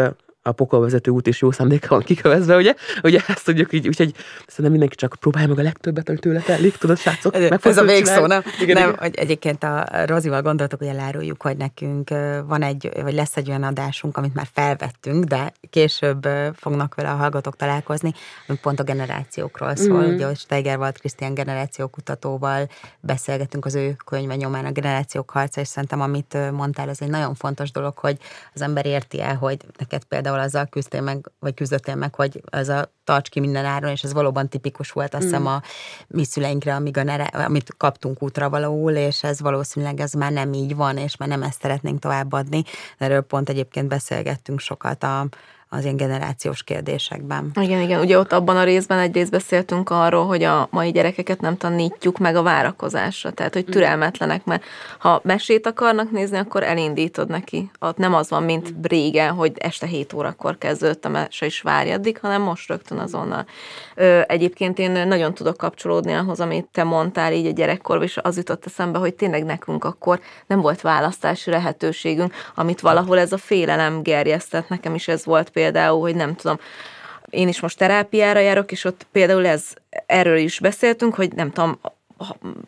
a 0.51 0.53
pokolvezető 0.53 1.11
út 1.11 1.27
is 1.27 1.41
jó 1.41 1.51
szándéka 1.51 1.89
van 1.89 2.03
kikövezve, 2.03 2.57
ugye? 2.57 2.75
Ugye 3.03 3.21
ezt 3.27 3.45
tudjuk 3.45 3.73
így, 3.73 3.87
úgyhogy 3.89 4.15
szerintem 4.47 4.71
mindenki 4.71 4.97
csak 4.97 5.17
próbálja 5.21 5.49
meg 5.49 5.59
a 5.59 5.63
legtöbbet, 5.63 6.09
amit 6.09 6.21
tőle 6.21 6.41
telik, 6.41 6.77
tudod, 6.77 6.99
srácok? 6.99 7.35
Ez 7.65 7.77
a 7.77 7.85
végszó, 7.85 8.27
nem? 8.27 8.43
Igen, 8.61 8.77
nem, 8.77 8.89
igen. 8.89 8.99
Hogy 8.99 9.15
egyébként 9.15 9.63
a 9.63 9.87
Rozival 10.07 10.43
gondoltuk, 10.43 10.79
hogy 10.79 10.89
eláruljuk, 10.89 11.43
hogy 11.43 11.57
nekünk 11.57 12.09
van 12.47 12.63
egy, 12.63 12.91
vagy 13.03 13.15
lesz 13.15 13.37
egy 13.37 13.49
olyan 13.49 13.63
adásunk, 13.63 14.17
amit 14.17 14.35
már 14.35 14.49
felvettünk, 14.53 15.25
de 15.25 15.53
később 15.71 16.29
fognak 16.55 16.95
vele 16.95 17.11
a 17.11 17.15
hallgatók 17.15 17.57
találkozni, 17.57 18.13
ami 18.47 18.59
pont 18.63 18.81
a 18.81 18.83
generációkról 18.83 19.77
szól. 19.77 20.07
Mm. 20.07 20.15
Ugye, 20.15 20.27
hogy 20.27 20.39
Steiger 20.39 20.77
volt 20.79 20.99
Krisztián 20.99 21.35
generációkutatóval 21.35 22.69
beszélgetünk 23.01 23.65
az 23.65 23.75
ő 23.75 23.97
könyve 24.05 24.35
nyomán 24.35 24.65
a 24.65 24.71
generációk 24.71 25.31
harca, 25.31 25.61
és 25.61 25.69
szerintem 25.69 26.01
amit 26.01 26.51
mondtál, 26.53 26.89
ez 26.89 27.01
egy 27.01 27.09
nagyon 27.09 27.35
fontos 27.35 27.71
dolog, 27.71 27.99
hogy 27.99 28.19
az 28.55 28.61
ember 28.63 28.87
érti 28.87 29.21
el, 29.21 29.37
hogy 29.37 29.59
neked 29.79 30.05
például 30.05 30.39
azzal 30.41 30.67
küzdtél 30.67 31.01
meg, 31.01 31.31
vagy 31.39 31.55
küzdöttél 31.55 31.95
meg, 31.95 32.15
hogy 32.15 32.43
ez 32.51 32.69
a 32.69 32.93
tarts 33.05 33.29
ki 33.29 33.41
minden 33.41 33.65
áron, 33.65 33.91
és 33.91 34.03
ez 34.03 34.13
valóban 34.13 34.49
tipikus 34.49 34.91
volt, 34.91 35.15
azt 35.15 35.23
hiszem 35.23 35.43
mm. 35.43 35.47
a 35.47 35.63
mi 36.09 36.25
szüleinkre, 36.25 36.75
amíg 36.75 36.97
a 36.97 37.03
nere, 37.03 37.25
amit 37.25 37.75
kaptunk 37.77 38.23
útra 38.23 38.51
valahol, 38.51 38.93
és 38.93 39.23
ez 39.23 39.41
valószínűleg 39.41 40.01
ez 40.01 40.13
már 40.13 40.33
nem 40.33 40.53
így 40.53 40.77
van, 40.77 40.97
és 40.97 41.17
már 41.17 41.29
nem 41.29 41.43
ezt 41.43 41.61
szeretnénk 41.61 41.99
továbbadni. 41.99 42.63
Erről 42.99 43.21
pont 43.21 43.49
egyébként 43.49 43.89
beszélgettünk 43.89 44.61
sokat 44.61 45.03
a, 45.03 45.27
az 45.73 45.85
ilyen 45.85 45.97
generációs 45.97 46.63
kérdésekben. 46.63 47.51
Igen, 47.61 47.81
igen. 47.81 48.01
Ugye 48.01 48.19
ott 48.19 48.33
abban 48.33 48.57
a 48.57 48.65
részben 48.65 48.99
egyrészt 48.99 49.31
beszéltünk 49.31 49.91
arról, 49.91 50.27
hogy 50.27 50.43
a 50.43 50.69
mai 50.71 50.91
gyerekeket 50.91 51.41
nem 51.41 51.57
tanítjuk 51.57 52.19
meg 52.19 52.37
a 52.37 52.43
várakozásra, 52.43 53.31
tehát 53.31 53.55
hogy 53.55 53.65
mm. 53.69 53.73
türelmetlenek, 53.73 54.45
mert 54.45 54.63
ha 54.99 55.21
mesét 55.25 55.67
akarnak 55.67 56.11
nézni, 56.11 56.39
akkor 56.39 56.63
elindítod 56.63 57.29
neki. 57.29 57.71
Ott 57.79 57.97
nem 57.97 58.15
az 58.15 58.31
van, 58.31 58.43
mint 58.43 58.73
mm. 58.73 58.81
régen, 58.83 59.33
hogy 59.33 59.53
este 59.59 59.87
7 59.87 60.13
órakor 60.13 60.59
kezdődött 60.59 61.05
a 61.05 61.09
mese, 61.09 61.47
is 61.47 61.61
várj 61.61 61.93
addig, 61.93 62.19
hanem 62.19 62.43
most 62.43 62.69
rögtön 62.69 62.99
azonnal. 62.99 63.47
Egyébként 64.27 64.79
én 64.79 64.91
nagyon 64.91 65.35
tudok 65.35 65.57
kapcsolódni 65.57 66.13
ahhoz, 66.13 66.41
amit 66.41 66.67
te 66.73 66.85
mondtál 66.85 67.33
így 67.33 67.47
a 67.47 67.51
gyerekkorban, 67.51 68.07
és 68.07 68.19
az 68.23 68.37
jutott 68.37 68.67
eszembe, 68.67 68.99
hogy 68.99 69.15
tényleg 69.15 69.45
nekünk 69.45 69.85
akkor 69.85 70.21
nem 70.47 70.61
volt 70.61 70.81
választási 70.81 71.51
lehetőségünk, 71.51 72.35
amit 72.55 72.81
valahol 72.81 73.19
ez 73.19 73.33
a 73.33 73.39
félelem 73.39 74.03
gerjesztett. 74.03 74.69
Nekem 74.69 74.95
is 74.95 75.09
ez 75.09 75.25
volt 75.25 75.51
például, 75.61 76.01
hogy 76.01 76.15
nem 76.15 76.35
tudom, 76.35 76.59
én 77.31 77.49
is 77.49 77.61
most 77.61 77.79
terápiára 77.79 78.41
járok, 78.41 78.73
és 78.73 78.85
ott 78.85 79.07
például 79.13 79.47
ez, 79.47 79.65
erről 80.07 80.37
is 80.37 80.61
beszéltünk, 80.61 81.15
hogy 81.15 81.33
nem 81.33 81.51
tudom, 81.51 81.79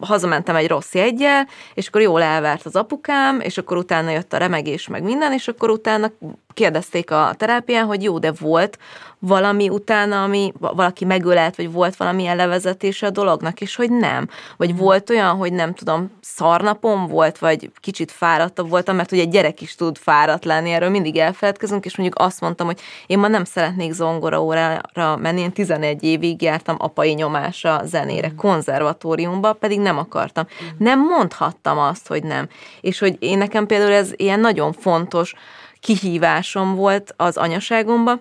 hazamentem 0.00 0.56
egy 0.56 0.68
rossz 0.68 0.94
jegyel, 0.94 1.48
és 1.74 1.86
akkor 1.86 2.00
jól 2.00 2.22
elvárt 2.22 2.66
az 2.66 2.76
apukám, 2.76 3.40
és 3.40 3.58
akkor 3.58 3.76
utána 3.76 4.10
jött 4.10 4.32
a 4.32 4.36
remegés, 4.36 4.88
meg 4.88 5.02
minden, 5.02 5.32
és 5.32 5.48
akkor 5.48 5.70
utána 5.70 6.10
kérdezték 6.52 7.10
a 7.10 7.34
terápián, 7.36 7.86
hogy 7.86 8.02
jó, 8.02 8.18
de 8.18 8.32
volt 8.40 8.78
valami 9.26 9.68
utána, 9.68 10.22
ami 10.22 10.52
valaki 10.58 11.04
megölelt, 11.04 11.56
vagy 11.56 11.72
volt 11.72 11.96
valami 11.96 12.34
levezetése 12.34 13.06
a 13.06 13.10
dolognak, 13.10 13.60
és 13.60 13.76
hogy 13.76 13.90
nem. 13.90 14.28
Vagy 14.56 14.70
hmm. 14.70 14.78
volt 14.78 15.10
olyan, 15.10 15.36
hogy 15.36 15.52
nem 15.52 15.74
tudom, 15.74 16.10
szarnapom 16.20 17.06
volt, 17.06 17.38
vagy 17.38 17.70
kicsit 17.80 18.10
fáradtabb 18.10 18.68
voltam, 18.68 18.96
mert 18.96 19.12
ugye 19.12 19.20
egy 19.20 19.28
gyerek 19.28 19.60
is 19.60 19.74
tud 19.74 19.96
fáradt 19.98 20.44
lenni, 20.44 20.70
erről 20.70 20.88
mindig 20.88 21.16
elfeledkezünk, 21.16 21.84
és 21.84 21.96
mondjuk 21.96 22.18
azt 22.20 22.40
mondtam, 22.40 22.66
hogy 22.66 22.80
én 23.06 23.18
ma 23.18 23.28
nem 23.28 23.44
szeretnék 23.44 23.92
zongora 23.92 24.42
órára 24.42 25.16
menni, 25.16 25.40
én 25.40 25.52
11 25.52 26.02
évig 26.02 26.42
jártam 26.42 26.76
apai 26.78 27.12
nyomásra 27.12 27.80
zenére, 27.84 28.26
hmm. 28.26 28.36
konzervatóriumba, 28.36 29.52
pedig 29.52 29.80
nem 29.80 29.98
akartam. 29.98 30.46
Hmm. 30.58 30.68
Nem 30.78 31.00
mondhattam 31.00 31.78
azt, 31.78 32.08
hogy 32.08 32.22
nem. 32.22 32.48
És 32.80 32.98
hogy 32.98 33.16
én 33.18 33.38
nekem 33.38 33.66
például 33.66 33.92
ez 33.92 34.10
ilyen 34.16 34.40
nagyon 34.40 34.72
fontos, 34.72 35.34
kihívásom 35.82 36.74
volt 36.74 37.14
az 37.16 37.36
anyaságomba, 37.36 38.18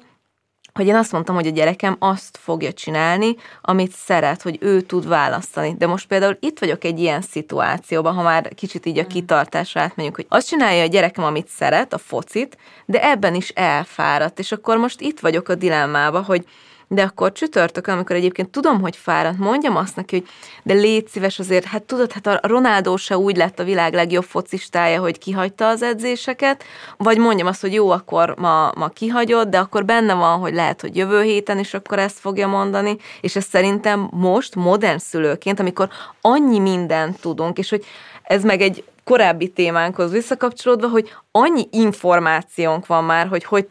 hogy 0.74 0.88
én 0.88 0.96
azt 0.96 1.12
mondtam, 1.12 1.36
hogy 1.36 1.48
a 1.48 1.52
gyerekem 1.52 1.96
azt 2.00 2.38
fogja 2.42 2.74
csinálni, 2.74 3.36
amit 3.62 3.92
szeret, 3.92 4.42
hogy 4.42 4.58
ő 4.62 4.82
tud 4.82 5.08
választani. 5.08 5.76
De 5.78 5.88
most 5.88 6.08
például 6.08 6.38
itt 6.40 6.60
vagyok 6.60 6.84
egy 6.84 7.00
ilyen 7.00 7.22
szituációban, 7.22 8.14
ha 8.14 8.22
már 8.22 8.54
kicsit 8.56 8.86
így 8.86 8.98
a 8.98 9.04
mm. 9.04 9.08
kitartásra 9.08 9.82
átmegyünk, 9.82 10.16
hogy 10.16 10.26
azt 10.30 10.48
csinálja 10.48 10.84
a 10.84 10.88
gyerekem, 10.88 11.24
amit 11.24 11.48
szeret, 11.48 11.94
a 11.94 11.98
focit, 11.98 12.58
de 12.86 13.10
ebben 13.10 13.36
is 13.36 13.50
elfáradt, 13.50 14.40
és 14.40 14.52
akkor 14.52 14.78
most 14.78 15.02
itt 15.02 15.20
vagyok 15.20 15.50
a 15.50 15.56
dilemmába, 15.56 16.22
hogy 16.22 16.46
de 16.94 17.04
akkor 17.04 17.32
csütörtökön, 17.32 17.94
amikor 17.94 18.16
egyébként 18.16 18.50
tudom, 18.50 18.82
hogy 18.82 18.96
fáradt, 18.96 19.38
mondjam 19.38 19.76
azt 19.76 19.96
neki, 19.96 20.16
hogy 20.16 20.28
de 20.64 20.74
légy 20.74 21.08
szíves 21.08 21.40
azért, 21.40 21.66
hát 21.66 21.84
tudod, 21.84 22.12
hát 22.12 22.28
a 22.28 22.40
Ronaldo 22.42 22.98
se 22.98 23.18
úgy 23.18 23.38
lett 23.38 23.60
a 23.60 23.64
világ 23.64 23.94
legjobb 23.94 24.24
focistája, 24.24 25.00
hogy 25.00 25.18
kihagyta 25.18 25.68
az 25.68 25.82
edzéseket, 25.82 26.64
vagy 26.98 27.18
mondjam 27.18 27.48
azt, 27.48 27.62
hogy 27.62 27.74
jó, 27.74 27.90
akkor 27.90 28.36
ma, 28.38 28.72
ma 28.76 28.88
kihagyod, 28.88 29.48
de 29.48 29.60
akkor 29.60 29.86
benne 29.86 30.14
van, 30.14 30.40
hogy 30.40 30.54
lehet, 30.54 30.82
hogy 30.82 30.96
jövő 30.96 31.22
héten 31.22 31.60
is 31.60 31.74
akkor 31.74 32.00
ezt 32.00 32.20
fogja 32.20 32.48
mondani, 32.48 32.98
és 33.22 33.36
ez 33.36 33.46
szerintem 33.46 34.10
most 34.12 34.56
modern 34.56 34.98
szülőként, 34.98 35.60
amikor 35.60 35.90
annyi 36.22 36.60
mindent 36.60 37.22
tudunk, 37.22 37.58
és 37.58 37.70
hogy 37.70 37.86
ez 38.24 38.44
meg 38.44 38.62
egy 38.62 38.84
korábbi 39.04 39.48
témánkhoz 39.48 40.12
visszakapcsolódva, 40.12 40.88
hogy 40.88 41.14
annyi 41.32 41.68
információnk 41.72 42.86
van 42.86 43.04
már, 43.04 43.28
hogy 43.28 43.44
hogy 43.44 43.68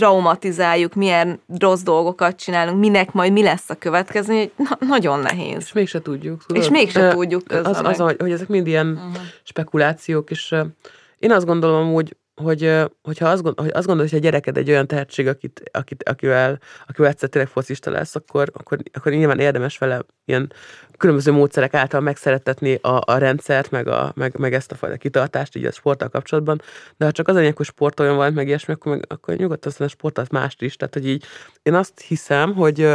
traumatizáljuk, 0.00 0.94
milyen 0.94 1.40
rossz 1.58 1.82
dolgokat 1.82 2.36
csinálunk, 2.36 2.78
minek 2.78 3.12
majd 3.12 3.32
mi 3.32 3.42
lesz 3.42 3.70
a 3.70 3.74
következő, 3.74 4.50
na, 4.56 4.86
nagyon 4.88 5.20
nehéz. 5.20 5.56
És 5.58 5.72
mégse 5.72 6.00
tudjuk. 6.02 6.44
Tudod? 6.46 6.62
És 6.62 6.68
mégse 6.68 7.06
uh, 7.06 7.12
tudjuk. 7.12 7.42
Az, 7.50 7.80
az, 7.82 7.96
hogy, 7.96 8.16
hogy 8.18 8.32
ezek 8.32 8.48
mind 8.48 8.66
ilyen 8.66 8.86
uh-huh. 8.86 9.22
spekulációk, 9.42 10.30
és 10.30 10.54
én 11.18 11.32
azt 11.32 11.46
gondolom 11.46 11.92
hogy 11.92 12.16
hogy, 12.42 12.74
hogyha 13.02 13.28
azt, 13.28 13.42
gond, 13.42 13.60
hogy 13.60 13.70
azt 13.72 13.86
gondolod, 13.86 14.10
hogy 14.10 14.18
a 14.18 14.22
gyereked 14.22 14.56
egy 14.56 14.70
olyan 14.70 14.86
tehetség, 14.86 15.26
akit, 15.26 15.70
akit, 15.72 16.08
akivel, 16.08 16.58
akivel 16.86 17.10
egyszer 17.10 17.28
tényleg 17.28 17.50
focista 17.50 17.90
lesz, 17.90 18.14
akkor, 18.14 18.50
akkor, 18.52 18.78
akkor 18.92 19.12
nyilván 19.12 19.38
érdemes 19.38 19.78
vele 19.78 20.02
ilyen 20.24 20.52
különböző 20.96 21.32
módszerek 21.32 21.74
által 21.74 22.00
megszeretetni 22.00 22.74
a, 22.74 23.00
a 23.04 23.18
rendszert, 23.18 23.70
meg, 23.70 23.88
a, 23.88 24.12
meg, 24.16 24.38
meg 24.38 24.54
ezt 24.54 24.72
a 24.72 24.74
fajta 24.74 24.96
kitartást 24.96 25.56
így 25.56 25.64
a 25.64 25.72
sporttal 25.72 26.08
kapcsolatban, 26.08 26.60
de 26.96 27.04
ha 27.04 27.12
csak 27.12 27.28
az 27.28 27.52
hogy 27.54 27.66
sportoljon 27.66 28.14
valamit, 28.16 28.36
meg 28.36 28.46
ilyesmi, 28.46 28.72
akkor, 28.72 28.92
meg, 28.92 29.04
akkor 29.08 29.36
nyugodtan 29.36 29.72
a 29.78 29.88
sportot 29.88 30.30
mást 30.30 30.62
is. 30.62 30.76
Tehát, 30.76 30.94
hogy 30.94 31.08
így 31.08 31.24
én 31.62 31.74
azt 31.74 32.00
hiszem, 32.00 32.54
hogy 32.54 32.88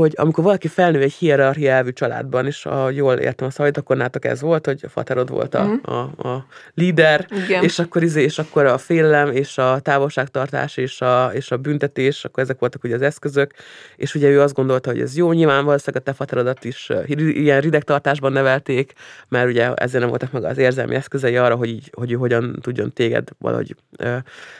hogy 0.00 0.12
amikor 0.16 0.44
valaki 0.44 0.68
felnő 0.68 1.00
egy 1.00 1.12
hierarchia 1.12 1.70
elvű 1.70 1.90
családban, 1.90 2.46
és 2.46 2.62
ha 2.62 2.90
jól 2.90 3.14
értem 3.14 3.46
a 3.46 3.50
szavait, 3.50 3.76
akkor 3.76 3.96
nátok 3.96 4.24
ez 4.24 4.40
volt, 4.40 4.66
hogy 4.66 4.80
a 4.82 4.88
faterod 4.88 5.30
volt 5.30 5.54
a, 5.54 5.64
mm. 5.64 5.74
a, 5.82 6.28
a 6.28 6.46
líder, 6.74 7.26
Igen. 7.46 7.62
és 7.62 7.78
akkor, 7.78 8.02
izé, 8.02 8.22
és 8.22 8.38
akkor 8.38 8.64
a 8.66 8.78
félelem, 8.78 9.30
és 9.32 9.58
a 9.58 9.78
távolságtartás, 9.78 10.76
és 10.76 11.00
a, 11.00 11.30
és 11.32 11.50
a 11.50 11.56
büntetés, 11.56 12.24
akkor 12.24 12.42
ezek 12.42 12.58
voltak 12.58 12.84
ugye 12.84 12.94
az 12.94 13.02
eszközök, 13.02 13.52
és 13.96 14.14
ugye 14.14 14.28
ő 14.28 14.40
azt 14.40 14.54
gondolta, 14.54 14.90
hogy 14.90 15.00
ez 15.00 15.16
jó, 15.16 15.32
nyilván 15.32 15.64
valószínűleg 15.64 16.02
a 16.02 16.10
te 16.10 16.16
faterodat 16.16 16.64
is 16.64 16.88
ilyen 17.16 17.60
ridegtartásban 17.60 18.32
nevelték, 18.32 18.92
mert 19.28 19.48
ugye 19.48 19.74
ezzel 19.74 20.00
nem 20.00 20.08
voltak 20.08 20.32
meg 20.32 20.44
az 20.44 20.58
érzelmi 20.58 20.94
eszközei 20.94 21.36
arra, 21.36 21.54
hogy, 21.54 21.68
így, 21.68 21.90
hogy 21.92 22.12
ő 22.12 22.14
hogyan 22.14 22.58
tudjon 22.62 22.92
téged 22.92 23.28
valahogy 23.38 23.74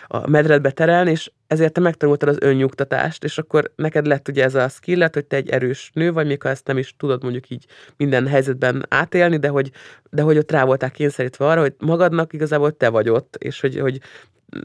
a 0.06 0.28
medredbe 0.28 0.70
terelni, 0.70 1.10
és 1.10 1.30
ezért 1.48 1.72
te 1.72 1.80
megtanultad 1.80 2.28
az 2.28 2.36
önnyugtatást, 2.40 3.24
és 3.24 3.38
akkor 3.38 3.72
neked 3.76 4.06
lett 4.06 4.28
ugye 4.28 4.44
ez 4.44 4.54
a 4.54 4.68
skillet, 4.68 5.14
hogy 5.14 5.24
te 5.24 5.36
egy 5.36 5.48
erős 5.48 5.90
nő 5.94 6.12
vagy, 6.12 6.26
még 6.26 6.42
ha 6.42 6.48
ezt 6.48 6.66
nem 6.66 6.78
is 6.78 6.94
tudod 6.96 7.22
mondjuk 7.22 7.50
így 7.50 7.66
minden 7.96 8.26
helyzetben 8.26 8.86
átélni, 8.88 9.36
de 9.36 9.48
hogy, 9.48 9.70
de 10.10 10.22
hogy 10.22 10.38
ott 10.38 10.50
rá 10.50 10.64
voltál 10.64 10.90
kényszerítve 10.90 11.46
arra, 11.46 11.60
hogy 11.60 11.74
magadnak 11.78 12.32
igazából 12.32 12.76
te 12.76 12.88
vagy 12.88 13.08
ott, 13.08 13.36
és 13.36 13.60
hogy, 13.60 13.78
hogy 13.78 14.00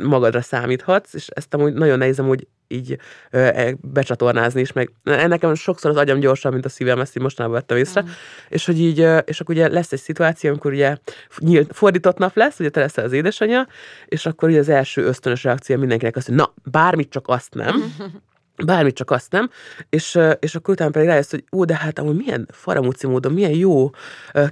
magadra 0.01 0.41
számíthatsz, 0.41 1.13
és 1.13 1.27
ezt 1.27 1.53
amúgy 1.53 1.73
nagyon 1.73 1.97
nehéz 1.97 2.19
amúgy 2.19 2.47
így 2.67 2.97
ö, 3.31 3.69
becsatornázni 3.81 4.61
is, 4.61 4.71
meg 4.71 4.91
nekem 5.03 5.55
sokszor 5.55 5.91
az 5.91 5.97
agyam 5.97 6.19
gyorsabb, 6.19 6.53
mint 6.53 6.65
a 6.65 6.69
szívem, 6.69 6.99
ezt 6.99 7.17
így 7.17 7.23
mostanában 7.23 7.57
vettem 7.57 7.77
észre, 7.77 8.01
mm. 8.01 8.05
és 8.49 8.65
hogy 8.65 8.79
így, 8.79 9.07
és 9.25 9.39
akkor 9.39 9.55
ugye 9.55 9.67
lesz 9.67 9.91
egy 9.91 9.99
szituáció, 9.99 10.49
amikor 10.49 10.71
ugye 10.71 10.97
nyílt, 11.39 11.75
fordított 11.75 12.17
nap 12.17 12.35
lesz, 12.35 12.59
ugye 12.59 12.69
te 12.69 12.79
leszel 12.79 13.05
az 13.05 13.11
édesanyja, 13.11 13.67
és 14.05 14.25
akkor 14.25 14.49
ugye 14.49 14.59
az 14.59 14.69
első 14.69 15.03
ösztönös 15.03 15.43
reakció 15.43 15.77
mindenkinek 15.77 16.15
az, 16.15 16.25
hogy 16.25 16.35
na, 16.35 16.53
bármit, 16.71 17.09
csak 17.09 17.27
azt 17.27 17.53
nem. 17.53 17.83
bármit, 18.65 18.95
csak 18.95 19.11
azt 19.11 19.31
nem, 19.31 19.49
és, 19.89 20.19
és 20.39 20.55
akkor 20.55 20.73
utána 20.73 20.91
pedig 20.91 21.07
rájössz, 21.07 21.31
hogy 21.31 21.43
ó, 21.51 21.65
de 21.65 21.75
hát 21.75 21.99
amúgy 21.99 22.15
milyen 22.15 22.47
faramúci 22.51 23.07
módon, 23.07 23.33
milyen 23.33 23.51
jó 23.55 23.89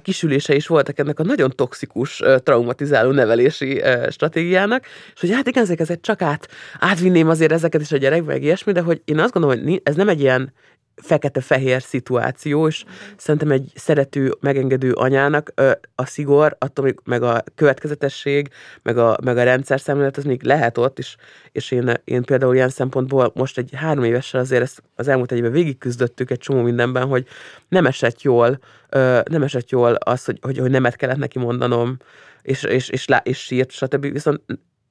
kisülése 0.02 0.54
is 0.54 0.66
voltak 0.66 0.98
ennek 0.98 1.18
a 1.18 1.22
nagyon 1.22 1.50
toxikus, 1.50 2.22
traumatizáló 2.42 3.10
nevelési 3.10 3.82
stratégiának, 4.10 4.84
és 5.14 5.20
hogy 5.20 5.32
hát 5.32 5.46
igen, 5.46 5.62
ezeket 5.62 6.00
csak 6.00 6.22
át, 6.22 6.48
átvinném 6.78 7.28
azért 7.28 7.52
ezeket 7.52 7.80
is 7.80 7.92
a 7.92 7.96
gyerekbe, 7.96 8.32
meg 8.32 8.42
ilyesmi, 8.42 8.72
de 8.72 8.80
hogy 8.80 9.02
én 9.04 9.18
azt 9.18 9.32
gondolom, 9.32 9.62
hogy 9.62 9.80
ez 9.84 9.94
nem 9.94 10.08
egy 10.08 10.20
ilyen 10.20 10.52
fekete-fehér 11.02 11.82
szituáció, 11.82 12.66
és 12.66 12.84
szerintem 13.16 13.50
egy 13.50 13.72
szerető, 13.74 14.34
megengedő 14.40 14.92
anyának 14.92 15.52
a 15.94 16.06
szigor, 16.06 16.56
attól 16.58 16.94
meg 17.04 17.22
a 17.22 17.42
következetesség, 17.54 18.48
meg 18.82 18.98
a, 18.98 19.18
meg 19.24 19.36
a 19.36 19.42
rendszer 19.42 19.80
szemlélet, 19.80 20.16
az 20.16 20.24
még 20.24 20.42
lehet 20.42 20.78
ott, 20.78 20.98
és, 20.98 21.16
és 21.52 21.70
én, 21.70 21.92
én 22.04 22.22
például 22.22 22.54
ilyen 22.54 22.68
szempontból 22.68 23.32
most 23.34 23.58
egy 23.58 23.70
három 23.74 24.04
évessel 24.04 24.40
azért 24.40 24.62
ezt 24.62 24.82
az 24.96 25.08
elmúlt 25.08 25.32
egyben 25.32 25.52
végig 25.52 25.78
küzdöttük 25.78 26.30
egy 26.30 26.38
csomó 26.38 26.62
mindenben, 26.62 27.06
hogy 27.06 27.26
nem 27.68 27.86
esett 27.86 28.22
jól, 28.22 28.58
nem 29.24 29.42
esett 29.42 29.70
jól 29.70 29.92
az, 29.92 30.24
hogy, 30.24 30.38
hogy, 30.42 30.58
hogy 30.58 30.70
nemet 30.70 30.96
kellett 30.96 31.16
neki 31.16 31.38
mondanom, 31.38 31.96
és, 32.42 32.62
és, 32.62 32.88
és, 32.88 33.06
és, 33.06 33.16
és 33.22 33.38
sírt, 33.38 33.70
stb. 33.70 34.12
Viszont 34.12 34.40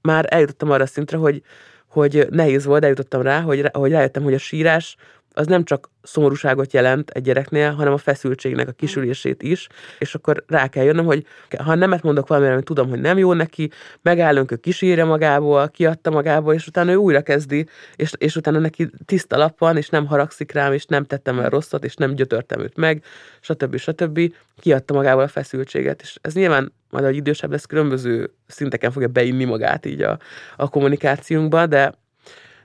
már 0.01 0.25
eljutottam 0.29 0.71
arra 0.71 0.85
szintre, 0.85 1.17
hogy, 1.17 1.41
hogy 1.87 2.27
nehéz 2.29 2.65
volt, 2.65 2.83
eljutottam 2.83 3.21
rá, 3.21 3.41
hogy, 3.41 3.69
hogy 3.71 3.91
rájöttem, 3.91 4.23
hogy 4.23 4.33
a 4.33 4.37
sírás 4.37 4.95
az 5.33 5.47
nem 5.47 5.63
csak 5.63 5.89
szomorúságot 6.01 6.73
jelent 6.73 7.09
egy 7.09 7.23
gyereknél, 7.23 7.71
hanem 7.71 7.93
a 7.93 7.97
feszültségnek 7.97 8.67
a 8.67 8.71
kisülését 8.71 9.43
is, 9.43 9.67
és 9.99 10.15
akkor 10.15 10.43
rá 10.47 10.67
kell 10.67 10.83
jönnöm, 10.83 11.05
hogy 11.05 11.25
ha 11.63 11.75
nemet 11.75 12.03
mondok 12.03 12.27
valamire, 12.27 12.53
amit 12.53 12.65
tudom, 12.65 12.89
hogy 12.89 12.99
nem 12.99 13.17
jó 13.17 13.33
neki, 13.33 13.69
megállunk, 14.01 14.51
ő 14.51 14.55
kísérje 14.55 15.03
magából, 15.03 15.69
kiadta 15.69 16.09
magából, 16.09 16.53
és 16.53 16.67
utána 16.67 16.91
ő 16.91 16.95
újra 16.95 17.21
kezdi, 17.21 17.67
és, 17.95 18.11
és 18.17 18.35
utána 18.35 18.59
neki 18.59 18.89
tiszta 19.05 19.37
lap 19.37 19.59
van, 19.59 19.77
és 19.77 19.89
nem 19.89 20.05
haragszik 20.05 20.51
rám, 20.51 20.73
és 20.73 20.85
nem 20.85 21.05
tettem 21.05 21.39
el 21.39 21.49
rosszat, 21.49 21.83
és 21.83 21.95
nem 21.95 22.15
gyötörtem 22.15 22.59
őt 22.59 22.77
meg, 22.77 23.03
stb. 23.39 23.77
stb. 23.77 24.33
Kiadta 24.59 24.93
magából 24.93 25.23
a 25.23 25.27
feszültséget, 25.27 26.01
és 26.01 26.17
ez 26.21 26.33
nyilván 26.33 26.73
majd, 26.89 27.03
ahogy 27.03 27.15
idősebb 27.15 27.51
lesz, 27.51 27.65
különböző 27.65 28.33
szinteken 28.47 28.91
fogja 28.91 29.07
beinni 29.07 29.43
magát 29.43 29.85
így 29.85 30.01
a, 30.01 30.19
a 30.55 30.69
kommunikációnkba, 30.69 31.65
de 31.65 31.93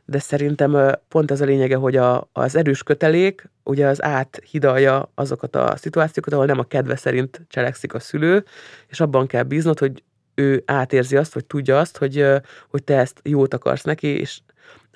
de 0.07 0.19
szerintem 0.19 0.97
pont 1.09 1.31
ez 1.31 1.41
a 1.41 1.45
lényege, 1.45 1.77
hogy 1.77 1.97
a, 1.97 2.29
az 2.33 2.57
erős 2.57 2.83
kötelék 2.83 3.51
ugye 3.65 3.87
az 3.87 4.03
áthidalja 4.03 5.11
azokat 5.15 5.57
a 5.57 5.77
szituációkat, 5.77 6.33
ahol 6.33 6.47
nem 6.47 6.59
a 6.59 6.65
kedve 6.65 6.97
szerint 6.97 7.41
cselekszik 7.49 7.95
a 7.95 7.99
szülő, 7.99 8.45
és 8.89 9.01
abban 9.01 9.27
kell 9.27 9.43
bíznod, 9.43 9.79
hogy 9.79 10.03
ő 10.35 10.63
átérzi 10.67 11.17
azt, 11.17 11.35
vagy 11.35 11.45
tudja 11.45 11.79
azt, 11.79 11.97
hogy, 11.97 12.27
hogy 12.71 12.85
te 12.85 12.99
ezt 12.99 13.21
jót 13.23 13.55
akarsz 13.55 13.83
neki, 13.83 14.07
és 14.07 14.41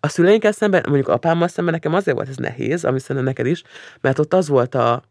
a 0.01 0.09
szüleinkkel 0.09 0.53
szemben, 0.53 0.83
mondjuk 0.87 1.09
apámmal 1.09 1.49
szemben 1.49 1.75
nekem 1.75 1.95
azért 1.95 2.17
volt 2.17 2.29
ez 2.29 2.37
nehéz, 2.37 2.85
ami 2.85 2.99
szerintem 2.99 3.25
neked 3.25 3.47
is, 3.47 3.63
mert 4.01 4.19
ott 4.19 4.35
az 4.35 4.49
volt 4.49 4.75
a, 4.75 5.03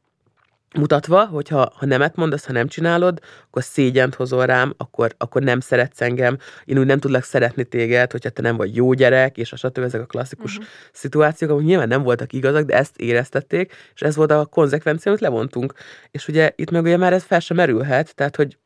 mutatva, 0.76 1.26
hogyha 1.26 1.72
ha 1.76 1.86
nemet 1.86 2.16
mondasz, 2.16 2.46
ha 2.46 2.52
nem 2.52 2.68
csinálod, 2.68 3.20
akkor 3.48 3.64
szégyent 3.64 4.16
hozol 4.16 4.46
rám, 4.46 4.74
akkor, 4.78 5.14
akkor 5.18 5.42
nem 5.42 5.60
szeretsz 5.60 6.02
engem, 6.02 6.38
én 6.66 6.78
úgy 6.78 6.86
nem 6.86 7.00
tudlak 7.00 7.24
szeretni 7.24 7.64
téged, 7.64 8.12
hogyha 8.12 8.30
te 8.30 8.42
nem 8.42 8.56
vagy 8.56 8.76
jó 8.76 8.94
gyerek, 8.94 9.38
és 9.38 9.52
a 9.52 9.56
stb. 9.56 9.78
ezek 9.78 10.02
a 10.02 10.06
klasszikus 10.06 10.52
uh-huh. 10.52 10.72
szituációk, 10.92 11.52
amik 11.52 11.66
nyilván 11.66 11.88
nem 11.88 12.04
voltak 12.04 12.34
igazak, 12.34 12.66
de 12.66 12.76
ezt 12.76 12.98
éreztették, 12.98 13.74
és 13.96 14.02
ez 14.02 14.16
volt 14.16 14.32
a 14.32 14.46
konzekvencia, 14.46 15.12
amit 15.12 15.24
levontunk. 15.24 15.74
És 16.12 16.28
ugye 16.28 16.52
itt 16.56 16.72
meg 16.72 16.84
ugye 16.84 16.98
már 16.98 17.14
ez 17.14 17.24
fel 17.24 17.40
sem 17.40 17.58
merülhet, 17.58 18.16
tehát 18.16 18.36
hogy 18.36 18.58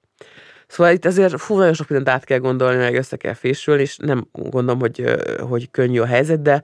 Szóval 0.68 0.94
itt 0.94 1.06
ezért 1.06 1.40
fú, 1.40 1.58
nagyon 1.58 1.74
sok 1.74 1.90
mindent 1.90 2.16
át 2.18 2.24
kell 2.24 2.38
gondolni, 2.38 2.78
meg 2.78 2.96
össze 2.96 3.18
kell 3.18 3.34
fésülni, 3.34 3.82
és 3.82 3.98
nem 3.98 4.28
gondolom, 4.32 4.80
hogy, 4.80 5.04
hogy 5.40 5.72
könnyű 5.72 6.00
a 6.00 6.06
helyzet, 6.06 6.42
de 6.42 6.64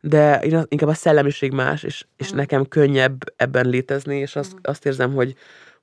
de 0.00 0.38
én 0.38 0.64
inkább 0.68 0.88
a 0.88 0.94
szellemiség 0.94 1.52
más, 1.52 1.82
és, 1.82 2.04
és 2.16 2.32
mm. 2.32 2.36
nekem 2.36 2.68
könnyebb 2.68 3.32
ebben 3.36 3.68
létezni, 3.68 4.16
és 4.16 4.36
azt, 4.36 4.54
azt 4.62 4.86
érzem, 4.86 5.12
hogy, 5.14 5.34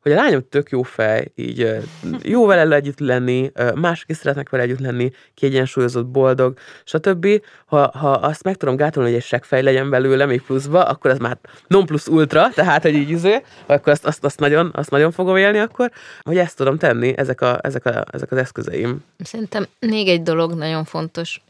hogy 0.01 0.11
a 0.11 0.15
lányom 0.15 0.41
tök 0.49 0.69
jó 0.69 0.81
fej, 0.81 1.31
így 1.35 1.75
jó 2.21 2.45
vele 2.45 2.75
együtt 2.75 2.99
lenni, 2.99 3.51
mások 3.75 4.09
is 4.09 4.17
szeretnek 4.17 4.49
vele 4.49 4.63
együtt 4.63 4.79
lenni, 4.79 5.11
kiegyensúlyozott, 5.33 6.05
boldog, 6.05 6.57
stb. 6.83 7.27
Ha, 7.65 7.91
ha 7.97 8.11
azt 8.11 8.43
meg 8.43 8.55
tudom 8.55 8.75
gátolni, 8.75 9.09
hogy 9.09 9.17
egy 9.17 9.25
seggfej 9.25 9.61
legyen 9.61 9.89
belőle 9.89 10.25
még 10.25 10.41
pluszba, 10.41 10.83
akkor 10.83 11.11
ez 11.11 11.17
már 11.17 11.37
non 11.67 11.85
plus 11.85 12.07
ultra, 12.07 12.49
tehát, 12.49 12.81
hogy 12.81 12.93
így 12.93 13.09
izé, 13.09 13.41
akkor 13.65 13.91
azt, 13.91 14.05
azt, 14.05 14.23
azt, 14.23 14.39
nagyon, 14.39 14.71
azt 14.73 14.89
nagyon 14.89 15.11
fogom 15.11 15.35
élni 15.35 15.57
akkor, 15.57 15.91
hogy 16.21 16.37
ezt 16.37 16.57
tudom 16.57 16.77
tenni, 16.77 17.17
ezek, 17.17 17.41
a, 17.41 17.59
ezek, 17.61 17.85
a, 17.85 18.03
ezek 18.11 18.31
az 18.31 18.37
eszközeim. 18.37 19.03
Szerintem 19.19 19.67
még 19.79 20.07
egy 20.07 20.21
dolog 20.21 20.53
nagyon 20.53 20.83
fontos, 20.83 21.41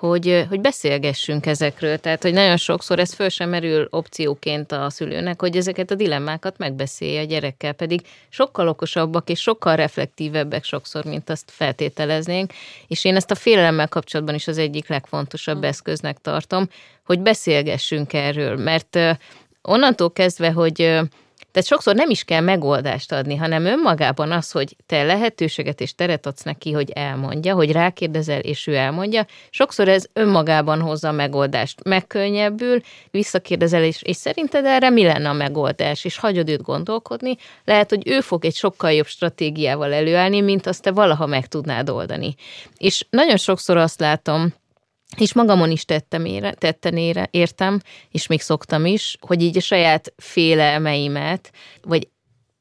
hogy, 0.00 0.46
hogy 0.48 0.60
beszélgessünk 0.60 1.46
ezekről. 1.46 1.98
Tehát, 1.98 2.22
hogy 2.22 2.32
nagyon 2.32 2.56
sokszor 2.56 2.98
ez 2.98 3.14
föl 3.14 3.28
sem 3.28 3.48
merül 3.48 3.86
opcióként 3.90 4.72
a 4.72 4.90
szülőnek, 4.90 5.40
hogy 5.40 5.56
ezeket 5.56 5.90
a 5.90 5.94
dilemmákat 5.94 6.58
megbeszélje 6.58 7.20
a 7.20 7.24
gyerekkel, 7.24 7.72
pedig 7.72 8.00
sokkal 8.28 8.68
okosabbak 8.68 9.28
és 9.28 9.40
sokkal 9.40 9.76
reflektívebbek 9.76 10.64
sokszor, 10.64 11.04
mint 11.04 11.30
azt 11.30 11.50
feltételeznénk. 11.50 12.52
És 12.86 13.04
én 13.04 13.16
ezt 13.16 13.30
a 13.30 13.34
félelemmel 13.34 13.88
kapcsolatban 13.88 14.34
is 14.34 14.46
az 14.48 14.58
egyik 14.58 14.88
legfontosabb 14.88 15.64
eszköznek 15.64 16.18
tartom, 16.18 16.68
hogy 17.04 17.20
beszélgessünk 17.20 18.12
erről, 18.12 18.56
mert 18.56 18.98
onnantól 19.62 20.12
kezdve, 20.12 20.50
hogy 20.50 21.00
tehát 21.52 21.68
sokszor 21.68 21.94
nem 21.94 22.10
is 22.10 22.24
kell 22.24 22.40
megoldást 22.40 23.12
adni, 23.12 23.36
hanem 23.36 23.64
önmagában 23.64 24.32
az, 24.32 24.50
hogy 24.50 24.76
te 24.86 25.02
lehetőséget 25.02 25.80
és 25.80 25.94
teret 25.94 26.26
adsz 26.26 26.42
neki, 26.42 26.72
hogy 26.72 26.90
elmondja, 26.90 27.54
hogy 27.54 27.72
rákérdezel, 27.72 28.40
és 28.40 28.66
ő 28.66 28.74
elmondja. 28.74 29.26
Sokszor 29.50 29.88
ez 29.88 30.04
önmagában 30.12 30.80
hozza 30.80 31.08
a 31.08 31.12
megoldást. 31.12 31.84
Megkönnyebbül, 31.84 32.80
visszakérdezel, 33.10 33.82
és, 33.82 34.02
és 34.02 34.16
szerinted 34.16 34.64
erre 34.64 34.90
mi 34.90 35.04
lenne 35.04 35.28
a 35.28 35.32
megoldás, 35.32 36.04
és 36.04 36.18
hagyod 36.18 36.48
őt 36.48 36.62
gondolkodni. 36.62 37.36
Lehet, 37.64 37.88
hogy 37.88 38.08
ő 38.08 38.20
fog 38.20 38.44
egy 38.44 38.54
sokkal 38.54 38.92
jobb 38.92 39.06
stratégiával 39.06 39.92
előállni, 39.92 40.40
mint 40.40 40.66
azt 40.66 40.82
te 40.82 40.90
valaha 40.90 41.26
meg 41.26 41.46
tudnád 41.46 41.90
oldani. 41.90 42.34
És 42.76 43.06
nagyon 43.10 43.36
sokszor 43.36 43.76
azt 43.76 44.00
látom, 44.00 44.52
és 45.16 45.32
magamon 45.32 45.70
is 45.70 45.84
tettem 45.84 46.24
ére, 46.24 46.52
tetten 46.52 46.96
ére, 46.96 47.28
értem, 47.30 47.80
és 48.10 48.26
még 48.26 48.40
szoktam 48.40 48.86
is, 48.86 49.16
hogy 49.20 49.42
így 49.42 49.56
a 49.56 49.60
saját 49.60 50.12
félelmeimet, 50.16 51.52
vagy 51.82 52.08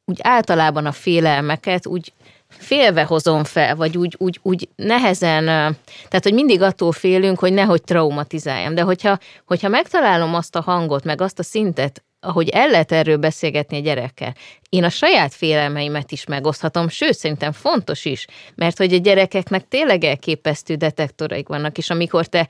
úgy 0.06 0.20
általában 0.22 0.86
a 0.86 0.92
félelmeket 0.92 1.88
úgy 1.88 2.14
félve 2.48 3.04
hozom 3.04 3.44
fel, 3.44 3.76
vagy 3.76 3.98
úgy, 3.98 4.16
úgy, 4.18 4.40
úgy 4.42 4.70
nehezen, 4.76 5.46
tehát 5.46 6.24
hogy 6.24 6.34
mindig 6.34 6.62
attól 6.62 6.92
félünk, 6.92 7.40
hogy 7.40 7.54
nehogy 7.54 7.84
traumatizáljam, 7.84 8.76
de 8.76 8.82
hogyha, 8.82 9.18
hogyha 9.46 9.68
megtalálom 9.68 10.36
azt 10.36 10.56
a 10.56 10.62
hangot, 10.62 11.04
meg 11.04 11.22
azt 11.22 11.40
a 11.40 11.44
szintet, 11.44 12.04
ahogy 12.20 12.50
el 12.50 12.70
lehet 12.70 12.92
erről 12.92 13.18
beszélgetni 13.18 13.78
a 13.78 13.82
gyerekkel, 13.82 14.36
én 14.70 14.84
a 14.84 14.90
saját 14.90 15.34
félelmeimet 15.34 16.12
is 16.12 16.26
megoszthatom, 16.26 16.90
sőt, 16.90 17.18
szerintem 17.18 17.52
fontos 17.52 18.06
is, 18.06 18.26
mert 18.56 18.78
hogy 18.78 18.94
a 18.94 18.98
gyerekeknek 18.98 19.68
tényleg 19.68 20.04
elképesztő 20.04 20.76
detektoraik 20.76 21.48
vannak, 21.48 21.78
és 21.78 21.90
amikor 21.90 22.26
te 22.26 22.48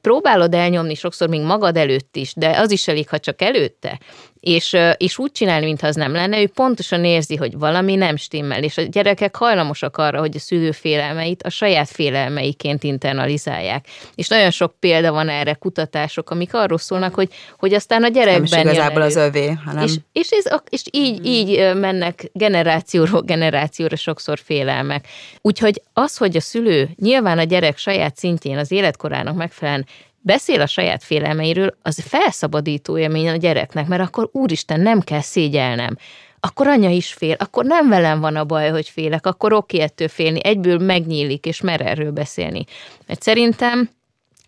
próbálod 0.00 0.54
elnyomni 0.54 0.94
sokszor 0.94 1.28
még 1.28 1.40
magad 1.40 1.76
előtt 1.76 2.16
is, 2.16 2.34
de 2.34 2.58
az 2.58 2.70
is 2.70 2.88
elég, 2.88 3.08
ha 3.08 3.18
csak 3.18 3.42
előtte, 3.42 3.98
és, 4.40 4.76
és 4.96 5.18
úgy 5.18 5.32
csinálni, 5.32 5.64
mintha 5.64 5.86
az 5.86 5.94
nem 5.94 6.12
lenne, 6.12 6.40
ő 6.40 6.48
pontosan 6.48 7.04
érzi, 7.04 7.36
hogy 7.36 7.58
valami 7.58 7.94
nem 7.94 8.16
stimmel, 8.16 8.62
és 8.62 8.78
a 8.78 8.82
gyerekek 8.82 9.36
hajlamosak 9.36 9.96
arra, 9.96 10.18
hogy 10.18 10.36
a 10.36 10.38
szülő 10.38 10.70
félelmeit 10.70 11.42
a 11.42 11.50
saját 11.50 11.88
félelmeiként 11.88 12.82
internalizálják. 12.82 13.86
És 14.14 14.28
nagyon 14.28 14.50
sok 14.50 14.74
példa 14.80 15.12
van 15.12 15.28
erre, 15.28 15.54
kutatások, 15.54 16.30
amik 16.30 16.54
arról 16.54 16.78
szólnak, 16.78 17.14
hogy, 17.14 17.32
hogy 17.58 17.74
aztán 17.74 18.04
a 18.04 18.08
gyerekben 18.08 18.48
nem 18.50 18.66
is 18.66 18.72
igazából 18.72 19.02
az 19.02 19.16
övé, 19.16 19.52
hanem... 19.64 19.84
És, 19.84 19.94
és, 20.12 20.30
ez, 20.30 20.60
és 20.68 20.82
így, 20.90 21.16
hmm. 21.16 21.24
Így 21.48 21.74
mennek 21.74 22.30
generációról 22.32 23.20
generációra 23.20 23.96
sokszor 23.96 24.38
félelmek. 24.38 25.06
Úgyhogy 25.40 25.82
az, 25.92 26.16
hogy 26.16 26.36
a 26.36 26.40
szülő 26.40 26.88
nyilván 26.96 27.38
a 27.38 27.42
gyerek 27.42 27.78
saját 27.78 28.16
szintjén 28.16 28.58
az 28.58 28.70
életkorának 28.70 29.36
megfelelően 29.36 29.86
beszél 30.20 30.60
a 30.60 30.66
saját 30.66 31.04
félelmeiről, 31.04 31.76
az 31.82 32.02
felszabadító 32.02 32.98
élmény 32.98 33.28
a 33.28 33.36
gyereknek, 33.36 33.86
mert 33.86 34.02
akkor 34.02 34.28
úristen, 34.32 34.80
nem 34.80 35.00
kell 35.00 35.20
szégyelnem 35.20 35.96
akkor 36.40 36.66
anya 36.66 36.90
is 36.90 37.12
fél, 37.12 37.36
akkor 37.38 37.64
nem 37.64 37.88
velem 37.88 38.20
van 38.20 38.36
a 38.36 38.44
baj, 38.44 38.70
hogy 38.70 38.88
félek, 38.88 39.26
akkor 39.26 39.52
oké 39.52 39.80
ettől 39.80 40.08
félni, 40.08 40.44
egyből 40.44 40.78
megnyílik, 40.78 41.46
és 41.46 41.60
mer 41.60 41.80
erről 41.80 42.10
beszélni. 42.10 42.64
Mert 43.06 43.22
szerintem 43.22 43.90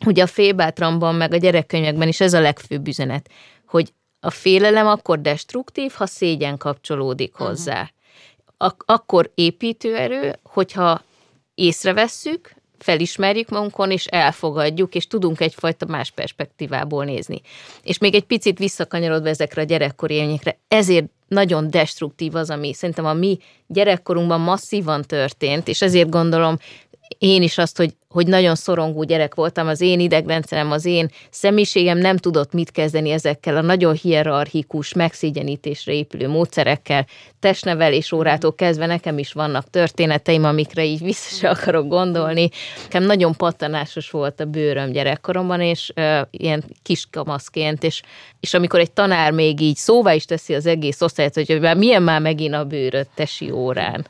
ugye 0.07 0.22
a 0.22 0.26
félbátramban, 0.26 1.14
meg 1.14 1.32
a 1.32 1.36
gyerekkönyvekben 1.36 2.09
is 2.09 2.20
ez 2.20 2.34
a 2.34 2.40
legfőbb 2.40 2.88
üzenet, 2.88 3.28
hogy 3.66 3.92
a 4.21 4.31
félelem 4.31 4.87
akkor 4.87 5.21
destruktív, 5.21 5.93
ha 5.93 6.07
szégyen 6.07 6.57
kapcsolódik 6.57 7.33
mhm. 7.33 7.43
hozzá. 7.43 7.91
Ak- 8.57 8.91
akkor 8.91 9.31
építőerő, 9.35 10.39
hogyha 10.43 11.03
észrevesszük, 11.55 12.57
felismerjük 12.79 13.49
magunkon, 13.49 13.91
és 13.91 14.07
elfogadjuk, 14.07 14.95
és 14.95 15.07
tudunk 15.07 15.41
egyfajta 15.41 15.87
más 15.87 16.11
perspektívából 16.11 17.05
nézni. 17.05 17.41
És 17.83 17.99
még 17.99 18.14
egy 18.14 18.25
picit 18.25 18.59
visszakanyarodva 18.59 19.29
ezekre 19.29 19.62
a 19.62 19.64
gyerekkori 19.64 20.14
élményekre, 20.14 20.59
ezért 20.69 21.07
nagyon 21.29 21.71
destruktív 21.71 22.35
az, 22.35 22.51
ami 22.51 22.73
szerintem 22.73 23.05
a 23.07 23.12
mi 23.12 23.39
gyerekkorunkban 23.66 24.41
masszívan 24.41 25.03
történt, 25.03 25.69
és 25.69 25.83
ezért 25.83 26.09
gondolom 26.09 26.57
én 27.19 27.43
is 27.43 27.59
azt, 27.59 27.77
hogy 27.77 27.95
hogy 28.09 28.27
nagyon 28.27 28.55
szorongó 28.55 29.05
gyerek 29.05 29.35
voltam, 29.35 29.69
az 29.69 29.81
én 29.81 30.01
idegrendszerem, 30.01 30.71
az 30.71 30.85
én 30.85 31.09
személyiségem 31.31 31.99
nem 31.99 32.17
tudott 32.17 32.53
mit 32.53 32.71
kezdeni 32.71 33.11
ezekkel 33.11 33.57
a 33.57 33.61
nagyon 33.61 33.95
hierarchikus, 33.95 34.93
megszégyenítésre 34.93 35.93
épülő 35.93 36.29
módszerekkel. 36.29 37.07
Testnevelés 37.41 38.13
órától 38.13 38.55
kezdve 38.55 38.87
nekem 38.87 39.19
is 39.19 39.33
vannak 39.33 39.71
történeteim, 39.71 40.45
amikre 40.45 40.85
így 40.85 41.03
vissza 41.03 41.35
se 41.35 41.51
akarok 41.51 41.89
gondolni. 41.89 42.49
Nekem 42.83 43.03
nagyon 43.03 43.35
pattanásos 43.37 44.11
volt 44.11 44.41
a 44.41 44.45
bőröm 44.45 44.91
gyerekkoromban, 44.91 45.61
és 45.61 45.93
uh, 45.97 46.21
ilyen 46.31 46.65
kiskamaszként, 46.83 47.83
és, 47.83 48.03
és 48.41 48.55
amikor 48.55 48.81
egy 48.81 48.93
tanár 48.93 49.33
még 49.33 49.61
így 49.61 49.77
szóvá 49.77 50.13
is 50.13 50.25
teszi 50.25 50.55
az 50.55 50.67
egész 50.67 51.01
osztályt, 51.01 51.35
hogy 51.35 51.61
már 51.61 51.77
milyen 51.77 52.03
már 52.03 52.21
megint 52.21 52.55
a 52.55 52.65
bőröd 52.65 53.07
tesi 53.15 53.51
órán 53.51 54.07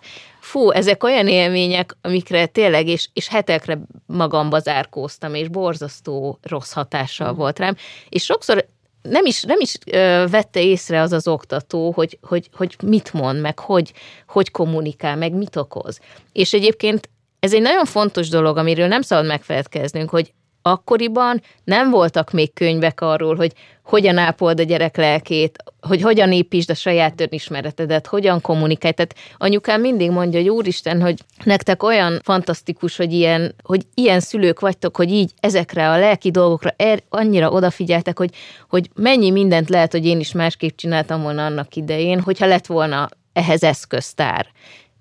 fú, 0.49 0.71
ezek 0.71 1.05
olyan 1.05 1.29
élmények, 1.29 1.97
amikre 2.01 2.47
tényleg, 2.47 2.87
és, 2.87 3.09
és 3.13 3.29
hetekre 3.29 3.79
magamba 4.07 4.59
zárkóztam, 4.59 5.35
és 5.35 5.49
borzasztó 5.49 6.39
rossz 6.43 6.73
hatással 6.73 7.33
mm. 7.33 7.37
volt 7.37 7.59
rám, 7.59 7.77
és 8.09 8.25
sokszor 8.25 8.67
nem 9.03 9.27
is, 9.27 9.43
nem 9.43 9.61
is 9.61 9.75
ö, 9.87 10.25
vette 10.31 10.63
észre 10.63 11.01
az 11.01 11.13
az 11.13 11.29
oktató, 11.29 11.93
hogy, 11.93 12.19
hogy, 12.23 12.49
hogy 12.53 12.77
mit 12.83 13.13
mond, 13.13 13.41
meg 13.41 13.59
hogy, 13.59 13.93
hogy 14.29 14.51
kommunikál, 14.51 15.17
meg 15.17 15.33
mit 15.33 15.57
okoz. 15.57 15.99
És 16.33 16.53
egyébként 16.53 17.09
ez 17.41 17.55
egy 17.55 17.63
nagyon 17.63 17.85
fontos 17.85 18.29
dolog, 18.29 18.57
amiről 18.57 18.87
nem 18.87 19.03
szabad 19.03 19.27
megfeledkeznünk, 19.27 20.11
hogy 20.11 20.33
akkoriban 20.69 21.43
nem 21.65 21.91
voltak 21.91 22.31
még 22.31 22.53
könyvek 22.53 23.01
arról, 23.01 23.37
hogy 23.37 23.53
hogyan 23.89 24.19
ápold 24.19 24.61
a 24.61 24.63
gyerek 24.63 24.97
lelkét, 24.97 25.57
hogy 25.81 26.03
hogyan 26.03 26.33
építsd 26.33 26.71
a 26.71 26.75
saját 26.75 27.21
önismeretedet, 27.21 28.07
hogyan 28.07 28.41
kommunikálj. 28.41 28.93
Tehát 28.93 29.15
anyukám 29.37 29.81
mindig 29.81 30.11
mondja, 30.11 30.41
hogy 30.41 30.49
úristen, 30.49 31.01
hogy 31.01 31.19
nektek 31.45 31.83
olyan 31.83 32.21
fantasztikus, 32.23 32.97
hogy 32.97 33.13
ilyen, 33.13 33.55
hogy 33.63 33.83
ilyen 33.95 34.21
szülők 34.21 34.61
vagytok, 34.61 34.97
hogy 34.97 35.11
így 35.11 35.31
ezekre 35.41 35.91
a 35.91 35.99
lelki 35.99 36.31
dolgokra 36.31 36.75
er, 36.77 37.03
annyira 37.09 37.51
odafigyeltek, 37.51 38.19
hogy, 38.19 38.31
hogy 38.69 38.91
mennyi 38.95 39.31
mindent 39.31 39.69
lehet, 39.69 39.93
hogy 39.93 40.07
én 40.07 40.21
is 40.21 40.33
másképp 40.33 40.77
csináltam 40.77 41.23
volna 41.23 41.45
annak 41.45 41.77
idején, 41.77 42.21
hogyha 42.21 42.47
lett 42.47 42.67
volna 42.67 43.09
ehhez 43.33 43.63
eszköztár. 43.63 44.47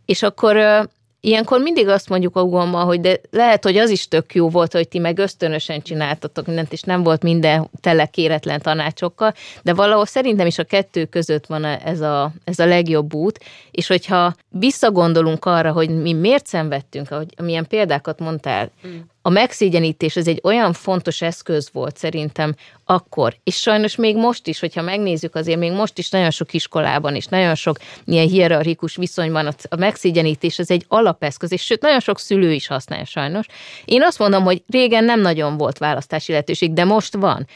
És 0.06 0.24
akkor 0.24 0.88
ilyenkor 1.28 1.60
mindig 1.60 1.88
azt 1.88 2.10
mondjuk 2.10 2.36
a 2.36 2.42
ugommal, 2.42 2.86
hogy 2.86 3.00
de 3.00 3.20
lehet, 3.30 3.64
hogy 3.64 3.78
az 3.78 3.90
is 3.90 4.08
tök 4.08 4.36
jó 4.36 4.50
volt, 4.50 4.74
hogy 4.74 4.88
ti 4.88 5.00
meg 5.00 5.20
ösztönösen 5.20 5.82
csináltatok 5.82 6.46
mindent, 6.46 6.72
és 6.72 6.82
nem 6.82 7.04
volt 7.04 7.24
minden 7.24 7.70
tele 7.82 8.06
kéretlen 8.06 8.62
tanácsokkal, 8.62 9.34
de 9.64 9.74
valahol 9.74 10.06
szerintem 10.06 10.48
is 10.48 10.58
a 10.58 10.64
kettő 10.64 11.06
között 11.06 11.46
van 11.46 11.66
ez 11.66 12.02
a, 12.02 12.32
ez 12.44 12.60
a 12.60 12.66
legjobb 12.66 13.14
út, 13.14 13.40
és 13.72 13.88
hogyha 13.88 14.36
visszagondolunk 14.50 15.46
arra, 15.46 15.72
hogy 15.72 15.90
mi 15.90 16.14
miért 16.14 16.48
szenvedtünk, 16.48 17.12
ahogy 17.12 17.34
milyen 17.42 17.68
példákat 17.68 18.20
mondtál, 18.20 18.72
mm 18.88 18.98
a 19.28 19.30
megszégyenítés 19.30 20.16
az 20.16 20.28
egy 20.28 20.40
olyan 20.44 20.74
fontos 20.74 21.22
eszköz 21.22 21.70
volt 21.74 21.98
szerintem 21.98 22.56
akkor, 22.86 23.36
és 23.44 23.56
sajnos 23.56 23.96
még 23.96 24.16
most 24.16 24.48
is, 24.48 24.60
hogyha 24.60 24.82
megnézzük, 24.82 25.36
azért 25.36 25.60
még 25.60 25.72
most 25.72 25.98
is 25.98 26.10
nagyon 26.10 26.32
sok 26.32 26.54
iskolában 26.54 27.16
is, 27.16 27.26
nagyon 27.26 27.56
sok 27.56 27.78
ilyen 28.06 28.28
hierarchikus 28.28 28.96
viszonyban 28.96 29.48
a 29.70 29.76
megszégyenítés 29.76 30.60
az 30.60 30.72
egy 30.72 30.86
alapeszköz, 30.88 31.52
és 31.52 31.62
sőt, 31.62 31.82
nagyon 31.82 32.00
sok 32.00 32.20
szülő 32.20 32.52
is 32.52 32.68
használja 32.68 33.06
sajnos. 33.06 33.46
Én 33.86 34.04
azt 34.04 34.20
mondom, 34.20 34.44
hogy 34.44 34.64
régen 34.68 35.04
nem 35.04 35.22
nagyon 35.22 35.58
volt 35.58 35.78
választási 35.78 36.32
lehetőség, 36.32 36.74
de 36.74 36.84
most 36.84 37.16
van. 37.16 37.48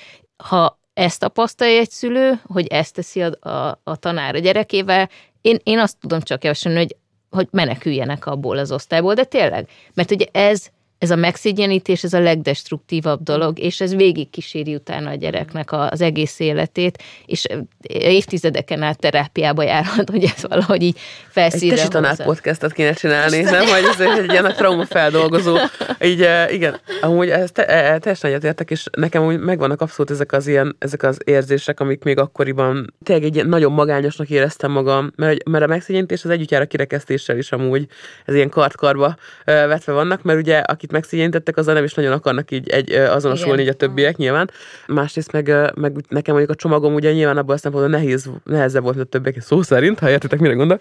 Ha 0.43 0.79
ezt 0.93 1.19
tapasztalja 1.19 1.79
egy 1.79 1.91
szülő, 1.91 2.41
hogy 2.45 2.67
ezt 2.67 2.93
teszi 2.93 3.21
a, 3.21 3.49
a, 3.49 3.81
a 3.83 3.95
tanár 3.95 4.35
a 4.35 4.39
gyerekével, 4.39 5.09
én, 5.41 5.59
én 5.63 5.79
azt 5.79 5.97
tudom 5.99 6.21
csak 6.21 6.43
javasolni, 6.43 6.77
hogy, 6.77 6.95
hogy 7.29 7.47
meneküljenek 7.51 8.25
abból 8.25 8.57
az 8.57 8.71
osztályból, 8.71 9.13
de 9.13 9.23
tényleg, 9.23 9.69
mert 9.93 10.11
ugye 10.11 10.25
ez 10.31 10.69
ez 11.01 11.11
a 11.11 11.15
megszégyenítés, 11.15 12.03
ez 12.03 12.13
a 12.13 12.19
legdestruktívabb 12.19 13.23
dolog, 13.23 13.59
és 13.59 13.81
ez 13.81 13.95
végig 13.95 14.29
kíséri 14.29 14.75
utána 14.75 15.09
a 15.09 15.15
gyereknek 15.15 15.71
az 15.71 16.01
egész 16.01 16.39
életét, 16.39 17.03
és 17.25 17.45
évtizedeken 17.81 18.81
át 18.81 18.99
terápiába 18.99 19.63
járhat, 19.63 20.09
hogy 20.09 20.23
ez 20.23 20.41
valahogy 20.41 20.81
így 20.81 20.97
felszínre 21.29 21.81
Egy 21.81 21.87
tanár 21.87 22.23
podcastot 22.23 22.71
kéne 22.71 22.93
csinálni, 22.93 23.41
nem? 23.41 23.65
Hogy 23.65 23.83
ez 23.83 23.99
egy 23.99 24.31
ilyen 24.31 24.45
a 24.45 24.85
feldolgozó. 24.85 25.57
Így, 26.01 26.27
igen, 26.49 26.79
amúgy 27.01 27.29
ezt 27.29 27.53
te, 27.53 27.67
e, 27.67 27.99
teljesen 27.99 28.29
egyetértek, 28.29 28.71
és 28.71 28.85
nekem 28.97 29.25
úgy 29.25 29.39
megvannak 29.39 29.81
abszolút 29.81 30.11
ezek 30.11 30.31
az 30.31 30.47
ilyen, 30.47 30.75
ezek 30.79 31.03
az 31.03 31.17
érzések, 31.23 31.79
amik 31.79 32.03
még 32.03 32.17
akkoriban 32.17 32.93
tényleg 33.03 33.25
egy 33.25 33.35
ilyen 33.35 33.47
nagyon 33.47 33.71
magányosnak 33.71 34.29
éreztem 34.29 34.71
magam, 34.71 35.11
mert, 35.15 35.49
mert 35.49 35.63
a 35.63 35.67
megszégyenítés 35.67 36.23
az 36.23 36.29
együtt 36.29 36.51
jár 36.51 36.61
a 36.61 36.65
kirekesztéssel 36.65 37.37
is 37.37 37.51
amúgy, 37.51 37.87
ez 38.25 38.35
ilyen 38.35 38.49
kartkarba 38.49 39.15
vetve 39.45 39.93
vannak, 39.93 40.21
mert 40.21 40.39
ugye 40.39 40.57
akit 40.57 40.89
akit 40.91 41.01
megszigyenítettek, 41.01 41.57
azzal 41.57 41.73
nem 41.73 41.83
is 41.83 41.93
nagyon 41.93 42.11
akarnak 42.11 42.51
így 42.51 42.69
egy, 42.69 42.91
azonosulni 42.91 43.61
így 43.61 43.67
a 43.67 43.73
többiek 43.73 44.17
nyilván. 44.17 44.49
Másrészt 44.87 45.31
meg, 45.31 45.71
meg 45.75 45.95
nekem 46.07 46.35
mondjuk 46.35 46.57
a 46.57 46.61
csomagom 46.61 46.93
ugye 46.93 47.11
nyilván 47.11 47.37
abban 47.37 47.55
a 47.55 47.59
szempontból 47.59 47.99
nehéz, 47.99 48.29
nehezebb 48.43 48.83
volt, 48.83 48.95
mint 48.95 49.07
a 49.07 49.09
többiek, 49.09 49.41
szó 49.41 49.61
szerint, 49.61 49.99
ha 49.99 50.09
értitek, 50.09 50.39
mire 50.39 50.53
gondol, 50.53 50.79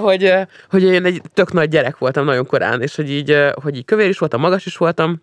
hogy, 0.00 0.32
hogy 0.70 0.82
én 0.82 1.04
egy 1.04 1.22
tök 1.34 1.52
nagy 1.52 1.68
gyerek 1.68 1.98
voltam 1.98 2.24
nagyon 2.24 2.46
korán, 2.46 2.82
és 2.82 2.96
hogy 2.96 3.10
így, 3.10 3.36
hogy 3.62 3.76
így 3.76 3.84
kövér 3.84 4.08
is 4.08 4.18
voltam, 4.18 4.40
magas 4.40 4.66
is 4.66 4.76
voltam, 4.76 5.22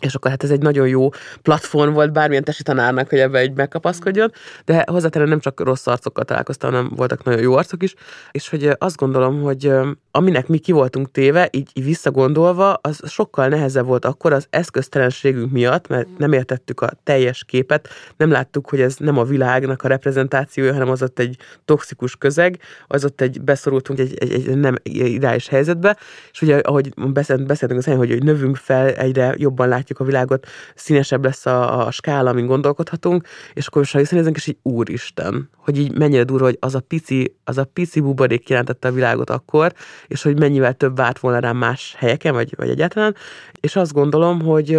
és 0.00 0.14
akkor 0.14 0.30
hát 0.30 0.42
ez 0.42 0.50
egy 0.50 0.62
nagyon 0.62 0.88
jó 0.88 1.08
platform 1.42 1.92
volt 1.92 2.12
bármilyen 2.12 2.44
tesi 2.44 2.62
tanárnak, 2.62 3.08
hogy 3.08 3.18
ebbe 3.18 3.38
egy 3.38 3.52
megkapaszkodjon, 3.52 4.32
de 4.64 4.84
hozzátenően 4.86 5.30
nem 5.30 5.40
csak 5.40 5.60
rossz 5.60 5.86
arcokkal 5.86 6.24
találkoztam, 6.24 6.70
hanem 6.70 6.92
voltak 6.96 7.24
nagyon 7.24 7.40
jó 7.40 7.54
arcok 7.54 7.82
is, 7.82 7.94
és 8.30 8.48
hogy 8.48 8.70
azt 8.78 8.96
gondolom, 8.96 9.42
hogy 9.42 9.72
aminek 10.10 10.48
mi 10.48 10.58
ki 10.58 10.72
voltunk 10.72 11.10
téve, 11.10 11.48
így, 11.50 11.70
így 11.72 11.84
visszagondolva, 11.84 12.72
az 12.72 13.00
sokkal 13.06 13.48
nehezebb 13.48 13.86
volt 13.86 14.04
akkor 14.04 14.32
az 14.32 14.46
eszköztelenségünk 14.50 15.52
miatt, 15.52 15.88
mert 15.88 16.08
nem 16.18 16.32
értettük 16.32 16.80
a 16.80 16.90
teljes 17.04 17.44
képet, 17.44 17.88
nem 18.16 18.30
láttuk, 18.30 18.68
hogy 18.68 18.80
ez 18.80 18.96
nem 18.96 19.18
a 19.18 19.24
világnak 19.24 19.82
a 19.82 19.88
reprezentációja, 19.88 20.72
hanem 20.72 20.90
az 20.90 21.02
ott 21.02 21.18
egy 21.18 21.36
toxikus 21.64 22.16
közeg, 22.16 22.58
az 22.86 23.04
ott 23.04 23.20
egy 23.20 23.40
beszorultunk 23.40 23.98
egy, 23.98 24.14
egy, 24.18 24.32
egy 24.32 24.56
nem 24.56 24.74
ideális 24.82 25.48
helyzetbe, 25.48 25.96
és 26.32 26.42
ugye 26.42 26.56
ahogy 26.56 26.94
beszéltünk 27.12 27.78
az 27.78 27.84
hogy, 27.84 28.08
hogy 28.08 28.22
növünk 28.22 28.56
fel, 28.56 28.88
egyre 28.88 29.34
jobban 29.36 29.68
látjuk 29.68 29.89
a 29.98 30.04
világot, 30.04 30.46
színesebb 30.74 31.24
lesz 31.24 31.46
a, 31.46 31.86
a 31.86 31.90
skála, 31.90 32.30
amin 32.30 32.46
gondolkodhatunk, 32.46 33.26
és 33.54 33.66
akkor 33.66 33.80
most 33.80 33.94
visszanézünk, 33.94 34.36
és 34.36 34.46
így 34.46 34.58
úristen, 34.62 35.50
hogy 35.56 35.78
így 35.78 35.98
mennyire 35.98 36.24
durva, 36.24 36.44
hogy 36.44 36.56
az 36.60 36.74
a 36.74 36.80
pici, 36.80 37.36
az 37.44 37.58
a 37.58 37.64
pici 37.64 38.00
buborék 38.00 38.48
jelentette 38.48 38.88
a 38.88 38.92
világot 38.92 39.30
akkor, 39.30 39.72
és 40.06 40.22
hogy 40.22 40.38
mennyivel 40.38 40.74
több 40.74 40.96
várt 40.96 41.18
volna 41.18 41.38
rám 41.38 41.56
más 41.56 41.94
helyeken, 41.98 42.34
vagy, 42.34 42.54
vagy 42.56 42.68
egyáltalán. 42.68 43.16
És 43.60 43.76
azt 43.76 43.92
gondolom, 43.92 44.40
hogy, 44.40 44.78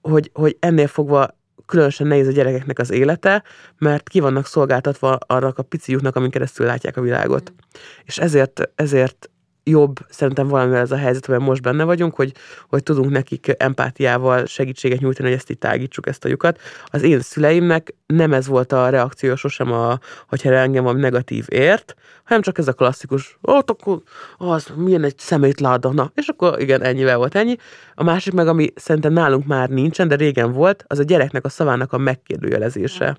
hogy, 0.00 0.30
hogy 0.32 0.56
ennél 0.60 0.86
fogva 0.86 1.40
különösen 1.66 2.06
nehéz 2.06 2.26
a 2.26 2.32
gyerekeknek 2.32 2.78
az 2.78 2.90
élete, 2.90 3.42
mert 3.78 4.08
ki 4.08 4.20
vannak 4.20 4.46
szolgáltatva 4.46 5.18
arra 5.26 5.52
a 5.56 5.62
pici 5.62 5.92
lyuknak, 5.92 6.16
amin 6.16 6.30
keresztül 6.30 6.66
látják 6.66 6.96
a 6.96 7.00
világot. 7.00 7.52
Mm. 7.52 7.56
És 8.04 8.18
ezért, 8.18 8.70
ezért 8.74 9.30
jobb 9.64 9.98
szerintem 10.08 10.48
valamivel 10.48 10.80
ez 10.80 10.90
a 10.90 10.96
helyzet, 10.96 11.26
amiben 11.26 11.46
most 11.46 11.62
benne 11.62 11.84
vagyunk, 11.84 12.14
hogy, 12.14 12.32
hogy 12.68 12.82
tudunk 12.82 13.10
nekik 13.10 13.54
empátiával 13.56 14.46
segítséget 14.46 15.00
nyújtani, 15.00 15.28
hogy 15.28 15.36
ezt 15.36 15.50
itt 15.50 15.60
tágítsuk, 15.60 16.06
ezt 16.06 16.24
a 16.24 16.28
lyukat. 16.28 16.60
Az 16.86 17.02
én 17.02 17.20
szüleimnek 17.20 17.94
nem 18.06 18.32
ez 18.32 18.46
volt 18.46 18.72
a 18.72 18.88
reakció 18.88 19.34
sosem, 19.34 19.72
a, 19.72 19.98
hogyha 20.28 20.52
engem 20.52 20.86
a 20.86 20.92
negatív 20.92 21.46
ért, 21.48 21.94
hanem 22.32 22.46
csak 22.46 22.58
ez 22.58 22.68
a 22.68 22.72
klasszikus, 22.72 23.38
ott 23.40 23.70
akkor 23.70 24.02
az 24.36 24.66
milyen 24.76 25.04
egy 25.04 25.18
szemétláda, 25.18 25.92
na, 25.92 26.12
és 26.14 26.28
akkor 26.28 26.60
igen, 26.60 26.82
ennyivel 26.82 27.16
volt 27.16 27.34
ennyi. 27.34 27.56
A 27.94 28.04
másik 28.04 28.32
meg, 28.32 28.48
ami 28.48 28.72
szerintem 28.74 29.12
nálunk 29.12 29.46
már 29.46 29.68
nincsen, 29.68 30.08
de 30.08 30.14
régen 30.14 30.52
volt, 30.52 30.84
az 30.86 30.98
a 30.98 31.02
gyereknek 31.02 31.44
a 31.44 31.48
szavának 31.48 31.92
a 31.92 31.98
megkérdőjelezése. 31.98 33.18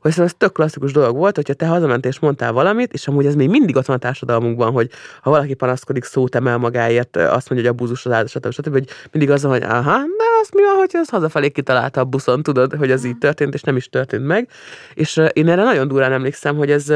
Hogy 0.00 0.14
ez 0.16 0.34
tök 0.38 0.52
klasszikus 0.52 0.92
dolog 0.92 1.16
volt, 1.16 1.36
hogyha 1.36 1.54
te 1.54 1.66
hazamentél 1.66 2.10
és 2.10 2.18
mondtál 2.18 2.52
valamit, 2.52 2.92
és 2.92 3.08
amúgy 3.08 3.26
ez 3.26 3.34
még 3.34 3.48
mindig 3.48 3.76
ott 3.76 3.86
van 3.86 3.96
a 3.96 3.98
társadalmunkban, 3.98 4.72
hogy 4.72 4.90
ha 5.22 5.30
valaki 5.30 5.54
panaszkodik, 5.54 6.04
szót 6.04 6.34
emel 6.34 6.58
magáért, 6.58 7.16
azt 7.16 7.50
mondja, 7.50 7.68
hogy 7.68 7.78
a 7.78 7.84
búzus 7.84 8.06
az 8.06 8.12
áldozat, 8.12 8.52
stb. 8.52 8.52
stb. 8.52 8.72
hogy 8.72 8.88
mindig 9.12 9.30
az, 9.30 9.42
hogy 9.42 9.62
aha, 9.62 9.96
de 9.98 10.24
az 10.42 10.48
mi 10.52 10.62
van, 10.62 10.74
hogy 10.74 10.90
ez 10.92 11.08
hazafelé 11.08 11.48
kitalálta 11.48 12.00
a 12.00 12.04
buszon, 12.04 12.42
tudod, 12.42 12.74
hogy 12.74 12.90
ez 12.90 13.04
így 13.04 13.18
történt, 13.18 13.54
és 13.54 13.62
nem 13.62 13.76
is 13.76 13.88
történt 13.88 14.26
meg. 14.26 14.48
És 14.94 15.22
én 15.32 15.48
erre 15.48 15.62
nagyon 15.62 15.88
durán 15.88 16.12
emlékszem, 16.12 16.56
hogy 16.56 16.70
ez 16.70 16.92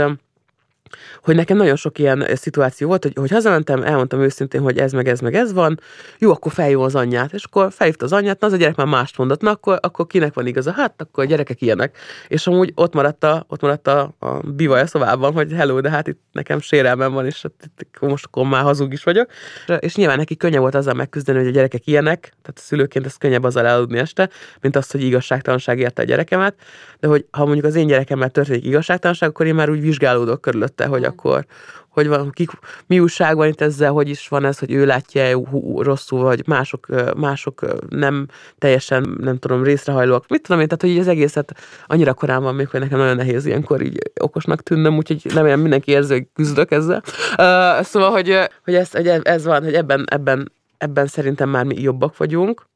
hogy 1.23 1.35
nekem 1.35 1.57
nagyon 1.57 1.77
sok 1.77 1.99
ilyen 1.99 2.23
eh, 2.23 2.37
szituáció 2.37 2.89
volt, 2.89 3.03
hogy, 3.03 3.13
hogy 3.15 3.31
hazamentem, 3.31 3.83
elmondtam 3.83 4.21
őszintén, 4.21 4.61
hogy 4.61 4.79
ez 4.79 4.93
meg 4.93 5.09
ez 5.09 5.21
meg 5.21 5.35
ez 5.35 5.53
van, 5.53 5.81
jó, 6.19 6.31
akkor 6.31 6.53
feljó 6.53 6.83
az 6.83 6.95
anyját, 6.95 7.33
és 7.33 7.45
akkor 7.45 7.73
felhívta 7.73 8.05
az 8.05 8.13
anyját, 8.13 8.41
na 8.41 8.47
az 8.47 8.53
a 8.53 8.57
gyerek 8.57 8.77
már 8.77 8.87
mást 8.87 9.19
mondott, 9.19 9.41
na 9.41 9.51
akkor, 9.51 9.79
akkor 9.83 10.07
kinek 10.07 10.35
van 10.35 10.47
igaza? 10.47 10.73
Hát 10.73 11.01
akkor 11.01 11.25
a 11.25 11.27
gyerekek 11.27 11.63
ilyenek. 11.63 11.97
És 12.29 12.47
amúgy 12.47 12.73
ott 12.75 12.95
maradt 12.95 13.25
a, 13.25 13.45
ott 13.49 13.61
maradt 13.61 13.87
a, 13.87 14.15
a 14.19 14.29
bivaj 14.41 14.81
a 14.81 14.87
szobában, 14.87 15.33
hogy 15.33 15.53
hello, 15.53 15.81
de 15.81 15.91
hát 15.91 16.09
itt 16.09 16.21
nekem 16.33 16.61
sérelmem 16.61 17.13
van, 17.13 17.27
és 17.27 17.43
hát 17.43 17.53
itt, 17.79 18.01
most 18.01 18.25
akkor 18.25 18.47
már 18.47 18.63
hazug 18.63 18.93
is 18.93 19.05
vagyok. 19.05 19.31
És 19.79 19.95
nyilván 19.95 20.17
neki 20.17 20.37
könnyebb 20.37 20.61
volt 20.61 20.75
azzal 20.75 20.95
megküzdeni, 20.95 21.39
hogy 21.39 21.47
a 21.47 21.51
gyerekek 21.51 21.87
ilyenek, 21.87 22.21
tehát 22.21 22.59
szülőként 22.59 23.07
ez 23.07 23.17
könnyebb 23.17 23.45
azzal 23.45 23.67
elaludni 23.67 23.99
este, 23.99 24.29
mint 24.61 24.77
az, 24.77 24.91
hogy 24.91 25.03
igazságtalanság 25.03 25.79
érte 25.79 26.03
a 26.03 26.05
gyerekemet, 26.05 26.55
de 27.01 27.09
hogy 27.09 27.27
ha 27.31 27.45
mondjuk 27.45 27.65
az 27.65 27.75
én 27.75 27.87
gyerekemmel 27.87 28.31
történik 28.31 28.65
igazságtalanság, 28.65 29.29
akkor 29.29 29.47
én 29.47 29.55
már 29.55 29.71
úgy 29.71 29.81
vizsgálódok 29.81 30.41
körülötte, 30.75 30.87
hogy 30.87 31.05
akkor 31.05 31.47
hogy 31.89 32.09
van, 32.09 32.31
kik, 32.31 32.51
mi 32.87 33.01
újság 33.01 33.37
van 33.37 33.49
itt 33.49 33.61
ezzel, 33.61 33.93
hogy 33.93 34.09
is 34.09 34.29
van 34.29 34.45
ez, 34.45 34.59
hogy 34.59 34.73
ő 34.73 34.87
látja 34.87 35.41
rosszul, 35.77 36.23
vagy 36.23 36.47
mások, 36.47 36.87
mások 37.17 37.65
nem 37.89 38.27
teljesen, 38.59 39.17
nem 39.21 39.39
tudom, 39.39 39.63
részrehajlóak. 39.63 40.29
Mit 40.29 40.43
tudom 40.43 40.61
én, 40.61 40.69
tehát 40.69 40.95
hogy 40.95 40.99
az 40.99 41.09
egészet 41.09 41.55
annyira 41.87 42.15
korán 42.15 42.43
van 42.43 42.55
még, 42.55 42.69
hogy 42.69 42.81
nekem 42.81 42.99
nagyon 42.99 43.17
nehéz 43.17 43.47
ilyenkor 43.47 43.83
így 43.83 43.99
okosnak 44.21 44.63
tűnnöm, 44.63 44.97
úgyhogy 44.97 45.33
nem 45.35 45.61
mindenki 45.61 45.91
érzi, 45.91 46.13
hogy 46.13 46.27
küzdök 46.35 46.71
ezzel. 46.71 47.03
Uh, 47.31 47.85
szóval, 47.85 48.11
hogy, 48.11 48.39
hogy, 48.65 48.75
ez, 48.75 48.91
hogy 48.91 49.07
ez 49.07 49.45
van, 49.45 49.63
hogy 49.63 49.75
ebben, 49.75 50.05
ebben, 50.09 50.53
ebben 50.79 51.07
szerintem 51.07 51.49
már 51.49 51.65
mi 51.65 51.81
jobbak 51.81 52.17
vagyunk, 52.17 52.67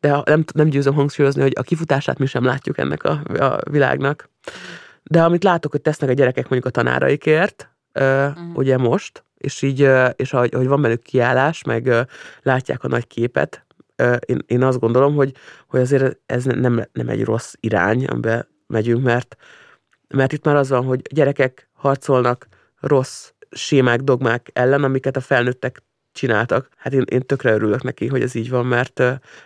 de 0.00 0.22
nem, 0.24 0.44
nem 0.54 0.68
győzöm 0.68 0.94
hangsúlyozni, 0.94 1.42
hogy 1.42 1.52
a 1.58 1.62
kifutását 1.62 2.18
mi 2.18 2.26
sem 2.26 2.44
látjuk 2.44 2.78
ennek 2.78 3.04
a, 3.04 3.20
a 3.38 3.58
világnak. 3.70 4.28
De 5.02 5.22
amit 5.22 5.44
látok, 5.44 5.70
hogy 5.70 5.80
tesznek 5.80 6.10
a 6.10 6.12
gyerekek 6.12 6.48
mondjuk 6.48 6.64
a 6.64 6.70
tanáraikért, 6.70 7.70
uh-huh. 7.94 8.56
ugye 8.56 8.76
most, 8.76 9.24
és 9.36 9.62
így, 9.62 9.88
és 10.16 10.32
ahogy, 10.32 10.54
ahogy 10.54 10.66
van 10.66 10.82
bennük 10.82 11.02
kiállás, 11.02 11.64
meg 11.64 12.06
látják 12.42 12.84
a 12.84 12.88
nagy 12.88 13.06
képet, 13.06 13.66
én, 14.26 14.38
én 14.46 14.62
azt 14.62 14.78
gondolom, 14.78 15.14
hogy, 15.14 15.32
hogy 15.66 15.80
azért 15.80 16.18
ez 16.26 16.44
nem, 16.44 16.86
nem 16.92 17.08
egy 17.08 17.24
rossz 17.24 17.52
irány, 17.60 18.04
amiben 18.04 18.48
megyünk, 18.66 19.02
mert, 19.02 19.36
mert 20.08 20.32
itt 20.32 20.44
már 20.44 20.56
az 20.56 20.68
van, 20.68 20.84
hogy 20.84 21.00
gyerekek 21.12 21.68
harcolnak 21.72 22.48
rossz 22.80 23.30
sémák, 23.50 24.00
dogmák 24.00 24.50
ellen, 24.52 24.84
amiket 24.84 25.16
a 25.16 25.20
felnőttek 25.20 25.82
csináltak. 26.20 26.68
Hát 26.76 26.92
én, 26.92 27.04
én 27.10 27.20
tökre 27.20 27.52
örülök 27.52 27.82
neki, 27.82 28.06
hogy 28.06 28.22
ez 28.22 28.34
így 28.34 28.50
van, 28.50 28.66
mert, 28.66 28.98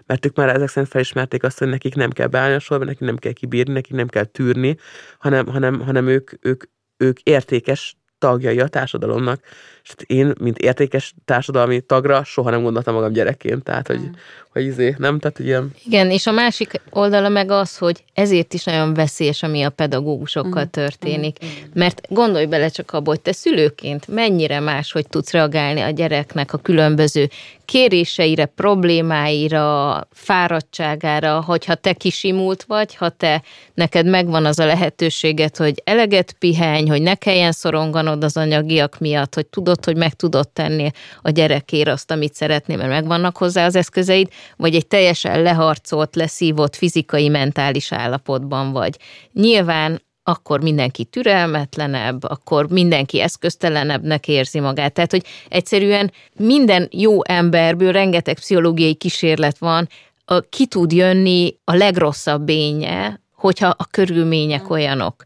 mert 0.07 0.27
ők 0.27 0.37
már 0.37 0.49
ezek 0.49 0.69
szerint 0.69 0.93
felismerték 0.93 1.43
azt, 1.43 1.59
hogy 1.59 1.69
nekik 1.69 1.95
nem 1.95 2.11
kell 2.11 2.27
beállni 2.27 2.55
a 2.55 2.59
sorba, 2.59 2.85
nekik 2.85 3.01
nem 3.01 3.17
kell 3.17 3.33
kibírni, 3.33 3.73
nekik 3.73 3.93
nem 3.93 4.09
kell 4.09 4.25
tűrni, 4.25 4.77
hanem, 5.19 5.47
hanem, 5.47 5.81
hanem 5.81 6.07
ők, 6.07 6.31
ők, 6.41 6.65
ők 6.97 7.21
értékes 7.21 7.97
tagjai 8.19 8.61
a 8.61 8.69
társadalomnak. 8.69 9.41
És 9.85 9.95
én, 10.07 10.33
mint 10.41 10.59
értékes 10.59 11.15
társadalmi 11.25 11.81
tagra, 11.81 12.25
soha 12.25 12.51
nem 12.51 12.63
gondoltam 12.63 12.95
magam 12.95 13.13
gyerekként, 13.13 13.63
tehát, 13.63 13.87
hogy, 13.87 14.01
mm. 14.01 14.13
hogy 14.53 14.65
izé, 14.65 14.95
nem, 14.99 15.19
tehát 15.19 15.39
ilyen... 15.39 15.73
Igen, 15.85 16.11
és 16.11 16.27
a 16.27 16.33
másik 16.33 16.81
oldala 16.91 17.29
meg 17.29 17.51
az, 17.51 17.79
hogy 17.79 18.05
ezért 18.15 18.55
is 18.55 18.65
nagyon 18.65 18.95
veszélyes, 18.95 19.43
ami 19.43 19.63
a 19.63 19.71
pedagógusokkal 19.71 20.65
mm. 20.65 20.71
történik. 20.71 21.39
Mm. 21.45 21.49
Mert 21.75 22.01
gondolj 22.09 22.47
bele 22.47 22.69
csak 22.69 22.93
abba, 22.93 23.11
hogy 23.11 23.21
te 23.21 23.33
szülőként 23.33 24.09
mennyire 24.09 24.61
más, 24.61 24.93
hogy 24.93 25.09
tudsz 25.09 25.33
reagálni 25.33 25.81
a 25.81 25.91
gyereknek 25.91 26.53
a 26.53 26.59
különböző 26.59 27.29
kéréseire, 27.65 28.45
problémáira, 28.45 30.01
fáradtságára, 30.13 31.43
hogyha 31.43 31.75
te 31.75 31.93
kisimult 31.93 32.63
vagy, 32.63 32.95
ha 32.95 33.09
te 33.09 33.43
neked 33.75 34.07
megvan 34.07 34.45
az 34.45 34.59
a 34.59 34.67
lehetőséget, 34.67 35.57
hogy 35.57 35.83
eleget 35.85 36.33
pihenj, 36.33 36.89
hogy 36.89 37.03
ne 37.03 37.15
kelljen 37.15 37.53
szoronganod 37.53 38.25
az 38.25 38.37
anyagiak 38.37 38.99
miatt, 38.99 39.35
hogy 39.35 39.47
tudod, 39.47 39.74
hogy 39.85 39.97
meg 39.97 40.15
tudod 40.15 40.49
tenni 40.49 40.91
a 41.23 41.31
gyerekért 41.31 41.89
azt, 41.89 42.11
amit 42.11 42.35
szeretnél, 42.35 42.77
mert 42.77 42.89
megvannak 42.89 43.37
hozzá 43.37 43.67
az 43.67 43.77
eszközeid, 43.77 44.29
vagy 44.57 44.75
egy 44.75 44.87
teljesen 44.87 45.43
leharcolt, 45.43 46.17
leszívott 46.17 46.77
fizikai, 46.77 47.29
mentális 47.29 47.93
állapotban 47.93 48.73
vagy. 48.73 48.97
Nyilván 49.33 50.03
akkor 50.23 50.63
mindenki 50.63 51.05
türelmetlenebb, 51.05 52.23
akkor 52.23 52.69
mindenki 52.69 53.21
eszköztelenebbnek 53.21 54.29
érzi 54.29 54.61
magát. 54.61 54.93
Tehát, 54.93 55.11
hogy 55.11 55.25
egyszerűen 55.49 56.13
minden 56.39 56.89
jó 56.91 57.25
emberből 57.25 57.93
rengeteg 57.93 58.35
pszichológiai 58.35 58.95
kísérlet 58.95 59.59
van, 59.59 59.89
a, 60.25 60.41
ki 60.41 60.67
tud 60.67 60.93
jönni 60.93 61.57
a 61.65 61.75
legrosszabb 61.75 62.43
bénye, 62.43 63.21
hogyha 63.35 63.69
a 63.69 63.87
körülmények 63.91 64.71
olyanok. 64.71 65.25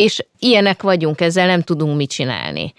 És 0.00 0.24
ilyenek 0.38 0.82
vagyunk, 0.82 1.20
ezzel 1.20 1.46
nem 1.46 1.62
tudunk 1.62 1.96
mit 1.96 2.10
csinálni. 2.10 2.72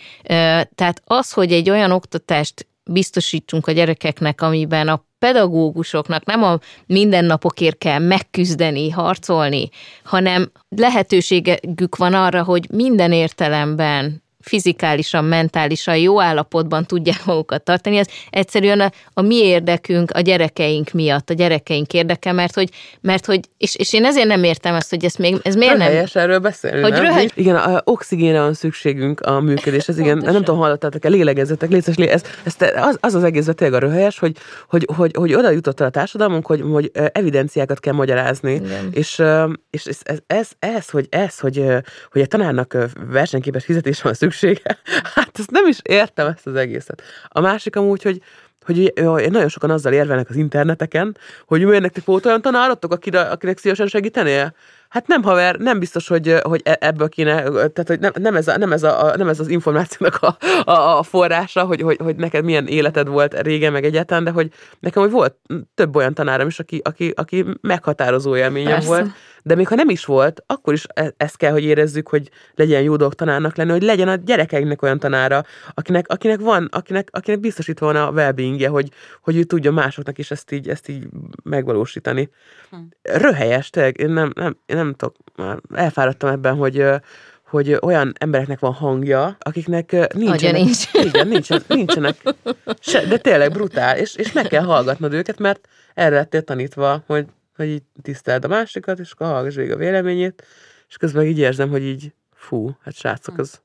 Tehát 0.76 1.02
az, 1.06 1.32
hogy 1.32 1.52
egy 1.52 1.70
olyan 1.70 1.92
oktatást 1.92 2.68
biztosítsunk 2.84 3.68
a 3.68 3.72
gyerekeknek, 3.72 4.42
amiben 4.42 4.88
a 4.88 5.06
pedagógusoknak 5.20 6.26
nem 6.26 6.44
a 6.44 6.60
mindennapokért 6.86 7.78
kell 7.78 8.00
megküzdeni, 8.00 8.90
harcolni, 8.90 9.70
hanem 10.04 10.52
lehetőségük 10.70 11.96
van 11.98 12.14
arra, 12.14 12.44
hogy 12.44 12.68
minden 12.72 13.12
értelemben 13.12 14.24
fizikálisan, 14.42 15.26
mentálisan 15.26 15.98
jó 15.98 16.22
állapotban 16.22 16.86
tudják 16.86 17.26
magukat 17.26 17.64
tartani, 17.64 17.98
ez 17.98 18.08
egyszerűen 18.30 18.80
a, 18.80 18.92
a 19.14 19.22
mi 19.22 19.36
érdekünk 19.36 20.12
a 20.12 20.20
gyerekeink 20.20 20.92
miatt, 20.92 21.30
a 21.30 21.34
gyerekeink 21.34 21.94
érdeke, 21.94 22.32
mert 22.32 22.56
hogy, 22.56 22.70
mert 23.02 23.26
hogy 23.26 23.40
és, 23.58 23.76
és 23.76 23.94
én 23.94 24.06
ezért 24.06 24.28
nem 24.28 24.44
értem 24.44 24.76
azt, 24.76 24.90
hogy 24.90 25.06
ez 25.06 25.16
még, 25.16 25.38
ez 25.44 25.56
miért 25.56 25.78
nem... 25.78 25.88
Röhelyes 25.88 26.16
erről 26.16 26.40
beszélni, 26.40 26.82
hogy 26.82 26.92
nem? 26.92 27.02
Röhely... 27.02 27.30
Igen, 27.34 27.56
a 27.56 27.82
oxigénre 27.84 28.40
van 28.40 28.54
szükségünk 28.54 29.20
a 29.22 29.40
működéshez, 29.40 30.00
igen, 30.00 30.18
nem 30.18 30.34
tudom, 30.34 30.58
hallottátok-e, 30.58 31.10
lélegezzetek, 31.10 31.70
létszes, 31.70 31.98
lé, 31.98 32.08
ez, 32.08 32.24
ez, 32.44 32.56
az, 32.76 32.98
az 33.00 33.14
az 33.14 33.24
egész 33.24 33.50
tényleg 33.56 33.84
a 33.84 33.86
röhelyes, 33.86 34.20
hogy, 34.20 34.36
hogy, 34.68 34.88
hogy, 34.96 35.16
hogy 35.16 35.34
oda 35.34 35.50
jutott 35.50 35.80
el 35.80 35.88
a 35.88 35.90
társadalmunk, 35.90 36.46
hogy, 36.46 36.62
hogy 36.72 36.92
evidenciákat 36.94 37.80
kell 37.80 37.94
magyarázni, 37.94 38.54
igen. 38.54 38.90
és, 38.92 39.22
és 39.70 39.86
ez, 39.86 40.00
ez, 40.04 40.18
ez, 40.28 40.50
ez, 40.60 40.90
hogy 40.90 41.08
ez, 41.10 41.40
hogy, 41.40 41.66
hogy 42.12 42.22
a 42.22 42.26
tanárnak 42.26 42.78
versenyképes 43.12 43.66
fizetés 43.66 44.02
van 44.02 44.14
szükség, 44.14 44.31
szüksége. 44.32 44.78
Hát 45.16 45.40
ezt 45.40 45.52
nem 45.52 45.68
is 45.68 45.80
értem 45.84 46.28
ezt 46.28 46.48
az 46.48 46.56
egészet. 46.56 47.02
A 47.28 47.40
másik 47.40 47.76
amúgy, 47.76 48.04
hogy 48.04 48.22
hogy 48.66 48.92
nagyon 49.30 49.48
sokan 49.48 49.70
azzal 49.70 49.94
érvelnek 49.94 50.30
az 50.30 50.36
interneteken, 50.36 51.18
hogy 51.46 51.66
miért 51.66 51.82
nektek 51.82 52.06
volt 52.06 52.26
olyan 52.26 52.42
tanáratok, 52.42 52.92
akinek 53.14 53.58
szívesen 53.58 53.88
segítenél? 53.88 54.56
Hát 54.90 55.08
nem 55.08 55.24
haver, 55.24 55.56
nem 55.56 55.80
biztos, 55.80 56.08
hogy, 56.08 56.36
hogy 56.42 56.62
e, 56.64 56.78
ebből 56.80 57.10
kéne, 57.10 57.42
tehát 57.44 57.88
hogy 57.88 58.00
nem, 58.00 58.12
nem, 58.20 58.36
ez, 58.36 58.48
a, 58.48 58.58
nem, 58.58 58.72
ez, 58.72 58.84
a, 58.84 59.14
nem 59.18 59.28
ez 59.28 59.40
az 59.40 59.48
információnak 59.48 60.22
a, 60.22 60.38
a, 60.72 60.98
a 60.98 61.04
forrása, 61.04 61.64
hogy, 61.64 61.82
hogy, 61.82 61.98
hogy 62.04 62.16
neked 62.16 62.44
milyen 62.44 62.68
életed 62.68 63.08
volt 63.08 63.42
régen, 63.42 63.72
meg 63.72 63.84
egyáltalán, 63.84 64.24
de 64.24 64.32
hogy 64.32 64.52
nekem 64.80 65.02
hogy 65.02 65.12
volt 65.12 65.36
több 65.76 65.96
olyan 65.96 66.14
tanárom 66.14 66.48
is, 66.48 66.60
aki, 66.60 66.82
aki, 66.84 67.14
aki 67.16 67.46
meghatározó 67.62 68.36
élményem 68.36 68.72
Persze. 68.72 68.88
volt, 68.88 69.10
de 69.44 69.56
még 69.56 69.68
ha 69.68 69.76
nem 69.76 69.90
is 69.90 70.06
volt, 70.06 70.44
akkor 70.46 70.74
is 70.74 70.86
e, 70.94 71.14
ezt 71.18 71.38
kell, 71.38 71.52
hogy 71.52 71.64
érezzük, 71.64 72.08
hogy 72.08 72.30
legyen 72.56 72.82
jó 72.82 72.96
dolog 72.96 73.14
tanárnak 73.14 73.56
lenni, 73.56 73.72
hogy 73.72 73.84
legyen 73.84 74.08
a 74.08 74.16
gyerekeinknek 74.16 74.82
olyan 74.82 75.00
tanára, 75.00 75.44
akinek, 75.74 76.08
akinek 76.08 76.40
van, 76.40 76.68
akinek, 76.72 77.10
akinek 77.12 77.40
biztosítva 77.40 77.86
van 77.86 77.96
a 77.96 78.12
well 78.12 78.70
hogy, 78.70 78.90
hogy 79.22 79.38
ő 79.38 79.44
tudja 79.44 79.72
másoknak 79.72 80.18
is 80.18 80.32
ezt 80.32 80.52
így, 80.52 80.70
ezt 80.70 80.90
így 80.90 81.08
megvalósítani. 81.44 82.30
Hm. 82.70 82.78
Röhelyes, 83.02 83.70
tényleg, 83.70 84.00
én 84.00 84.10
nem, 84.10 84.32
nem, 84.36 84.58
én 84.66 84.76
nem 84.76 84.94
tudok, 84.94 85.16
elfáradtam 85.74 86.30
ebben, 86.30 86.56
hogy 86.56 86.86
hogy 87.52 87.78
olyan 87.82 88.14
embereknek 88.18 88.60
van 88.60 88.74
hangja, 88.74 89.38
akiknek 89.40 90.14
nincsenek, 90.14 90.62
nincs. 90.62 90.84
igen, 90.94 91.28
nincsen, 91.28 91.62
nincsenek, 91.68 92.36
se, 92.80 93.06
de 93.06 93.18
tényleg 93.18 93.52
brutál, 93.52 93.98
és, 93.98 94.16
és 94.16 94.32
meg 94.32 94.48
kell 94.48 94.64
hallgatnod 94.64 95.14
őket, 95.14 95.40
mert 95.40 95.68
erre 95.94 96.16
lettél 96.16 96.42
tanítva, 96.42 97.04
hogy 97.06 97.26
hogy 97.62 97.74
így 97.74 97.84
tiszteld 98.02 98.46
a 98.46 98.48
másikat, 98.48 99.00
és 99.00 99.12
akkor 99.12 99.28
hallgass 99.28 99.56
végig 99.56 99.72
a 99.72 99.78
véleményét, 99.78 100.44
és 100.90 100.98
közben 100.98 101.26
így 101.26 101.40
érzem, 101.40 101.70
hogy 101.70 101.84
így 101.84 102.14
fú, 102.34 102.78
hát 102.84 102.94
srácok, 102.94 103.40
ez, 103.40 103.62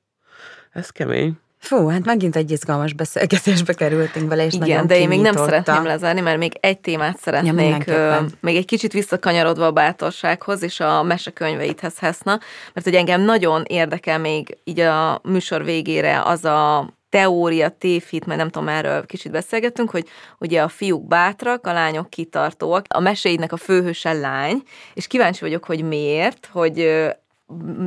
ez 0.70 0.90
kemény. 0.90 1.38
Fú, 1.58 1.88
hát 1.88 2.04
megint 2.04 2.36
egy 2.36 2.50
izgalmas 2.50 2.92
beszélgetésbe 2.92 3.72
kerültünk 3.72 4.28
vele, 4.28 4.44
és 4.44 4.54
Igen, 4.54 4.86
de 4.86 4.98
én 4.98 5.08
még 5.08 5.20
nem 5.20 5.36
szeretném 5.36 5.84
lezárni, 5.84 6.20
mert 6.20 6.38
még 6.38 6.52
egy 6.60 6.80
témát 6.80 7.18
szeretnék, 7.18 7.84
ja, 7.86 8.26
még 8.40 8.56
egy 8.56 8.64
kicsit 8.64 8.92
visszakanyarodva 8.92 9.66
a 9.66 9.70
bátorsághoz 9.70 10.62
és 10.62 10.80
a 10.80 11.02
mesekönyveidhez 11.02 11.98
Heszna, 11.98 12.40
mert 12.72 12.86
hogy 12.86 12.94
engem 12.94 13.20
nagyon 13.20 13.62
érdekel 13.66 14.18
még 14.18 14.58
így 14.64 14.80
a 14.80 15.20
műsor 15.22 15.64
végére 15.64 16.22
az 16.22 16.44
a 16.44 16.88
teória, 17.16 17.68
tévhit, 17.68 18.26
mert 18.26 18.38
nem 18.38 18.50
tudom, 18.50 18.68
erről 18.68 19.06
kicsit 19.06 19.32
beszélgettünk, 19.32 19.90
hogy 19.90 20.08
ugye 20.38 20.62
a 20.62 20.68
fiúk 20.68 21.06
bátrak, 21.06 21.66
a 21.66 21.72
lányok 21.72 22.10
kitartóak. 22.10 22.84
A 22.88 23.00
meséidnek 23.00 23.52
a 23.52 23.56
főhőse 23.56 24.12
lány, 24.12 24.62
és 24.94 25.06
kíváncsi 25.06 25.40
vagyok, 25.40 25.64
hogy 25.64 25.82
miért, 25.82 26.48
hogy 26.52 27.04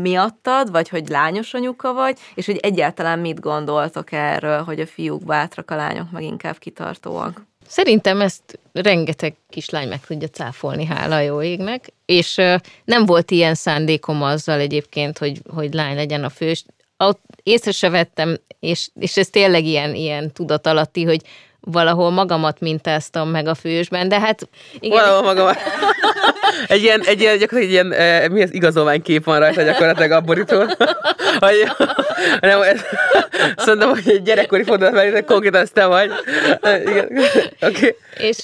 miattad, 0.02 0.72
vagy 0.72 0.90
hogy 0.90 1.08
lányos 1.08 1.54
anyuka 1.54 1.94
vagy, 1.94 2.20
és 2.36 2.46
hogy 2.46 2.58
egyáltalán 2.58 3.20
mit 3.20 3.40
gondoltok 3.40 4.12
erről, 4.12 4.64
hogy 4.64 4.80
a 4.80 4.88
fiúk 4.88 5.26
bátrak, 5.26 5.72
a 5.72 5.76
lányok 5.76 6.12
meg 6.12 6.24
inkább 6.24 6.58
kitartóak. 6.58 7.46
Szerintem 7.68 8.22
ezt 8.22 8.60
rengeteg 8.72 9.36
kislány 9.50 9.88
meg 9.88 10.06
tudja 10.06 10.28
cáfolni, 10.28 10.86
hála 10.86 11.16
a 11.16 11.20
jó 11.20 11.42
égnek, 11.42 11.94
és 12.06 12.36
nem 12.86 13.06
volt 13.06 13.32
ilyen 13.32 13.56
szándékom 13.56 14.22
azzal 14.22 14.60
egyébként, 14.60 15.18
hogy, 15.18 15.42
hogy 15.54 15.74
lány 15.74 15.96
legyen 15.96 16.24
a 16.24 16.30
fős 16.30 16.66
ott 17.08 17.22
észre 17.44 17.72
se 17.72 17.90
vettem, 17.90 18.38
és, 18.60 18.90
és 19.00 19.18
ez 19.18 19.28
tényleg 19.28 19.66
ilyen, 19.66 19.96
ilyen 19.96 20.32
tudatalatti, 20.32 21.04
hogy 21.04 21.22
valahol 21.60 22.10
magamat 22.10 22.60
mintáztam 22.60 23.30
meg 23.30 23.48
a 23.48 23.56
fősben, 23.56 24.10
de 24.10 24.20
hát... 24.20 24.50
Igen. 24.80 25.00
Valahol 25.00 25.24
magamat. 25.24 25.58
Egy 26.68 26.82
ilyen, 26.82 27.02
egy 27.06 27.22
ilyen, 27.22 27.38
gyakorlatilag 27.38 27.64
egy 27.64 27.92
ilyen, 27.92 27.92
eh, 27.92 28.30
mi 28.30 28.42
az 28.42 28.54
igazolvány 28.54 29.02
kép 29.02 29.24
van 29.24 29.40
rajta 29.40 29.62
gyakorlatilag 29.62 30.12
a 30.12 30.22
borítón. 30.22 30.68
Hogy, 31.40 31.72
nem, 32.40 32.62
ez, 32.62 32.82
szerintem, 33.56 33.90
hogy 33.90 34.04
egy 34.06 34.22
gyerekkori 34.22 34.64
fordulat, 34.64 34.94
mert 34.94 35.26
konkrétan 35.26 35.62
ezt 35.62 35.74
te 35.74 35.86
vagy. 35.86 36.12
Igen. 36.86 37.10
Okay. 37.62 37.96
És, 38.18 38.38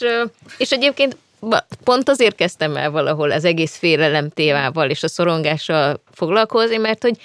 és 0.57 0.71
egyébként 0.71 1.17
pont 1.83 2.09
azért 2.09 2.35
kezdtem 2.35 2.75
el 2.75 2.91
valahol 2.91 3.31
az 3.31 3.45
egész 3.45 3.77
félelem 3.77 4.29
témával 4.29 4.89
és 4.89 5.03
a 5.03 5.07
szorongással 5.07 6.01
foglalkozni, 6.13 6.77
mert 6.77 7.01
hogy 7.01 7.17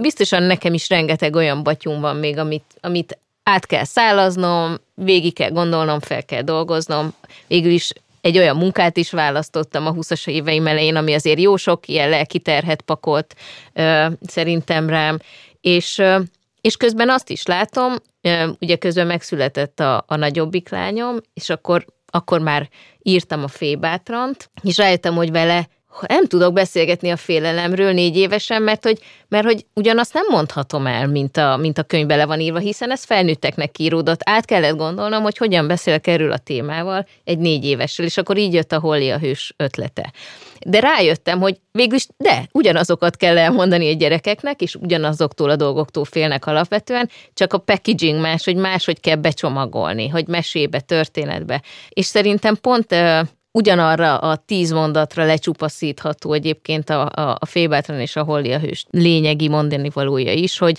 biztosan 0.00 0.42
nekem 0.42 0.74
is 0.74 0.88
rengeteg 0.88 1.34
olyan 1.34 1.62
batyum 1.62 2.00
van 2.00 2.16
még, 2.16 2.38
amit, 2.38 2.64
amit 2.80 3.18
át 3.42 3.66
kell 3.66 3.84
szálaznom, 3.84 4.76
végig 4.94 5.34
kell 5.34 5.50
gondolnom, 5.50 6.00
fel 6.00 6.24
kell 6.24 6.42
dolgoznom. 6.42 7.14
Végül 7.46 7.70
is 7.70 7.92
egy 8.20 8.38
olyan 8.38 8.56
munkát 8.56 8.96
is 8.96 9.10
választottam 9.10 9.86
a 9.86 9.92
20-as 9.92 10.28
éveim 10.28 10.66
elején, 10.66 10.96
ami 10.96 11.14
azért 11.14 11.40
jó 11.40 11.56
sok 11.56 11.88
ilyen 11.88 12.08
lelki 12.08 12.38
terhet 12.38 12.80
pakolt 12.80 13.34
ö, 13.72 14.06
szerintem 14.26 14.88
rám, 14.88 15.18
és, 15.60 15.98
ö, 15.98 16.18
és 16.60 16.76
közben 16.76 17.10
azt 17.10 17.30
is 17.30 17.46
látom, 17.46 17.94
ö, 18.20 18.50
ugye 18.60 18.76
közben 18.76 19.06
megszületett 19.06 19.80
a, 19.80 20.04
a 20.06 20.16
nagyobbik 20.16 20.68
lányom, 20.68 21.16
és 21.34 21.50
akkor, 21.50 21.84
akkor 22.06 22.40
már 22.40 22.68
írtam 23.02 23.42
a 23.42 23.48
fébátrant, 23.48 24.50
és 24.62 24.76
rájöttem, 24.76 25.14
hogy 25.14 25.30
vele 25.30 25.68
nem 26.06 26.26
tudok 26.26 26.52
beszélgetni 26.52 27.10
a 27.10 27.16
félelemről 27.16 27.92
négy 27.92 28.16
évesen, 28.16 28.62
mert 28.62 28.84
hogy, 28.84 28.98
mert 29.28 29.44
hogy 29.44 29.66
ugyanazt 29.74 30.14
nem 30.14 30.26
mondhatom 30.30 30.86
el, 30.86 31.06
mint 31.06 31.36
a, 31.36 31.56
mint 31.56 31.78
a 31.78 31.82
könyvbe 31.82 32.16
le 32.16 32.24
van 32.26 32.40
írva, 32.40 32.58
hiszen 32.58 32.90
ez 32.90 33.04
felnőtteknek 33.04 33.78
íródott. 33.78 34.20
Át 34.24 34.44
kellett 34.44 34.76
gondolnom, 34.76 35.22
hogy 35.22 35.36
hogyan 35.36 35.66
beszélek 35.66 36.06
erről 36.06 36.32
a 36.32 36.38
témával 36.38 37.06
egy 37.24 37.38
négy 37.38 37.64
évessel, 37.64 38.04
és 38.04 38.16
akkor 38.16 38.36
így 38.36 38.52
jött 38.52 38.72
a 38.72 38.80
Holly 38.80 39.10
a 39.10 39.18
hős 39.18 39.54
ötlete. 39.56 40.12
De 40.66 40.80
rájöttem, 40.80 41.40
hogy 41.40 41.60
végülis 41.72 42.06
de, 42.16 42.48
ugyanazokat 42.52 43.16
kell 43.16 43.38
elmondani 43.38 43.92
a 43.92 43.96
gyerekeknek, 43.96 44.60
és 44.60 44.74
ugyanazoktól 44.74 45.50
a 45.50 45.56
dolgoktól 45.56 46.04
félnek 46.04 46.46
alapvetően, 46.46 47.10
csak 47.34 47.52
a 47.52 47.58
packaging 47.58 48.20
más, 48.20 48.44
hogy 48.44 48.56
máshogy 48.56 49.00
kell 49.00 49.16
becsomagolni, 49.16 50.08
hogy 50.08 50.26
mesébe, 50.26 50.80
történetbe. 50.80 51.62
És 51.88 52.06
szerintem 52.06 52.56
pont 52.60 52.94
ugyanarra 53.58 54.18
a 54.18 54.36
tíz 54.36 54.72
mondatra 54.72 55.24
lecsupaszítható 55.24 56.32
egyébként 56.32 56.90
a, 56.90 57.00
a, 57.00 57.36
a 57.38 57.46
Fébátran 57.46 58.00
és 58.00 58.16
a 58.16 58.22
Holly 58.22 58.52
a 58.52 58.58
hős 58.58 58.86
lényegi 58.90 59.48
mondani 59.48 59.90
valója 59.94 60.32
is, 60.32 60.58
hogy, 60.58 60.78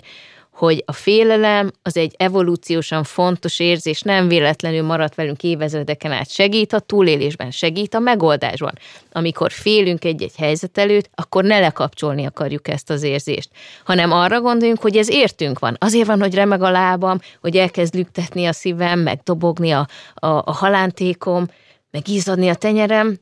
hogy 0.51 0.84
a 0.86 0.91
félelem 0.91 1.71
az 1.82 1.97
egy 1.97 2.13
evolúciósan 2.17 3.03
fontos 3.03 3.59
érzés, 3.59 4.01
nem 4.01 4.27
véletlenül 4.27 4.84
maradt 4.84 5.15
velünk 5.15 5.43
évezredeken 5.43 6.11
át, 6.11 6.32
segít 6.32 6.73
a 6.73 6.80
túlélésben, 6.80 7.51
segít 7.51 7.93
a 7.93 7.99
megoldásban. 7.99 8.73
Amikor 9.11 9.51
félünk 9.51 10.05
egy-egy 10.05 10.36
helyzet 10.38 10.77
előtt, 10.77 11.09
akkor 11.15 11.43
ne 11.43 11.59
lekapcsolni 11.59 12.25
akarjuk 12.25 12.67
ezt 12.67 12.89
az 12.89 13.03
érzést, 13.03 13.49
hanem 13.86 14.11
arra 14.11 14.41
gondoljunk, 14.41 14.82
hogy 14.82 14.97
ez 14.97 15.09
értünk 15.09 15.59
van. 15.59 15.75
Azért 15.80 16.07
van, 16.07 16.19
hogy 16.19 16.34
remeg 16.34 16.61
a 16.61 16.71
lábam, 16.71 17.19
hogy 17.41 17.55
elkezd 17.55 17.93
lüktetni 17.93 18.45
a 18.45 18.53
szívem, 18.53 18.99
meg 18.99 19.19
dobogni 19.23 19.71
a, 19.71 19.88
a, 20.13 20.27
a 20.27 20.53
halántékom, 20.53 21.45
meg 21.91 22.07
izzadni 22.07 22.49
a 22.49 22.55
tenyerem, 22.55 23.19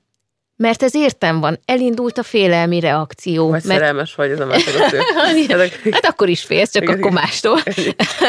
mert 0.57 0.84
ez 0.84 0.95
értem 0.95 1.39
van, 1.39 1.59
elindult 1.65 2.18
a 2.18 2.24
félelmi 2.24 2.80
reakció. 2.80 3.49
Vagy 3.49 3.63
mert... 3.63 3.80
szerelmes 3.80 4.15
vagy, 4.15 4.32
ez 4.32 4.39
a 4.39 4.45
másik 4.45 4.74
Hát 5.91 6.05
akkor 6.05 6.30
is 6.30 6.43
félsz, 6.43 6.72
csak 6.72 6.89
akkor 6.89 7.11
mástól. 7.11 7.59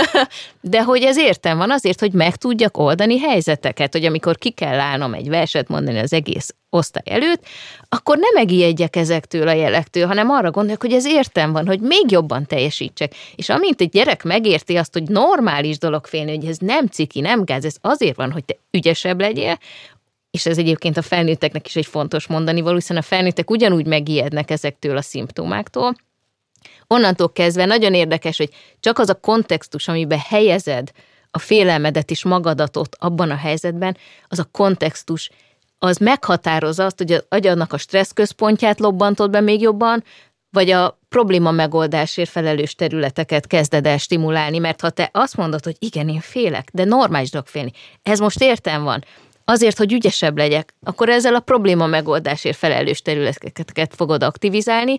De 0.60 0.82
hogy 0.82 1.02
ez 1.02 1.18
értem 1.18 1.58
van 1.58 1.70
azért, 1.70 2.00
hogy 2.00 2.12
meg 2.12 2.36
tudjak 2.36 2.78
oldani 2.78 3.18
helyzeteket, 3.18 3.92
hogy 3.92 4.04
amikor 4.04 4.36
ki 4.36 4.50
kell 4.50 4.78
állnom 4.78 5.14
egy 5.14 5.28
verset 5.28 5.68
mondani 5.68 5.98
az 5.98 6.12
egész 6.12 6.54
osztály 6.70 7.14
előtt, 7.14 7.44
akkor 7.88 8.16
nem 8.16 8.30
megijedjek 8.34 8.96
ezektől 8.96 9.48
a 9.48 9.52
jelektől, 9.52 10.06
hanem 10.06 10.30
arra 10.30 10.50
gondolok, 10.50 10.82
hogy 10.82 10.92
ez 10.92 11.06
értem 11.06 11.52
van, 11.52 11.66
hogy 11.66 11.80
még 11.80 12.10
jobban 12.10 12.46
teljesítsek. 12.46 13.12
És 13.34 13.48
amint 13.48 13.80
egy 13.80 13.90
gyerek 13.90 14.24
megérti 14.24 14.76
azt, 14.76 14.92
hogy 14.92 15.02
normális 15.02 15.78
dolog 15.78 16.06
félni, 16.06 16.36
hogy 16.36 16.46
ez 16.46 16.58
nem 16.58 16.86
ciki, 16.86 17.20
nem 17.20 17.44
gáz, 17.44 17.64
ez 17.64 17.76
azért 17.80 18.16
van, 18.16 18.32
hogy 18.32 18.44
te 18.44 18.56
ügyesebb 18.70 19.20
legyél, 19.20 19.58
és 20.30 20.46
ez 20.46 20.58
egyébként 20.58 20.96
a 20.96 21.02
felnőtteknek 21.02 21.66
is 21.66 21.76
egy 21.76 21.86
fontos 21.86 22.26
mondani 22.26 22.60
való, 22.60 22.74
hiszen 22.74 22.96
a 22.96 23.02
felnőttek 23.02 23.50
ugyanúgy 23.50 23.86
megijednek 23.86 24.50
ezektől 24.50 24.96
a 24.96 25.02
szimptomáktól. 25.02 25.94
Onnantól 26.86 27.32
kezdve 27.32 27.64
nagyon 27.64 27.94
érdekes, 27.94 28.36
hogy 28.36 28.50
csak 28.80 28.98
az 28.98 29.08
a 29.08 29.20
kontextus, 29.20 29.88
amiben 29.88 30.18
helyezed 30.18 30.90
a 31.30 31.38
félelmedet 31.38 32.10
és 32.10 32.24
magadatot 32.24 32.96
abban 32.98 33.30
a 33.30 33.36
helyzetben, 33.36 33.96
az 34.28 34.38
a 34.38 34.48
kontextus, 34.52 35.30
az 35.78 35.96
meghatározza 35.96 36.84
azt, 36.84 36.98
hogy 36.98 37.12
az 37.12 37.24
agyadnak 37.28 37.72
a 37.72 37.78
stressz 37.78 38.12
központját 38.12 38.80
lobbantod 38.80 39.30
be 39.30 39.40
még 39.40 39.60
jobban, 39.60 40.04
vagy 40.50 40.70
a 40.70 40.98
probléma 41.08 41.50
megoldásért 41.50 42.30
felelős 42.30 42.74
területeket 42.74 43.46
kezded 43.46 43.86
el 43.86 43.98
stimulálni, 43.98 44.58
mert 44.58 44.80
ha 44.80 44.90
te 44.90 45.10
azt 45.12 45.36
mondod, 45.36 45.64
hogy 45.64 45.76
igen, 45.78 46.08
én 46.08 46.20
félek, 46.20 46.68
de 46.72 46.84
normális 46.84 47.30
dolog 47.30 47.46
félni, 47.46 47.72
ez 48.02 48.18
most 48.18 48.42
értem 48.42 48.82
van, 48.82 49.04
azért, 49.48 49.78
hogy 49.78 49.92
ügyesebb 49.92 50.36
legyek, 50.36 50.74
akkor 50.82 51.08
ezzel 51.08 51.34
a 51.34 51.40
probléma 51.40 51.86
megoldásért 51.86 52.56
felelős 52.56 53.02
területeket 53.02 53.94
fogod 53.94 54.22
aktivizálni, 54.22 54.98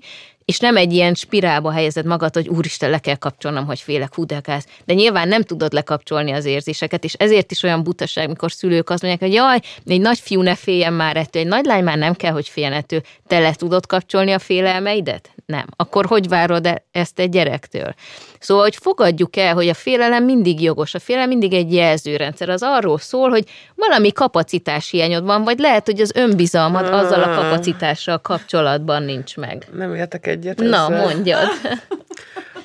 és 0.49 0.59
nem 0.59 0.77
egy 0.77 0.93
ilyen 0.93 1.13
spirálba 1.13 1.71
helyezed 1.71 2.05
magad, 2.05 2.33
hogy 2.33 2.47
úristen, 2.47 2.89
le 2.89 2.99
kell 2.99 3.15
kapcsolnom, 3.15 3.65
hogy 3.65 3.79
félek, 3.79 4.15
hú, 4.15 4.25
de, 4.25 4.39
gáz. 4.43 4.65
de 4.85 4.93
nyilván 4.93 5.27
nem 5.27 5.43
tudod 5.43 5.73
lekapcsolni 5.73 6.31
az 6.31 6.45
érzéseket, 6.45 7.03
és 7.03 7.13
ezért 7.13 7.51
is 7.51 7.63
olyan 7.63 7.83
butaság, 7.83 8.27
mikor 8.27 8.51
szülők 8.51 8.89
azt 8.89 9.01
mondják, 9.01 9.23
hogy 9.23 9.33
jaj, 9.33 9.59
egy 9.85 10.01
nagy 10.01 10.19
fiú 10.19 10.41
ne 10.41 10.55
féljen 10.55 10.93
már 10.93 11.17
ettől, 11.17 11.41
egy 11.41 11.47
nagy 11.47 11.65
lány 11.65 11.83
már 11.83 11.97
nem 11.97 12.13
kell, 12.13 12.31
hogy 12.31 12.47
féljen 12.47 12.73
ettől. 12.73 13.01
Te 13.27 13.39
le 13.39 13.53
tudod 13.53 13.85
kapcsolni 13.85 14.31
a 14.31 14.39
félelmeidet? 14.39 15.29
Nem. 15.45 15.65
Akkor 15.75 16.05
hogy 16.05 16.27
várod 16.27 16.65
e- 16.65 16.85
ezt 16.91 17.19
egy 17.19 17.29
gyerektől? 17.29 17.93
Szóval, 18.39 18.63
hogy 18.63 18.75
fogadjuk 18.75 19.35
el, 19.35 19.53
hogy 19.53 19.67
a 19.67 19.73
félelem 19.73 20.23
mindig 20.23 20.61
jogos, 20.61 20.93
a 20.93 20.99
félelem 20.99 21.29
mindig 21.29 21.53
egy 21.53 21.73
jelzőrendszer. 21.73 22.49
Az 22.49 22.63
arról 22.63 22.97
szól, 22.97 23.29
hogy 23.29 23.43
valami 23.75 24.11
kapacitás 24.11 24.89
hiányod 24.89 25.25
van, 25.25 25.43
vagy 25.43 25.59
lehet, 25.59 25.85
hogy 25.85 26.01
az 26.01 26.11
önbizalmad 26.15 26.87
azzal 26.87 27.23
a 27.23 27.35
kapacitással 27.35 28.17
kapcsolatban 28.17 29.03
nincs 29.03 29.37
meg. 29.37 29.67
Nem 29.73 29.95
értek 29.95 30.27
egy 30.27 30.38
egyet. 30.39 30.59
Na, 30.59 30.85
ezzel. 30.85 31.01
mondjad. 31.01 31.47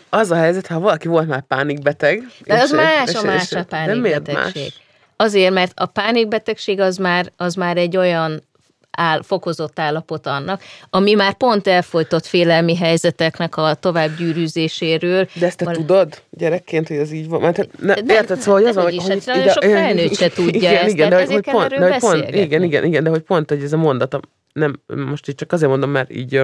Az 0.09 0.31
a 0.31 0.35
helyzet, 0.35 0.67
ha 0.67 0.81
valaki 0.81 1.09
volt 1.09 1.29
már 1.29 1.43
pánikbeteg. 1.43 2.23
De 2.45 2.55
az 2.55 2.71
más, 2.71 3.09
és, 3.11 3.15
a 3.15 3.23
más 3.23 3.53
a 3.53 3.65
pánikbetegség. 3.65 4.73
Azért, 5.17 5.53
mert 5.53 5.73
a 5.75 5.87
pánikbetegség 5.87 6.81
az 6.81 6.97
már, 6.97 7.33
az 7.37 7.55
már 7.55 7.77
egy 7.77 7.97
olyan 7.97 8.43
áll, 8.91 9.23
fokozott 9.23 9.79
állapot 9.79 10.27
annak, 10.27 10.63
ami 10.91 11.15
már 11.15 11.35
pont 11.35 11.69
elfolytott 11.69 12.27
félelmi 12.27 12.77
helyzeteknek 12.77 13.57
a 13.57 13.75
továbbgyűrűzéséről. 13.75 15.29
De 15.35 15.47
ezt 15.47 15.57
te 15.57 15.65
Val- 15.65 15.77
tudod 15.77 16.23
gyerekként, 16.31 16.89
hogy 16.89 16.97
ez 16.97 17.13
így 17.13 17.29
van? 17.29 17.41
Mert 17.41 17.81
ne, 17.81 17.95
de, 17.95 18.15
érted, 18.15 18.39
szóval, 18.39 18.61
hogy 18.61 18.69
az, 18.69 18.77
hogy, 18.77 18.97
hogy 18.97 19.17
ide, 19.23 19.35
nagyon 19.35 19.49
sok 19.49 19.63
felnőtt 19.63 20.15
se 20.15 20.29
tudja 20.29 20.71
igen, 20.71 20.85
ezt, 20.85 20.93
igen, 20.93 21.09
de 21.11 21.17
hogy 21.27 21.51
pont, 21.51 21.69
de 21.69 21.91
hogy 21.91 22.01
pont, 22.01 22.29
igen, 22.29 22.63
igen, 22.63 22.85
igen, 22.85 23.05
de 23.05 23.11
hogy 23.11 23.23
pont, 23.23 23.49
hogy 23.49 23.63
ez 23.63 23.73
a 23.73 23.77
mondat, 23.77 24.21
nem, 24.53 24.81
most 24.87 25.29
így 25.29 25.35
csak 25.35 25.53
azért 25.53 25.71
mondom, 25.71 25.91
mert 25.91 26.13
így 26.13 26.43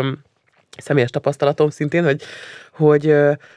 személyes 0.78 1.10
tapasztalatom 1.10 1.70
szintén, 1.70 2.04
hogy, 2.04 2.22
hogy, 2.72 3.14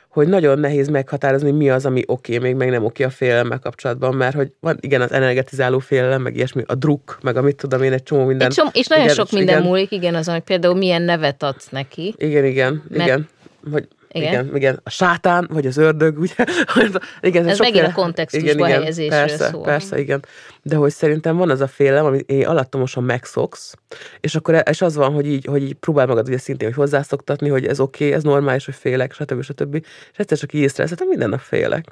hogy 0.07 0.27
nagyon 0.27 0.59
nehéz 0.59 0.87
meghatározni, 0.87 1.51
mi 1.51 1.69
az, 1.69 1.85
ami 1.85 2.03
oké, 2.05 2.35
okay, 2.35 2.49
még 2.49 2.57
meg 2.57 2.69
nem 2.69 2.85
oké 2.85 3.03
okay 3.03 3.05
a 3.05 3.09
félelemmel 3.09 3.59
kapcsolatban, 3.59 4.15
mert 4.15 4.35
hogy 4.35 4.51
van 4.59 4.77
igen 4.79 5.01
az 5.01 5.11
energetizáló 5.11 5.79
félelem, 5.79 6.21
meg 6.21 6.35
ilyesmi, 6.35 6.63
a 6.65 6.75
druk, 6.75 7.17
meg 7.21 7.37
amit 7.37 7.55
tudom 7.55 7.83
én, 7.83 7.93
egy 7.93 8.03
csomó 8.03 8.25
minden. 8.25 8.47
Egy 8.47 8.53
csomó, 8.53 8.69
és 8.73 8.87
nagyon 8.87 9.03
igen, 9.03 9.15
sok 9.15 9.31
minden 9.31 9.57
igen. 9.57 9.69
múlik, 9.69 9.91
igen, 9.91 10.15
azon, 10.15 10.33
hogy 10.33 10.43
például 10.43 10.75
milyen 10.75 11.01
nevet 11.01 11.43
adsz 11.43 11.69
neki. 11.69 12.13
Igen, 12.17 12.45
igen, 12.45 12.83
mert, 12.89 13.03
igen. 13.03 13.27
Hogy 13.71 13.87
igen. 14.13 14.31
igen, 14.31 14.55
igen, 14.55 14.79
a 14.83 14.89
sátán, 14.89 15.47
vagy 15.51 15.65
az 15.65 15.77
ördög, 15.77 16.19
ugye? 16.19 16.33
igen, 17.21 17.47
ez 17.47 17.59
megint 17.59 17.85
a 17.85 17.91
kontextusba 17.91 18.67
igen, 18.67 18.87
igen, 18.87 19.09
persze, 19.09 19.49
szól. 19.49 19.63
Persze, 19.63 19.99
igen. 19.99 20.25
De 20.61 20.75
hogy 20.75 20.91
szerintem 20.91 21.37
van 21.37 21.49
az 21.49 21.61
a 21.61 21.67
félelem, 21.67 22.05
amit 22.05 22.29
én 22.29 22.45
alattomosan 22.45 23.03
megszoksz, 23.03 23.73
és 24.19 24.35
akkor 24.35 24.63
és 24.69 24.81
az 24.81 24.95
van, 24.95 25.13
hogy 25.13 25.27
így, 25.27 25.45
hogy 25.45 25.63
így 25.63 25.73
próbál 25.73 26.05
magad 26.05 26.27
ugye 26.27 26.37
szintén 26.37 26.67
hogy 26.67 26.77
hozzászoktatni, 26.77 27.49
hogy 27.49 27.65
ez 27.65 27.79
oké, 27.79 28.03
okay, 28.03 28.17
ez 28.17 28.23
normális, 28.23 28.65
hogy 28.65 28.75
félek, 28.75 29.13
stb. 29.13 29.41
stb. 29.41 29.75
És 30.11 30.17
egyszer 30.17 30.37
csak 30.37 30.53
így 30.53 30.61
észreveszed, 30.61 31.07
minden 31.07 31.29
nap 31.29 31.39
félek. 31.39 31.85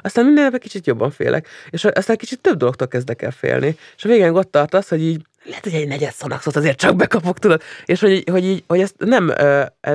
Aztán 0.00 0.24
minden 0.24 0.44
nap 0.44 0.54
egy 0.54 0.60
kicsit 0.60 0.86
jobban 0.86 1.10
félek, 1.10 1.48
és 1.70 1.84
aztán 1.84 2.16
kicsit 2.16 2.40
több 2.40 2.56
dologtól 2.56 2.88
kezdek 2.88 3.22
el 3.22 3.30
félni. 3.30 3.76
És 3.96 4.04
a 4.04 4.08
végén 4.08 4.34
ott 4.34 4.50
tartasz, 4.50 4.88
hogy 4.88 5.02
így 5.02 5.22
lehet, 5.48 5.64
hogy 5.64 5.74
egy 5.74 5.88
negyed 5.88 6.12
szanaxot 6.12 6.56
azért 6.56 6.78
csak 6.78 6.96
bekapok, 6.96 7.38
tudod? 7.38 7.62
És 7.84 8.00
hogy, 8.00 8.24
hogy, 8.30 8.44
így, 8.44 8.64
hogy 8.66 8.80
ezt 8.80 8.94
nem, 8.98 9.32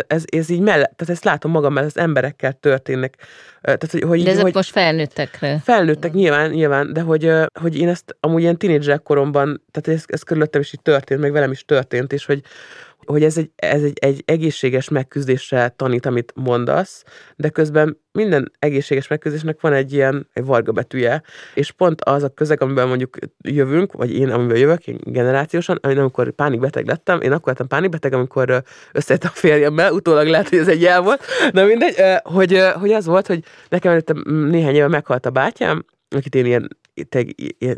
ez, 0.08 0.24
ez 0.26 0.50
így 0.50 0.60
mellett, 0.60 0.94
tehát 0.96 1.14
ezt 1.14 1.24
látom 1.24 1.52
magam, 1.52 1.74
mert 1.74 1.86
ez 1.86 1.98
emberekkel 1.98 2.54
történnek. 2.54 3.16
Tehát, 3.62 3.92
hogy, 3.92 4.02
hogy 4.02 4.24
de 4.24 4.30
ezek 4.30 4.44
hogy, 4.44 4.54
most 4.54 4.72
felnőttekre. 4.72 5.62
Felnőttek 5.64 6.14
nyilván, 6.14 6.50
nyilván, 6.50 6.94
de 6.94 7.02
hogy, 7.02 7.32
hogy 7.60 7.78
én 7.78 7.88
ezt 7.88 8.16
amúgy 8.20 8.42
ilyen 8.42 8.58
tínédzser 8.58 9.02
koromban, 9.02 9.64
tehát 9.72 10.00
ez, 10.00 10.04
ez 10.08 10.22
körülöttem 10.22 10.62
is 10.62 10.74
így 10.74 10.82
történt, 10.82 11.20
meg 11.20 11.32
velem 11.32 11.52
is 11.52 11.66
történt, 11.66 12.14
és 12.14 12.26
hogy, 12.26 12.42
hogy 13.06 13.24
ez 13.24 13.38
egy, 13.38 13.52
ez 13.56 13.84
egy, 13.84 13.98
egy 14.00 14.24
egészséges 14.26 14.90
megküzdésre 14.90 15.74
tanít, 15.76 16.06
amit 16.06 16.34
mondasz, 16.36 17.04
de 17.36 17.50
közben 17.50 18.02
minden 18.12 18.52
egészséges 18.60 19.08
megküzdésnek 19.08 19.62
van 19.62 19.74
egy 19.74 19.94
ilyen 19.94 20.30
egy 20.34 20.46
varga 20.46 20.72
betűje, 20.72 21.22
és 21.54 21.72
pont 21.72 22.02
az 22.02 22.24
a 22.24 22.30
közeg, 22.30 22.62
amiben 22.62 22.88
mondjuk 22.88 23.18
jövünk, 23.44 23.94
vagy 23.94 24.14
én, 24.14 24.30
amiben 24.30 24.58
jövök, 24.58 24.88
én 24.88 25.00
generációsan, 25.04 25.80
amikor 25.82 26.32
pánikbeteg 26.32 26.88
lettem, 26.88 27.22
én 27.22 27.32
akkor 27.32 27.48
lettem 27.48 27.68
pánikbeteg, 27.68 28.14
amikor 28.14 28.64
összejött 28.92 29.24
a 29.24 29.28
férjemmel, 29.28 29.94
utólag 29.94 30.28
lehet, 30.28 30.50
hogy 30.50 30.58
ez 30.58 30.68
egy 30.68 30.82
jel 30.82 31.02
volt, 31.02 31.24
de 31.54 31.66
mindegy, 31.66 31.96
hogy, 32.24 32.60
hogy 32.74 32.92
az 32.92 33.06
volt, 33.06 33.28
hogy 33.28 33.44
nekem 33.70 33.92
előtte 33.92 34.14
néhány 34.26 34.76
éve 34.76 34.88
meghalt 34.88 35.26
a 35.26 35.30
bátyám, 35.30 35.86
akit 36.10 36.36
én 36.36 36.46
ilyen, 36.46 36.78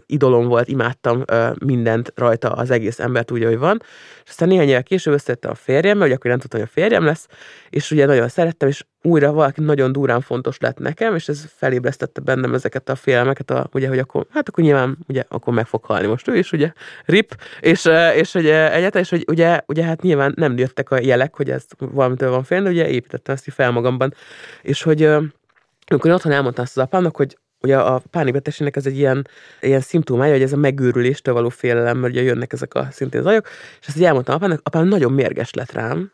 idolom 0.06 0.48
volt, 0.48 0.68
imádtam 0.68 1.24
mindent 1.66 2.12
rajta, 2.16 2.50
az 2.52 2.72
egész 2.72 3.00
embert 3.00 3.32
úgy, 3.32 3.44
ahogy 3.44 3.58
van. 3.58 3.82
És 4.24 4.30
aztán 4.30 4.48
néhány 4.48 4.68
évvel 4.68 4.84
később 4.84 5.14
összetette 5.14 5.48
a 5.48 5.56
férjem, 5.56 6.00
hogy 6.00 6.12
akkor 6.12 6.30
nem 6.30 6.40
tudtam, 6.40 6.60
hogy 6.60 6.70
a 6.70 6.80
férjem 6.80 7.06
lesz, 7.06 7.28
és 7.70 7.92
ugye 7.92 8.06
nagyon 8.06 8.28
szerettem, 8.28 8.68
és 8.68 8.84
újra 9.02 9.32
valaki 9.32 9.62
nagyon 9.62 9.92
durán 9.92 10.22
fontos 10.22 10.58
lett 10.60 10.78
nekem, 10.78 11.16
és 11.16 11.28
ez 11.28 11.46
felébresztette 11.56 12.22
bennem 12.22 12.54
ezeket 12.54 12.90
a 12.90 12.96
félelmeket, 12.96 13.52
a, 13.52 13.70
ugye, 13.74 13.88
hogy 13.88 14.00
akkor, 14.00 14.26
hát 14.30 14.50
akkor 14.50 14.64
nyilván, 14.64 14.98
ugye, 15.08 15.24
akkor 15.28 15.54
meg 15.54 15.68
fog 15.68 15.84
halni 15.84 16.08
most 16.08 16.28
ő 16.28 16.38
is, 16.38 16.52
ugye, 16.52 16.72
rip, 17.06 17.36
és, 17.60 17.90
és 18.16 18.34
ugye 18.34 18.74
egyáltalán, 18.74 19.04
és 19.04 19.10
hogy 19.10 19.26
ugye, 19.28 19.62
ugye 19.66 19.84
hát 19.84 20.02
nyilván 20.02 20.34
nem 20.36 20.58
jöttek 20.58 20.92
a 20.92 21.00
jelek, 21.02 21.36
hogy 21.36 21.50
ez 21.50 21.66
valamitől 21.78 22.30
van 22.30 22.44
félni, 22.44 22.70
ugye 22.70 22.88
építettem 22.88 23.36
ezt 23.36 23.54
fel 23.54 23.72
magamban, 23.72 24.14
és 24.62 24.84
hogy 24.84 25.04
amikor 25.88 26.12
otthon 26.12 26.32
elmondtam 26.32 26.64
azt 26.64 26.78
az 26.78 26.84
apámnak, 26.84 27.16
hogy 27.16 27.38
Ugye 27.66 27.78
a 27.78 28.02
pánikbetegségnek 28.12 28.76
ez 28.76 28.86
egy 28.86 28.98
ilyen, 28.98 29.28
ilyen 29.62 29.80
szimptomája, 29.80 30.32
hogy 30.32 30.42
ez 30.42 30.54
a 30.54 30.58
megőrüléstől 30.58 31.34
való 31.34 31.50
félelem, 31.50 31.98
mert 31.98 32.14
ugye 32.14 32.22
jönnek 32.22 32.54
ezek 32.54 32.74
a 32.74 32.88
szintén 32.92 33.22
zajok, 33.22 33.48
és 33.82 33.88
ezt 33.88 33.98
így 33.98 34.04
elmondtam 34.04 34.36
apámnak, 34.36 34.60
apám 34.64 34.88
nagyon 34.88 35.12
mérges 35.12 35.54
lett 35.54 35.72
rám, 35.72 36.12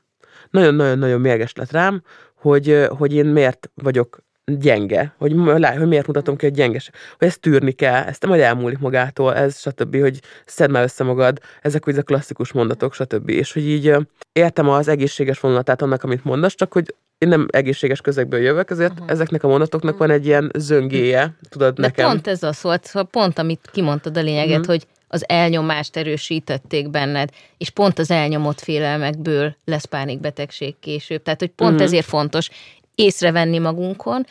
nagyon-nagyon-nagyon 0.49 1.21
mérges 1.21 1.53
lett 1.53 1.71
rám, 1.71 2.03
hogy, 2.35 2.87
hogy 2.89 3.13
én 3.13 3.25
miért 3.25 3.71
vagyok 3.73 4.19
gyenge, 4.45 5.13
hogy, 5.17 5.35
hogy 5.77 5.87
miért 5.87 6.07
mutatom 6.07 6.35
ki, 6.35 6.45
hogy 6.45 6.55
gyenges, 6.55 6.89
hogy 7.17 7.27
ezt 7.27 7.39
tűrni 7.39 7.71
kell, 7.71 8.03
ezt 8.03 8.25
majd 8.25 8.41
elmúlik 8.41 8.79
magától, 8.79 9.35
ez 9.35 9.59
stb., 9.59 9.99
hogy 9.99 10.19
szedd 10.45 10.71
már 10.71 10.83
össze 10.83 11.03
magad, 11.03 11.39
ezek 11.61 11.83
hogy 11.83 11.97
a 11.97 12.03
klasszikus 12.03 12.51
mondatok, 12.51 12.93
stb. 12.93 13.29
És 13.29 13.53
hogy 13.53 13.67
így 13.67 13.95
értem 14.31 14.69
az 14.69 14.87
egészséges 14.87 15.39
vonulatát 15.39 15.81
annak, 15.81 16.03
amit 16.03 16.23
mondasz, 16.23 16.55
csak 16.55 16.73
hogy 16.73 16.95
én 17.21 17.27
nem 17.27 17.47
egészséges 17.49 18.01
közegből 18.01 18.39
jövök, 18.39 18.69
ezért 18.69 18.91
uh-huh. 18.91 19.09
ezeknek 19.09 19.43
a 19.43 19.47
mondatoknak 19.47 19.97
van 19.97 20.09
egy 20.09 20.25
ilyen 20.25 20.51
zöngéje, 20.57 21.33
tudod, 21.49 21.73
De 21.73 21.81
nekem. 21.81 22.09
pont 22.09 22.27
ez 22.27 22.43
az 22.43 22.61
volt, 22.61 22.85
szóval 22.85 23.07
pont 23.11 23.39
amit 23.39 23.69
kimondtad 23.71 24.17
a 24.17 24.21
lényeget, 24.21 24.59
uh-huh. 24.59 24.65
hogy 24.65 24.87
az 25.07 25.23
elnyomást 25.27 25.97
erősítették 25.97 26.89
benned, 26.89 27.29
és 27.57 27.69
pont 27.69 27.99
az 27.99 28.11
elnyomott 28.11 28.59
félelmekből 28.59 29.55
lesz 29.65 29.85
pánikbetegség 29.85 30.75
később. 30.79 31.21
Tehát, 31.21 31.39
hogy 31.39 31.49
pont 31.49 31.71
uh-huh. 31.71 31.85
ezért 31.85 32.05
fontos 32.05 32.49
észrevenni 32.95 33.59
magunkon, 33.59 34.25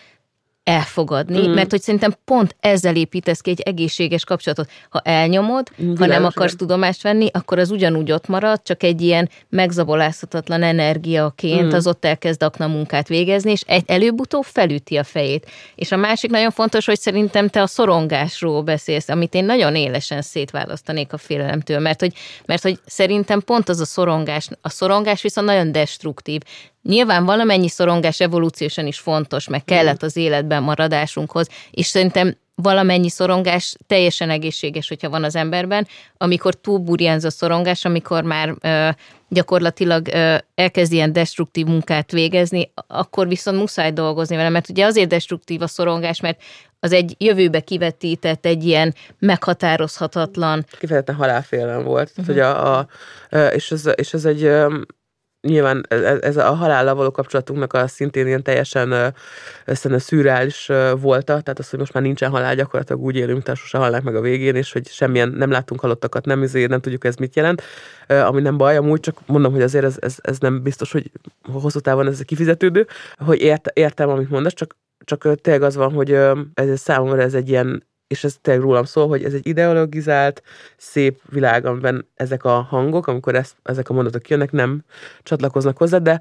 elfogadni, 0.64 1.46
mm. 1.46 1.52
mert 1.52 1.70
hogy 1.70 1.82
szerintem 1.82 2.14
pont 2.24 2.56
ezzel 2.60 2.96
építesz 2.96 3.40
ki 3.40 3.50
egy 3.50 3.60
egészséges 3.60 4.24
kapcsolatot. 4.24 4.70
Ha 4.88 5.00
elnyomod, 5.04 5.68
Világos, 5.76 5.98
ha 5.98 6.06
nem 6.06 6.24
akarsz 6.24 6.56
tudomást 6.56 7.02
venni, 7.02 7.28
akkor 7.32 7.58
az 7.58 7.70
ugyanúgy 7.70 8.12
ott 8.12 8.26
marad, 8.26 8.62
csak 8.62 8.82
egy 8.82 9.00
ilyen 9.00 9.28
megzabolázhatatlan 9.48 10.62
energiaként 10.62 11.72
mm. 11.72 11.76
az 11.76 11.86
ott 11.86 12.04
elkezd 12.04 12.42
akna 12.42 12.66
munkát 12.66 13.08
végezni, 13.08 13.50
és 13.50 13.62
egy 13.66 13.84
előbb-utóbb 13.86 14.44
felüti 14.44 14.96
a 14.96 15.04
fejét. 15.04 15.50
És 15.74 15.92
a 15.92 15.96
másik 15.96 16.30
nagyon 16.30 16.50
fontos, 16.50 16.86
hogy 16.86 17.00
szerintem 17.00 17.48
te 17.48 17.62
a 17.62 17.66
szorongásról 17.66 18.62
beszélsz, 18.62 19.08
amit 19.08 19.34
én 19.34 19.44
nagyon 19.44 19.76
élesen 19.76 20.22
szétválasztanék 20.22 21.12
a 21.12 21.18
félelemtől, 21.18 21.78
mert 21.78 22.00
hogy, 22.00 22.12
mert 22.46 22.62
hogy 22.62 22.78
szerintem 22.86 23.40
pont 23.40 23.68
az 23.68 23.80
a 23.80 23.84
szorongás, 23.84 24.48
a 24.60 24.68
szorongás 24.68 25.22
viszont 25.22 25.46
nagyon 25.46 25.72
destruktív. 25.72 26.40
Nyilván 26.82 27.24
valamennyi 27.24 27.68
szorongás 27.68 28.20
evolúciósan 28.20 28.86
is 28.86 28.98
fontos, 28.98 29.48
meg 29.48 29.64
kellett 29.64 30.02
az 30.02 30.16
életben 30.16 30.62
maradásunkhoz, 30.62 31.48
és 31.70 31.86
szerintem 31.86 32.36
valamennyi 32.54 33.08
szorongás 33.08 33.76
teljesen 33.86 34.30
egészséges, 34.30 34.88
hogyha 34.88 35.10
van 35.10 35.24
az 35.24 35.36
emberben, 35.36 35.86
amikor 36.16 36.54
túlburjánz 36.54 37.24
a 37.24 37.30
szorongás, 37.30 37.84
amikor 37.84 38.22
már 38.22 38.54
ö, 38.60 38.88
gyakorlatilag 39.28 40.08
ö, 40.08 40.36
elkezd 40.54 40.92
ilyen 40.92 41.12
destruktív 41.12 41.66
munkát 41.66 42.10
végezni, 42.10 42.72
akkor 42.86 43.28
viszont 43.28 43.58
muszáj 43.58 43.92
dolgozni 43.92 44.36
vele, 44.36 44.48
mert 44.48 44.68
ugye 44.68 44.84
azért 44.84 45.08
destruktív 45.08 45.62
a 45.62 45.66
szorongás, 45.66 46.20
mert 46.20 46.42
az 46.80 46.92
egy 46.92 47.14
jövőbe 47.18 47.60
kivetített, 47.60 48.46
egy 48.46 48.64
ilyen 48.64 48.94
meghatározhatatlan. 49.18 50.64
Kifejezetten 50.78 51.14
halálfélelem 51.14 51.84
volt. 51.84 52.10
Uh-huh. 52.16 52.34
Tehát, 52.34 52.52
hogy 52.52 52.64
a, 52.64 52.78
a, 52.78 53.46
és, 53.54 53.70
ez, 53.70 53.88
és 53.94 54.12
ez 54.12 54.24
egy 54.24 54.50
nyilván 55.40 55.86
e, 55.88 55.94
e, 55.94 56.18
ez 56.20 56.36
a 56.36 56.54
halállal 56.54 56.94
való 56.94 57.10
kapcsolatunknak 57.10 57.72
a 57.72 57.86
szintén 57.86 58.26
ilyen 58.26 58.42
teljesen 58.42 59.14
összen 59.64 59.98
szürreális 59.98 60.70
volta, 61.00 61.40
tehát 61.40 61.58
az, 61.58 61.70
hogy 61.70 61.78
most 61.78 61.92
már 61.92 62.02
nincsen 62.02 62.30
halál, 62.30 62.54
gyakorlatilag 62.54 63.02
úgy 63.02 63.16
élünk, 63.16 63.42
tehát 63.42 63.60
sose 63.60 63.78
halnák 63.78 64.02
meg 64.02 64.16
a 64.16 64.20
végén, 64.20 64.54
és 64.54 64.72
hogy 64.72 64.88
semmilyen 64.88 65.28
nem 65.28 65.50
láttunk 65.50 65.80
halottakat, 65.80 66.24
nem, 66.24 66.42
ezért 66.42 66.70
nem 66.70 66.80
tudjuk 66.80 67.04
ez 67.04 67.16
mit 67.16 67.36
jelent, 67.36 67.62
ami 68.06 68.40
nem 68.40 68.56
baj, 68.56 68.76
amúgy 68.76 69.00
csak 69.00 69.18
mondom, 69.26 69.52
hogy 69.52 69.62
azért 69.62 69.84
ez, 69.84 69.96
ez, 70.00 70.16
ez 70.20 70.38
nem 70.38 70.62
biztos, 70.62 70.92
hogy 70.92 71.10
hosszú 71.52 71.78
távon 71.78 72.06
ez 72.06 72.20
kifizetődő, 72.20 72.86
hogy 73.16 73.40
ért, 73.40 73.66
értem, 73.72 74.08
amit 74.08 74.30
mondasz, 74.30 74.54
csak 74.54 74.76
csak 75.04 75.40
tényleg 75.40 75.62
az 75.62 75.76
van, 75.76 75.92
hogy 75.92 76.12
ez 76.54 76.80
számomra 76.80 77.22
ez 77.22 77.34
egy 77.34 77.48
ilyen 77.48 77.88
és 78.10 78.24
ez 78.24 78.36
tényleg 78.40 78.62
rólam 78.62 78.84
szól, 78.84 79.08
hogy 79.08 79.24
ez 79.24 79.34
egy 79.34 79.46
ideologizált, 79.46 80.42
szép 80.76 81.20
világ, 81.28 81.64
amiben 81.64 82.08
ezek 82.14 82.44
a 82.44 82.60
hangok, 82.60 83.06
amikor 83.06 83.34
ezt, 83.34 83.56
ezek 83.62 83.88
a 83.88 83.92
mondatok 83.92 84.28
jönnek, 84.28 84.52
nem 84.52 84.82
csatlakoznak 85.22 85.76
hozzá, 85.76 85.98
de, 85.98 86.20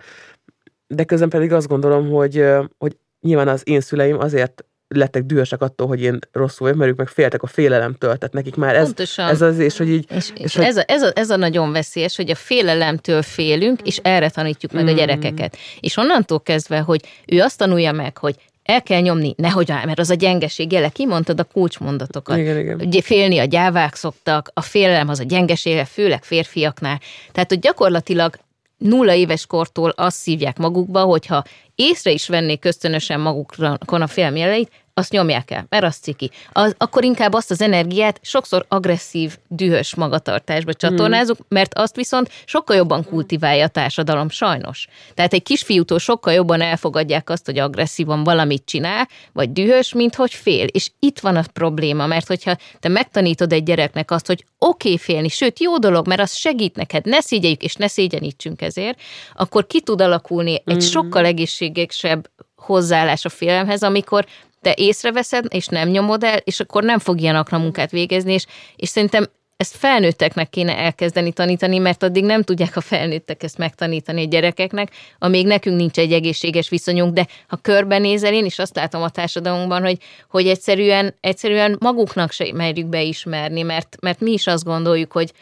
de 0.87 1.03
közben 1.03 1.29
pedig 1.29 1.53
azt 1.53 1.67
gondolom, 1.67 2.09
hogy, 2.09 2.45
hogy 2.77 2.97
nyilván 3.21 3.47
az 3.47 3.61
én 3.65 3.81
szüleim 3.81 4.19
azért 4.19 4.65
lettek 4.87 5.23
dühösek 5.23 5.61
attól, 5.61 5.87
hogy 5.87 6.01
én 6.01 6.19
rosszul 6.31 6.67
vagyok, 6.67 6.77
mert 6.77 6.91
ők 6.91 6.97
meg 6.97 7.07
féltek 7.07 7.43
a 7.43 7.47
félelemtől, 7.47 8.17
tehát 8.17 8.33
nekik 8.33 8.55
már 8.55 8.75
ez, 8.75 8.93
ez 9.17 9.41
az, 9.41 9.59
és 9.59 9.77
hogy 9.77 9.89
így... 9.89 10.05
És, 10.09 10.31
és, 10.35 10.43
és 10.43 10.55
hogy... 10.55 10.65
Ez, 10.65 10.77
a, 10.77 10.83
ez, 10.87 11.01
a, 11.01 11.11
ez 11.15 11.29
a 11.29 11.35
nagyon 11.35 11.71
veszélyes, 11.71 12.15
hogy 12.15 12.29
a 12.29 12.35
félelemtől 12.35 13.21
félünk, 13.21 13.81
és 13.81 13.99
erre 14.03 14.29
tanítjuk 14.29 14.71
meg 14.71 14.83
mm. 14.83 14.87
a 14.87 14.91
gyerekeket. 14.91 15.57
És 15.79 15.97
onnantól 15.97 16.41
kezdve, 16.41 16.79
hogy 16.79 17.01
ő 17.25 17.39
azt 17.39 17.57
tanulja 17.57 17.91
meg, 17.91 18.17
hogy 18.17 18.35
el 18.69 18.83
kell 18.83 19.01
nyomni, 19.01 19.33
nehogy 19.37 19.71
áll, 19.71 19.85
mert 19.85 19.99
az 19.99 20.09
a 20.09 20.13
gyengeség 20.13 20.71
jele, 20.71 20.89
kimondtad 20.89 21.39
a 21.39 21.43
kulcsmondatokat. 21.43 22.37
Igen, 22.37 22.59
igen. 22.59 22.81
Ugye 22.81 23.01
félni 23.01 23.37
a 23.37 23.43
gyávák 23.45 23.95
szoktak, 23.95 24.51
a 24.53 24.61
félelem 24.61 25.09
az 25.09 25.19
a 25.19 25.23
gyengesége, 25.23 25.85
főleg 25.85 26.23
férfiaknál. 26.23 26.99
Tehát, 27.31 27.49
hogy 27.49 27.59
gyakorlatilag 27.59 28.35
nulla 28.77 29.13
éves 29.13 29.45
kortól 29.45 29.89
azt 29.95 30.17
szívják 30.17 30.57
magukba, 30.57 31.03
hogyha 31.03 31.43
észre 31.75 32.11
is 32.11 32.27
vennék 32.27 32.59
köztönösen 32.59 33.19
magukon 33.19 34.01
a 34.01 34.07
félelem 34.07 34.35
jeleit, 34.35 34.71
azt 34.99 35.11
nyomják 35.11 35.51
el, 35.51 35.65
mert 35.69 35.83
az 35.83 35.95
ciki. 35.95 36.31
Az, 36.51 36.75
akkor 36.77 37.03
inkább 37.03 37.33
azt 37.33 37.51
az 37.51 37.61
energiát 37.61 38.19
sokszor 38.21 38.65
agresszív, 38.67 39.37
dühös 39.47 39.95
magatartásba 39.95 40.73
csatornázunk, 40.73 41.37
hmm. 41.37 41.47
mert 41.49 41.73
azt 41.73 41.95
viszont 41.95 42.29
sokkal 42.45 42.75
jobban 42.75 43.03
kultiválja 43.03 43.63
a 43.63 43.67
társadalom, 43.67 44.29
sajnos. 44.29 44.87
Tehát 45.13 45.33
egy 45.33 45.43
kisfiútól 45.43 45.99
sokkal 45.99 46.33
jobban 46.33 46.61
elfogadják 46.61 47.29
azt, 47.29 47.45
hogy 47.45 47.59
agresszívan 47.59 48.23
valamit 48.23 48.65
csinál, 48.65 49.07
vagy 49.33 49.51
dühös, 49.51 49.93
mint 49.93 50.15
hogy 50.15 50.33
fél. 50.33 50.65
És 50.65 50.91
itt 50.99 51.19
van 51.19 51.35
a 51.35 51.43
probléma, 51.53 52.05
mert 52.05 52.27
hogyha 52.27 52.57
te 52.79 52.89
megtanítod 52.89 53.53
egy 53.53 53.63
gyereknek 53.63 54.11
azt, 54.11 54.27
hogy 54.27 54.45
oké 54.57 54.87
okay 54.87 54.97
félni, 54.97 55.29
sőt 55.29 55.59
jó 55.59 55.77
dolog, 55.77 56.07
mert 56.07 56.21
az 56.21 56.35
segít 56.35 56.75
neked, 56.75 57.05
ne 57.05 57.21
szégyeljük 57.21 57.63
és 57.63 57.75
ne 57.75 57.87
szégyenítsünk 57.87 58.61
ezért, 58.61 59.01
akkor 59.35 59.67
ki 59.67 59.81
tud 59.81 60.01
alakulni 60.01 60.53
egy 60.53 60.63
hmm. 60.65 60.79
sokkal 60.79 61.25
egészségesebb 61.25 62.29
hozzáállás 62.55 63.25
a 63.25 63.29
félelemhez, 63.29 63.83
amikor 63.83 64.25
te 64.61 64.73
észreveszed, 64.77 65.45
és 65.49 65.67
nem 65.67 65.89
nyomod 65.89 66.23
el, 66.23 66.37
és 66.37 66.59
akkor 66.59 66.83
nem 66.83 66.99
fog 66.99 67.21
ilyen 67.21 67.45
munkát 67.51 67.91
végezni, 67.91 68.33
és, 68.33 68.45
és 68.75 68.89
szerintem 68.89 69.25
ezt 69.59 69.75
felnőtteknek 69.75 70.49
kéne 70.49 70.77
elkezdeni 70.77 71.33
tanítani, 71.33 71.77
mert 71.77 72.03
addig 72.03 72.23
nem 72.23 72.43
tudják 72.43 72.75
a 72.75 72.81
felnőttek 72.81 73.43
ezt 73.43 73.57
megtanítani 73.57 74.23
a 74.23 74.27
gyerekeknek, 74.27 74.91
amíg 75.17 75.45
nekünk 75.45 75.77
nincs 75.77 75.97
egy 75.97 76.13
egészséges 76.13 76.69
viszonyunk, 76.69 77.13
de 77.13 77.27
ha 77.47 77.55
körbenézel, 77.55 78.33
én 78.33 78.45
is 78.45 78.59
azt 78.59 78.75
látom 78.75 79.01
a 79.01 79.09
társadalmunkban, 79.09 79.81
hogy, 79.81 79.97
hogy 80.29 80.47
egyszerűen, 80.47 81.15
egyszerűen 81.21 81.77
maguknak 81.79 82.31
se 82.31 82.51
merjük 82.53 82.87
beismerni, 82.87 83.61
mert, 83.61 83.97
mert 84.01 84.19
mi 84.19 84.31
is 84.31 84.47
azt 84.47 84.63
gondoljuk, 84.63 85.11
hogy 85.11 85.33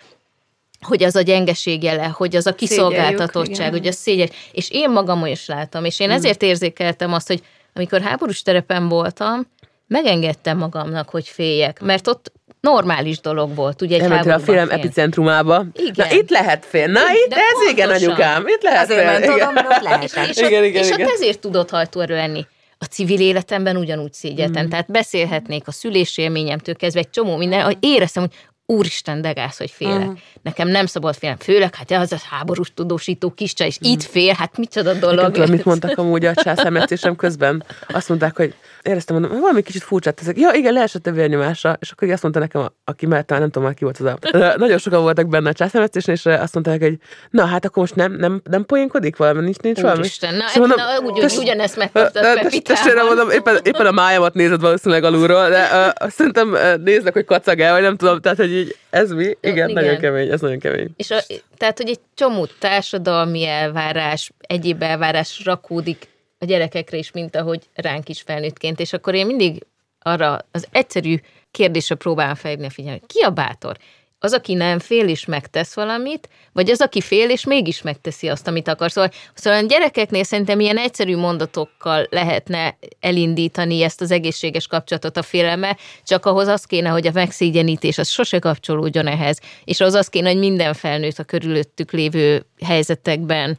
hogy 0.82 1.04
az 1.04 1.16
a 1.16 1.22
gyengeség 1.22 1.84
jele, 1.84 2.06
hogy 2.06 2.36
az 2.36 2.48
a 2.48 2.56
kiszolgáltatottság, 2.56 3.72
hogy 3.72 3.88
a 3.88 3.92
szégyen. 3.92 4.30
És 4.52 4.70
én 4.72 4.90
magam 4.90 5.26
is 5.26 5.46
látom, 5.46 5.86
és 5.86 6.00
én 6.00 6.08
mm. 6.08 6.12
ezért 6.12 6.42
érzékeltem 6.42 7.14
azt, 7.14 7.28
hogy 7.28 7.42
amikor 7.78 8.02
háborús 8.02 8.42
terepen 8.42 8.88
voltam, 8.88 9.48
megengedtem 9.88 10.58
magamnak, 10.58 11.10
hogy 11.10 11.28
féljek, 11.28 11.82
mert 11.82 12.08
ott 12.08 12.32
normális 12.62 13.20
dolog 13.20 13.56
volt, 13.56 13.82
ugye 13.82 13.96
egy 13.96 14.02
Elmentél 14.02 14.32
a 14.32 14.40
film 14.40 14.70
epicentrumába. 14.70 15.66
Igen. 15.74 16.08
Na 16.10 16.16
itt 16.16 16.30
lehet 16.30 16.66
fél. 16.66 16.88
Na 16.88 17.00
itt, 17.00 17.30
de 17.30 17.36
ez 17.36 17.52
pontosan. 17.52 17.74
igen, 17.74 17.90
anyukám, 17.90 18.48
itt 18.48 18.64
lehet 18.64 18.84
Azért 18.84 19.00
fél. 19.00 19.32
Azért 19.34 19.54
ment 19.54 19.68
ott 19.70 19.82
lehet. 19.82 20.04
És, 20.04 20.14
és, 20.30 20.38
igen, 20.38 20.64
igen, 20.64 20.84
és 20.84 20.90
igen. 20.90 21.08
ezért 21.10 21.40
tudott 21.40 21.70
hajtóerő 21.70 22.16
lenni. 22.16 22.46
A 22.78 22.86
civil 22.86 23.20
életemben 23.20 23.78
ugyanúgy 23.78 24.14
szégyeltem. 24.14 24.66
Mm. 24.66 24.70
Tehát 24.70 24.92
beszélhetnék 24.92 25.68
a 25.68 25.72
szülési 25.72 26.22
élményemtől 26.22 26.76
kezdve 26.76 27.00
egy 27.00 27.10
csomó 27.10 27.38
minden, 27.38 27.64
hogy 27.64 27.78
éreztem, 27.80 28.24
hogy 28.24 28.34
úristen, 28.70 29.22
de 29.22 29.32
gáz, 29.32 29.58
hogy 29.58 29.72
félek. 29.72 29.98
Uh-huh. 29.98 30.18
Nekem 30.42 30.68
nem 30.68 30.86
szabad 30.86 31.16
félnem, 31.16 31.38
főleg, 31.38 31.76
hát 31.76 31.92
az 31.92 32.12
a 32.12 32.18
háborús 32.30 32.74
tudósító 32.74 33.32
kiscsa, 33.32 33.66
és 33.66 33.76
uh-huh. 33.76 33.92
itt 33.92 34.04
fél, 34.04 34.34
hát 34.34 34.58
micsoda 34.58 34.94
dolog. 34.94 35.32
Tudom, 35.32 35.50
mit 35.50 35.66
mondtak 35.66 35.98
amúgy 35.98 36.26
a 36.26 36.34
császármetszésem 36.34 37.16
közben. 37.16 37.64
Azt 37.88 38.10
mondták, 38.10 38.36
hogy 38.36 38.54
éreztem, 38.88 39.16
mondom, 39.16 39.32
hogy 39.32 39.42
valami 39.42 39.62
kicsit 39.62 39.84
furcsát 39.84 40.16
teszek. 40.16 40.38
Ja, 40.38 40.52
igen, 40.54 40.74
leesett 40.74 41.08
a 41.08 41.12
vérnyomása, 41.12 41.78
és 41.80 41.92
akkor 41.92 42.10
azt 42.10 42.22
mondta 42.22 42.40
nekem, 42.40 42.72
aki 42.84 43.06
mert 43.06 43.30
nem 43.30 43.44
tudom 43.44 43.64
már 43.64 43.74
ki 43.74 43.84
volt 43.84 43.98
az 43.98 44.06
a... 44.06 44.18
Nagyon 44.58 44.78
sokan 44.78 45.02
voltak 45.02 45.28
benne 45.28 45.50
a 45.50 45.54
császármetszésen, 45.54 46.14
és 46.14 46.26
azt 46.26 46.54
mondták, 46.54 46.82
hogy 46.82 46.98
na 47.30 47.46
hát 47.46 47.66
akkor 47.66 47.82
most 47.82 47.96
nem, 47.96 48.12
nem, 48.14 48.42
nem 48.44 48.66
poénkodik 48.66 49.16
valami, 49.16 49.42
nincs, 49.42 49.58
nincs 49.58 49.80
valami. 49.80 50.00
Úristen, 50.00 50.36
na, 50.36 50.48
szóval 50.48 50.68
mondom, 50.68 50.86
na 50.86 51.12
úgy, 51.12 51.22
tess, 51.22 51.38
ugyanezt 51.38 51.78
megkaptad 51.78 52.26
Testvére 52.64 53.04
mondom, 53.04 53.30
éppen, 53.30 53.60
éppen 53.64 53.86
a 53.86 53.92
májamat 53.92 54.34
nézed 54.34 54.62
valószínűleg 54.62 55.04
alulról, 55.04 55.50
de 55.50 55.94
uh, 56.02 56.10
szerintem 56.10 56.52
uh, 56.52 56.78
néznek, 56.84 57.14
hogy 57.14 57.26
kacag 57.26 57.60
el, 57.60 57.74
vagy 57.74 57.82
nem 57.82 57.96
tudom, 57.96 58.22
tehát, 58.22 58.38
hogy 58.38 58.54
így 58.54 58.76
ez 58.90 59.12
mi? 59.12 59.24
Igen, 59.24 59.70
igen, 59.70 59.72
nagyon 59.72 59.98
kemény, 59.98 60.32
ez 60.32 60.42
nagyon 60.42 60.60
kemény. 60.60 60.90
És 60.96 61.12
a, 61.12 61.18
tehát, 61.58 61.78
hogy 61.78 61.90
egy 61.90 62.00
csomó 62.16 62.48
társadalmi 62.60 63.46
elvárás, 63.48 64.32
egyéb 64.40 64.82
elvárás 64.82 65.42
rakódik 65.46 66.08
a 66.40 66.46
gyerekekre 66.46 66.98
is, 66.98 67.12
mint 67.12 67.36
ahogy 67.36 67.70
ránk 67.74 68.10
is 68.10 68.22
felnőttként, 68.22 68.80
és 68.80 68.94
akkor 68.94 69.16
én 69.16 69.26
mindig 69.26 69.66
arra 70.00 70.40
az 70.52 70.68
egyszerű 70.72 71.20
kérdésre 71.52 71.96
próbálom 71.96 72.36
felhívni 72.36 72.66
a 72.66 72.70
figyelmet. 72.70 73.06
Ki 73.06 73.22
a 73.22 73.30
bátor? 73.30 73.78
az, 74.20 74.34
aki 74.34 74.54
nem 74.54 74.80
fél 74.80 75.08
és 75.08 75.26
megtesz 75.26 75.74
valamit, 75.74 76.30
vagy 76.54 76.70
az, 76.70 76.82
aki 76.82 77.02
fél 77.02 77.30
és 77.30 77.46
mégis 77.46 77.82
megteszi 77.82 78.28
azt, 78.28 78.48
amit 78.48 78.68
akar. 78.68 78.92
Szóval, 78.92 79.12
szóval 79.34 79.64
a 79.64 79.68
gyerekeknél 79.68 80.24
szerintem 80.24 80.60
ilyen 80.60 80.78
egyszerű 80.78 81.18
mondatokkal 81.18 82.08
lehetne 82.10 82.78
elindítani 83.00 83.82
ezt 83.82 84.02
az 84.02 84.12
egészséges 84.12 84.68
kapcsolatot 84.68 85.18
a 85.18 85.22
félelme, 85.22 85.78
csak 86.04 86.26
ahhoz 86.26 86.48
az 86.48 86.66
kéne, 86.66 86.90
hogy 86.90 87.08
a 87.08 87.12
megszégyenítés 87.14 87.98
az 87.98 88.10
sose 88.10 88.40
kapcsolódjon 88.40 89.08
ehhez, 89.08 89.40
és 89.64 89.80
az 89.80 89.94
az 89.94 90.08
kéne, 90.08 90.30
hogy 90.30 90.40
minden 90.40 90.74
felnőtt 90.74 91.20
a 91.20 91.24
körülöttük 91.24 91.92
lévő 91.92 92.46
helyzetekben 92.66 93.58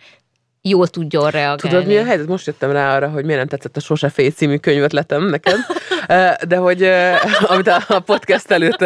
jól 0.68 0.88
tudjon 0.88 1.30
reagálni. 1.30 1.60
Tudod, 1.60 1.86
mi 1.86 1.96
a 1.96 2.04
helyzet? 2.04 2.26
Most 2.26 2.46
jöttem 2.46 2.70
rá 2.70 2.96
arra, 2.96 3.08
hogy 3.08 3.24
miért 3.24 3.38
nem 3.38 3.48
tetszett 3.48 3.76
a 3.76 3.80
Sose 3.80 4.08
Fél 4.08 4.30
című 4.30 4.56
könyvetletem 4.56 5.24
neked, 5.24 5.56
de 6.48 6.56
hogy 6.56 6.82
amit 7.52 7.68
a 7.88 8.00
podcast 8.00 8.50
előtt 8.50 8.84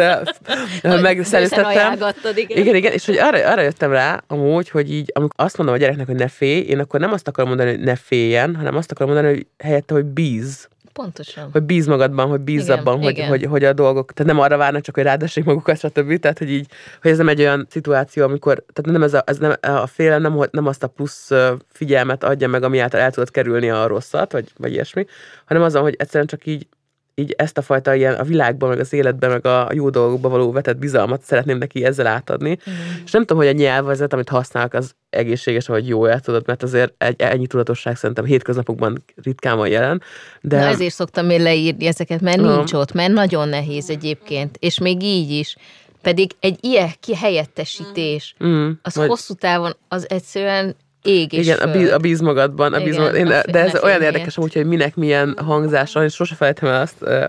megszerűztettem. 1.01 1.97
Igen. 2.35 2.57
igen, 2.57 2.75
igen, 2.75 2.91
és 2.91 3.05
hogy 3.05 3.17
arra, 3.17 3.49
arra 3.49 3.61
jöttem 3.61 3.91
rá 3.91 4.23
amúgy, 4.27 4.69
hogy 4.69 4.93
így, 4.93 5.11
amikor 5.13 5.45
azt 5.45 5.57
mondom 5.57 5.75
a 5.75 5.79
gyereknek, 5.79 6.05
hogy 6.05 6.15
ne 6.15 6.27
félj, 6.27 6.59
én 6.59 6.79
akkor 6.79 6.99
nem 6.99 7.13
azt 7.13 7.27
akarom 7.27 7.49
mondani, 7.49 7.69
hogy 7.69 7.79
ne 7.79 7.95
féljen, 7.95 8.55
hanem 8.55 8.75
azt 8.75 8.91
akarom 8.91 9.13
mondani, 9.13 9.33
hogy 9.35 9.47
helyette, 9.57 9.93
hogy 9.93 10.05
bíz 10.05 10.67
pontosan. 10.93 11.49
Hogy 11.51 11.63
bíz 11.63 11.87
magadban, 11.87 12.27
hogy 12.27 12.39
bíz 12.39 12.63
Igen, 12.63 12.77
abban, 12.77 13.01
hogy, 13.01 13.11
igen. 13.11 13.27
hogy, 13.27 13.43
hogy, 13.43 13.63
a 13.63 13.73
dolgok, 13.73 14.13
tehát 14.13 14.31
nem 14.31 14.41
arra 14.41 14.57
várnak 14.57 14.81
csak, 14.81 14.95
hogy 14.95 15.03
rádessék 15.03 15.43
magukat, 15.43 15.77
stb. 15.77 16.19
Tehát, 16.19 16.37
hogy 16.37 16.51
így, 16.51 16.67
hogy 17.01 17.11
ez 17.11 17.17
nem 17.17 17.29
egy 17.29 17.39
olyan 17.39 17.67
szituáció, 17.69 18.23
amikor, 18.23 18.65
tehát 18.73 18.91
nem 18.91 19.03
ez 19.03 19.13
a, 19.13 19.23
ez 19.25 19.37
nem, 19.37 19.55
a 19.61 19.87
félelem 19.87 20.21
nem, 20.21 20.35
hogy- 20.35 20.49
nem 20.51 20.67
azt 20.67 20.83
a 20.83 20.87
plusz 20.87 21.31
figyelmet 21.71 22.23
adja 22.23 22.47
meg, 22.47 22.63
ami 22.63 22.79
által 22.79 22.99
el 22.99 23.11
tudod 23.11 23.31
kerülni 23.31 23.69
a 23.69 23.87
rosszat, 23.87 24.31
vagy, 24.31 24.51
vagy 24.57 24.71
ilyesmi, 24.71 25.05
hanem 25.45 25.63
azon, 25.63 25.81
hogy 25.81 25.95
egyszerűen 25.97 26.27
csak 26.27 26.45
így 26.45 26.67
így 27.15 27.33
ezt 27.37 27.57
a 27.57 27.61
fajta 27.61 27.93
ilyen 27.95 28.13
a 28.13 28.23
világban, 28.23 28.69
meg 28.69 28.79
az 28.79 28.93
életben, 28.93 29.29
meg 29.29 29.45
a 29.45 29.69
jó 29.73 29.89
dolgokba 29.89 30.29
való 30.29 30.51
vetett 30.51 30.77
bizalmat 30.77 31.21
szeretném 31.21 31.57
neki 31.57 31.85
ezzel 31.85 32.07
átadni. 32.07 32.49
Mm. 32.49 32.73
És 33.05 33.11
nem 33.11 33.21
tudom, 33.25 33.37
hogy 33.37 33.47
a 33.55 33.57
nyelvezet, 33.57 34.13
amit 34.13 34.29
használok, 34.29 34.73
az 34.73 34.95
egészséges, 35.09 35.67
vagy 35.67 35.87
jó 35.87 36.05
el 36.05 36.19
tudod, 36.19 36.43
mert 36.45 36.63
azért 36.63 36.93
egy, 36.97 37.21
ennyi 37.21 37.47
tudatosság 37.47 37.95
szerintem 37.95 38.25
hétköznapokban 38.25 39.03
ritkán 39.23 39.57
van 39.57 39.67
jelen. 39.67 40.01
De. 40.41 40.59
Na 40.59 40.65
ezért 40.65 40.93
szoktam 40.93 41.29
én 41.29 41.41
leírni 41.41 41.85
ezeket, 41.85 42.21
mert 42.21 42.39
Aha. 42.39 42.55
nincs 42.55 42.73
ott, 42.73 42.91
mert 42.91 43.13
nagyon 43.13 43.49
nehéz 43.49 43.89
egyébként, 43.89 44.57
és 44.59 44.79
még 44.79 45.03
így 45.03 45.29
is. 45.31 45.55
Pedig 46.01 46.31
egy 46.39 46.57
ilyen 46.61 46.89
kihelyettesítés, 46.99 48.35
mm, 48.43 48.69
az 48.81 48.95
vagy- 48.95 49.07
hosszú 49.07 49.33
távon 49.33 49.75
az 49.87 50.09
egyszerűen 50.09 50.75
ég 51.03 51.33
és 51.33 51.45
Igen, 51.45 51.57
a 51.57 51.71
bíz, 51.71 51.91
a 51.91 51.97
bíz 51.97 52.19
magadban, 52.19 52.73
a 52.73 52.77
bíz 52.77 52.93
Igen, 52.93 53.01
magad, 53.01 53.15
én, 53.15 53.25
de 53.25 53.59
ez 53.59 53.83
olyan 53.83 54.01
érdekes 54.01 54.37
amúgy, 54.37 54.53
hogy 54.53 54.65
minek 54.65 54.95
milyen 54.95 55.37
hangzása, 55.45 56.03
és 56.03 56.13
sose 56.13 56.35
felejtem 56.35 56.69
el 56.69 56.81
azt, 56.81 56.95
uh, 57.01 57.23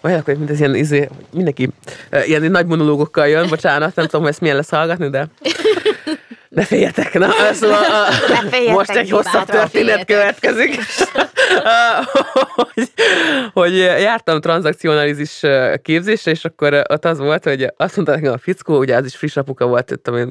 majd 0.00 0.16
akkor, 0.16 0.34
mint 0.34 0.50
ez 0.50 0.58
ilyen, 0.58 0.74
izé, 0.74 1.08
mindenki 1.32 1.68
uh, 2.12 2.28
ilyen 2.28 2.42
nagy 2.42 2.66
monológokkal 2.66 3.28
jön, 3.28 3.48
bocsánat, 3.48 3.94
nem 3.94 4.04
tudom, 4.04 4.20
hogy 4.20 4.30
ezt 4.30 4.40
milyen 4.40 4.56
lesz 4.56 4.70
hallgatni, 4.70 5.10
de 5.10 5.28
ne 6.54 6.64
féljetek, 6.64 7.18
na, 7.18 7.30
szóval 7.52 7.80
Ne 8.28 8.48
féljetek, 8.48 8.74
most 8.74 8.90
egy 8.90 9.10
hosszabb 9.10 9.44
történet 9.44 9.70
féljetek. 9.70 10.06
következik, 10.06 10.78
hogy, 12.74 12.92
hogy 13.52 13.76
jártam 13.76 14.40
tranzakcionalizis 14.40 15.40
képzésre, 15.82 16.30
és 16.30 16.44
akkor 16.44 16.84
ott 16.88 17.04
az 17.04 17.18
volt, 17.18 17.44
hogy 17.44 17.72
azt 17.76 17.96
mondta 17.96 18.14
nekem 18.14 18.32
a 18.32 18.38
fickó, 18.38 18.78
ugye 18.78 18.96
az 18.96 19.04
is 19.04 19.16
friss 19.16 19.36
apuka 19.36 19.66
volt, 19.66 19.98
tudom, 20.02 20.30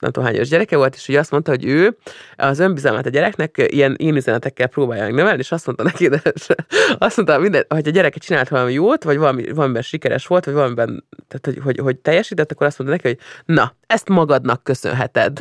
nem 0.00 0.10
tudom 0.10 0.24
hány 0.24 0.34
éves 0.34 0.48
gyereke 0.48 0.76
volt, 0.76 0.94
és 0.94 1.08
ugye 1.08 1.18
azt 1.18 1.30
mondta, 1.30 1.50
hogy 1.50 1.64
ő 1.64 1.96
az 2.36 2.58
önbizalmát 2.58 3.06
a 3.06 3.10
gyereknek 3.10 3.66
ilyen 3.66 3.94
én 3.98 4.16
üzenetekkel 4.16 4.66
próbálja 4.66 5.02
meg 5.02 5.14
növelni, 5.14 5.38
és 5.38 5.52
azt 5.52 5.66
mondta 5.66 5.84
neki, 5.84 6.08
de 6.08 6.22
azt 6.98 7.16
mondta, 7.16 7.38
minden, 7.38 7.64
hogy 7.68 7.88
a 7.88 7.90
gyereke 7.90 8.18
csinált 8.18 8.48
valami 8.48 8.72
jót, 8.72 9.04
vagy 9.04 9.18
valami, 9.18 9.52
valamiben 9.52 9.82
sikeres 9.82 10.26
volt, 10.26 10.44
vagy 10.44 10.54
valamiben, 10.54 11.04
tehát, 11.28 11.44
hogy, 11.44 11.58
hogy, 11.64 11.78
hogy 11.84 11.96
teljesített, 11.96 12.52
akkor 12.52 12.66
azt 12.66 12.78
mondta 12.78 12.96
neki, 12.96 13.08
hogy 13.08 13.54
na, 13.56 13.76
ezt 13.86 14.08
magadnak 14.08 14.64
köszönheted. 14.64 15.38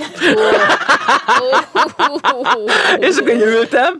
És 2.99 3.17
akkor 3.17 3.33
így 3.33 3.41
ültem, 3.41 3.99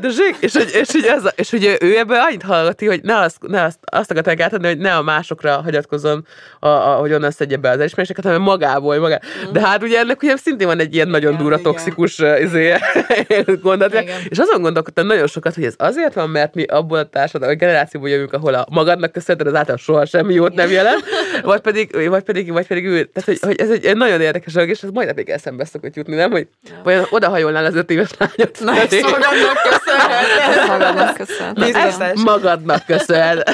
de 0.00 0.08
zsik, 0.08 0.36
és, 0.40 0.52
hogy, 0.52 0.70
és, 0.72 0.92
hogy 0.92 1.04
ez, 1.04 1.22
és 1.34 1.50
hogy 1.50 1.76
ő 1.80 1.98
ebből 1.98 2.16
annyit 2.16 2.42
hallgati, 2.42 2.86
hogy 2.86 3.00
ne 3.02 3.18
azt, 3.18 3.36
ne 3.40 3.62
azt, 3.62 3.78
azt 3.84 4.10
akarták 4.10 4.40
átadni, 4.40 4.66
hogy 4.66 4.78
ne 4.78 4.94
a 4.94 5.02
másokra 5.02 5.60
hagyatkozzon, 5.62 6.26
a, 6.60 6.68
a, 6.68 6.94
hogy 6.94 7.12
onnan 7.12 7.30
szedje 7.30 7.56
be 7.56 7.70
az 7.70 7.78
elismeréseket, 7.78 8.24
hanem 8.24 8.42
magából. 8.42 8.98
Magá. 8.98 9.20
De 9.52 9.60
hát 9.60 9.82
ugye 9.82 9.98
ennek 9.98 10.22
ugye 10.22 10.36
szintén 10.36 10.66
van 10.66 10.80
egy 10.80 10.94
ilyen 10.94 11.08
nagyon 11.08 11.32
Igen, 11.32 11.42
durva, 11.42 11.58
igen. 11.58 11.72
toxikus 11.72 12.18
izé, 12.40 12.74
gondolat. 13.62 14.02
Igen. 14.02 14.16
És 14.28 14.38
azon 14.38 14.62
gondolkodtam 14.62 15.06
nagyon 15.06 15.26
sokat, 15.26 15.54
hogy 15.54 15.64
ez 15.64 15.74
azért 15.76 16.14
van, 16.14 16.30
mert 16.30 16.54
mi 16.54 16.64
abból 16.64 16.98
a 16.98 17.04
társadalom, 17.04 17.54
a 17.54 17.58
generációból 17.58 18.08
jövünk, 18.08 18.32
ahol 18.32 18.54
a 18.54 18.66
magadnak 18.70 19.12
köszönheted, 19.12 19.52
az 19.52 19.58
által 19.58 19.76
soha 19.76 20.06
semmi 20.06 20.34
jót 20.34 20.54
nem 20.54 20.70
jelent, 20.70 21.04
vagy 21.42 21.60
pedig, 21.60 22.08
vagy 22.08 22.22
pedig, 22.22 22.52
vagy 22.52 22.66
pedig 22.66 22.84
ő, 22.84 23.04
tehát 23.04 23.28
hogy, 23.28 23.38
hogy 23.40 23.60
ez 23.60 23.70
egy, 23.70 23.84
egy 23.84 23.96
nagyon 23.96 24.20
érdekes 24.20 24.52
dolog, 24.52 24.68
és 24.68 24.82
ez 24.82 24.90
majd 25.06 25.26
még 25.26 25.34
eszembe 25.34 25.64
szokott 25.64 25.96
jutni, 25.96 26.14
nem? 26.14 26.30
Hogy 26.30 26.48
vajon 26.82 27.04
odahajolnál 27.10 27.64
az 27.64 27.74
öt 27.74 27.90
éves 27.90 28.10
lányot. 28.18 28.58
Na, 28.60 28.76
Ezt 28.76 29.02
magadnak 29.02 29.62
köszönheted. 29.62 30.66
Magadnak 30.78 31.14
köszönöm. 31.14 31.54
Biztos. 31.54 32.22
magadnak 32.24 32.84
köszönhet. 32.86 33.50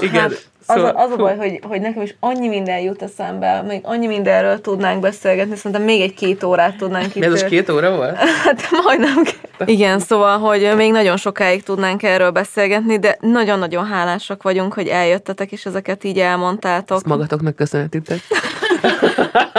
Igen. 0.00 0.20
Hát, 0.20 0.30
az, 0.66 0.74
Szóval, 0.74 0.90
a, 0.90 1.02
az 1.02 1.10
a 1.10 1.16
baj, 1.16 1.36
hogy, 1.36 1.60
hogy 1.62 1.80
nekem 1.80 2.02
is 2.02 2.16
annyi 2.20 2.48
minden 2.48 2.78
jut 2.80 3.02
eszembe, 3.02 3.62
még 3.62 3.80
annyi 3.82 4.06
mindenről 4.06 4.60
tudnánk 4.60 5.00
beszélgetni, 5.00 5.56
szerintem 5.56 5.82
még 5.82 6.00
egy 6.00 6.14
két 6.14 6.42
órát 6.42 6.76
tudnánk 6.76 7.06
itt. 7.06 7.14
mi 7.14 7.24
ez 7.24 7.30
most 7.30 7.46
két 7.46 7.70
óra 7.70 7.96
volt? 7.96 8.16
Hát 8.44 8.68
majdnem. 8.84 9.22
Igen, 9.64 9.98
szóval, 9.98 10.38
hogy 10.38 10.72
még 10.76 10.92
nagyon 10.92 11.16
sokáig 11.16 11.62
tudnánk 11.62 12.02
erről 12.02 12.30
beszélgetni, 12.30 12.98
de 12.98 13.16
nagyon-nagyon 13.20 13.86
hálásak 13.86 14.42
vagyunk, 14.42 14.72
hogy 14.74 14.88
eljöttetek, 14.88 15.52
és 15.52 15.66
ezeket 15.66 16.04
így 16.04 16.18
elmondtátok. 16.18 16.96
Ezt 16.96 17.06
magatoknak 17.06 17.56
köszönhetitek. 17.56 18.18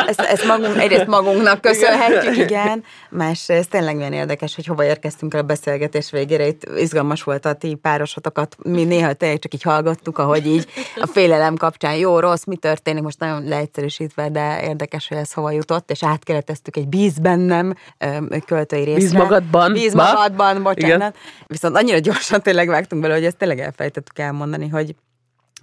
Ezt, 0.08 0.20
ezt 0.20 0.46
magunk, 0.46 0.78
egyrészt 0.78 1.08
magunknak 1.08 1.62
köszönhetjük, 1.62 2.38
igen. 2.38 2.84
Másrészt 3.10 3.70
tényleg 3.70 3.96
milyen 3.96 4.14
érdekes, 4.14 4.56
hogy 4.56 4.66
hova 4.66 4.84
érkeztünk 4.84 5.34
el 5.34 5.40
a 5.40 5.44
beszélgetés 5.44 6.12
végére. 6.12 6.48
Itt 6.48 6.64
izgalmas 6.78 7.24
volt 7.24 7.46
a 7.46 7.54
ti 7.54 7.76
párosotokat. 7.76 8.56
Mi 8.64 8.84
néha 8.84 9.14
tényleg 9.14 9.40
csak 9.40 9.54
így 9.54 9.62
hallgattuk, 9.62 10.18
ahogy 10.18 10.48
így 10.48 10.68
a 10.96 11.08
félelem 11.08 11.56
kapcsán 11.56 11.96
jó, 11.96 12.20
rossz, 12.20 12.44
mi 12.44 12.56
történik, 12.56 13.04
most 13.04 13.20
nagyon 13.20 13.48
leegyszerűsítve, 13.48 14.30
de 14.30 14.62
érdekes, 14.64 15.08
hogy 15.08 15.18
ez 15.18 15.34
hova 15.34 15.52
jutott, 15.52 15.92
és 15.92 16.04
átkereteztük 16.04 16.78
egy 16.78 16.88
bíz 16.88 17.20
bennem 17.20 17.74
költői 18.46 18.84
részre. 18.84 19.00
Bíz 19.00 19.14
magadban. 19.14 19.74
Bíz 19.74 19.94
Ba? 19.94 20.04
magadban, 20.04 20.64
bocsánat. 20.64 20.98
Igen. 20.98 21.14
Viszont 21.48 21.76
annyira 21.76 22.00
gyorsan 22.00 22.42
tényleg 22.42 22.68
vágtunk 22.68 23.02
bele, 23.02 23.14
hogy 23.14 23.26
ezt 23.26 23.38
tényleg 23.38 23.60
elfelejtettük 23.60 24.20
elmondani, 24.20 24.68
hogy 24.68 24.96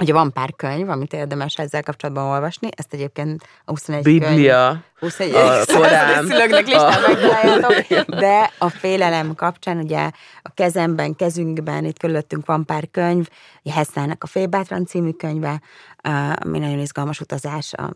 Ugye 0.03 0.13
van 0.13 0.33
pár 0.33 0.55
könyv, 0.57 0.89
amit 0.89 1.13
érdemes 1.13 1.57
ezzel 1.57 1.83
kapcsolatban 1.83 2.25
olvasni, 2.25 2.69
ezt 2.77 2.93
egyébként 2.93 3.43
a 3.65 3.71
21 3.71 4.03
könyv, 4.03 4.21
Biblia, 4.21 4.83
21 4.99 5.35
a 5.35 5.65
Korán, 5.67 6.27
szülőknek 6.27 6.67
listán 6.67 8.07
de 8.21 8.53
a 8.59 8.69
félelem 8.69 9.35
kapcsán 9.35 9.79
ugye 9.79 10.11
a 10.43 10.51
kezemben, 10.55 11.17
kezünkben, 11.17 11.85
itt 11.85 11.99
körülöttünk 11.99 12.47
van 12.47 12.65
pár 12.65 12.91
könyv, 12.91 13.29
Hesselnek 13.71 14.23
a 14.23 14.27
Félbátran 14.27 14.87
című 14.87 15.11
könyve, 15.11 15.61
ami 16.35 16.59
nagyon 16.59 16.79
izgalmas 16.79 17.21
utazás 17.21 17.73
a 17.73 17.93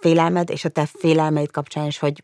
félelmed, 0.00 0.50
és 0.50 0.64
a 0.64 0.68
te 0.68 0.86
félelmeid 0.98 1.50
kapcsán 1.50 1.86
is, 1.86 1.98
hogy 1.98 2.22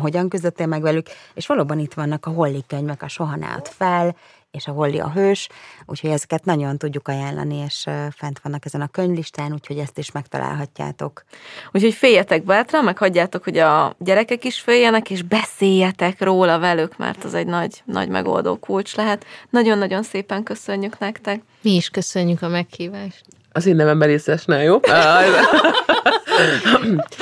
hogyan 0.00 0.28
küzdöttél 0.28 0.66
meg 0.66 0.82
velük, 0.82 1.06
és 1.34 1.46
valóban 1.46 1.78
itt 1.78 1.94
vannak 1.94 2.26
a 2.26 2.30
Holly 2.30 2.64
könyvek, 2.66 3.02
a 3.02 3.08
Soha 3.08 3.36
ne 3.36 3.62
fel, 3.62 4.16
és 4.54 4.66
a 4.66 4.72
Holly 4.72 4.98
a 4.98 5.10
hős, 5.10 5.48
úgyhogy 5.86 6.10
ezeket 6.10 6.44
nagyon 6.44 6.78
tudjuk 6.78 7.08
ajánlani, 7.08 7.56
és 7.56 7.86
fent 8.16 8.40
vannak 8.42 8.64
ezen 8.64 8.80
a 8.80 8.86
könyvlistán, 8.86 9.52
úgyhogy 9.52 9.78
ezt 9.78 9.98
is 9.98 10.12
megtalálhatjátok. 10.12 11.24
Úgyhogy 11.72 11.94
féljetek 11.94 12.44
bátran, 12.44 12.84
meg 12.84 12.98
hagyjátok, 12.98 13.44
hogy 13.44 13.58
a 13.58 13.94
gyerekek 13.98 14.44
is 14.44 14.60
féljenek, 14.60 15.10
és 15.10 15.22
beszéljetek 15.22 16.22
róla 16.22 16.58
velük, 16.58 16.96
mert 16.96 17.24
az 17.24 17.34
egy 17.34 17.46
nagy, 17.46 17.82
nagy 17.84 18.08
megoldó 18.08 18.56
kulcs 18.56 18.94
lehet. 18.96 19.24
Nagyon-nagyon 19.50 20.02
szépen 20.02 20.42
köszönjük 20.42 20.98
nektek. 20.98 21.42
Mi 21.62 21.74
is 21.74 21.88
köszönjük 21.88 22.42
a 22.42 22.48
meghívást. 22.48 23.33
Az 23.56 23.66
én 23.66 23.76
nevem 23.76 23.96
Merészesnál, 23.96 24.62
jó? 24.62 24.80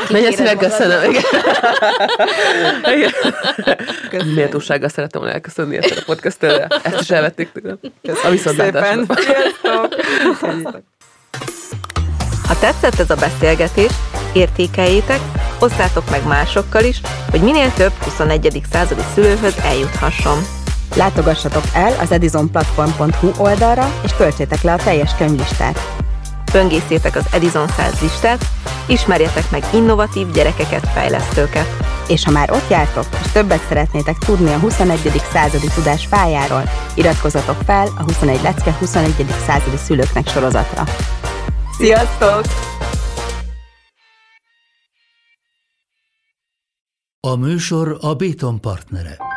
Nagyon 0.09 0.33
szépen 0.33 0.59
köszönöm. 0.59 1.13
Méltósággal 4.35 4.89
szeretem 4.89 5.21
volna 5.21 5.35
elköszönni 5.35 5.77
ezt 5.77 5.99
a 5.99 6.03
podcast 6.07 6.43
Ezt 6.83 7.01
is 7.01 7.11
elvették 7.11 7.53
tőlem. 7.53 7.79
A 8.25 8.29
viszontlátásra. 8.31 9.19
Ha 12.47 12.59
tetszett 12.61 12.99
ez 12.99 13.11
a 13.11 13.15
beszélgetés, 13.15 13.93
értékeljétek, 14.33 15.21
osszátok 15.61 16.11
meg 16.11 16.27
másokkal 16.27 16.85
is, 16.85 17.01
hogy 17.31 17.41
minél 17.41 17.73
több 17.73 17.93
21. 17.93 18.63
századi 18.73 19.03
szülőhöz 19.15 19.55
eljuthasson. 19.65 20.39
Látogassatok 20.97 21.65
el 21.75 21.97
az 22.01 22.13
edisonplatform.hu 22.13 23.31
oldalra, 23.39 23.93
és 24.05 24.11
töltsétek 24.17 24.63
le 24.63 24.73
a 24.73 24.77
teljes 24.77 25.17
könyvlistát. 25.17 26.03
Böngészétek 26.53 27.17
az 27.17 27.27
Edison 27.33 27.69
100 27.69 28.01
listát, 28.01 28.45
ismerjetek 28.87 29.51
meg 29.51 29.65
innovatív 29.75 30.31
gyerekeket, 30.31 30.89
fejlesztőket. 30.89 31.67
És 32.09 32.25
ha 32.25 32.31
már 32.31 32.51
ott 32.51 32.71
jártok, 32.71 33.07
és 33.25 33.33
többet 33.33 33.67
szeretnétek 33.69 34.19
tudni 34.19 34.53
a 34.53 34.59
21. 34.59 35.23
századi 35.33 35.67
tudás 35.75 36.07
fájáról, 36.07 36.63
iratkozzatok 36.95 37.57
fel 37.67 37.87
a 37.99 38.03
21 38.03 38.43
lecke 38.43 38.77
21. 38.79 39.27
századi 39.47 39.77
szülőknek 39.77 40.29
sorozatra. 40.29 40.85
Sziasztok! 41.79 42.41
A 47.21 47.37
műsor 47.37 47.99
a 48.01 48.15
Béton 48.15 48.61
partnere. 48.61 49.32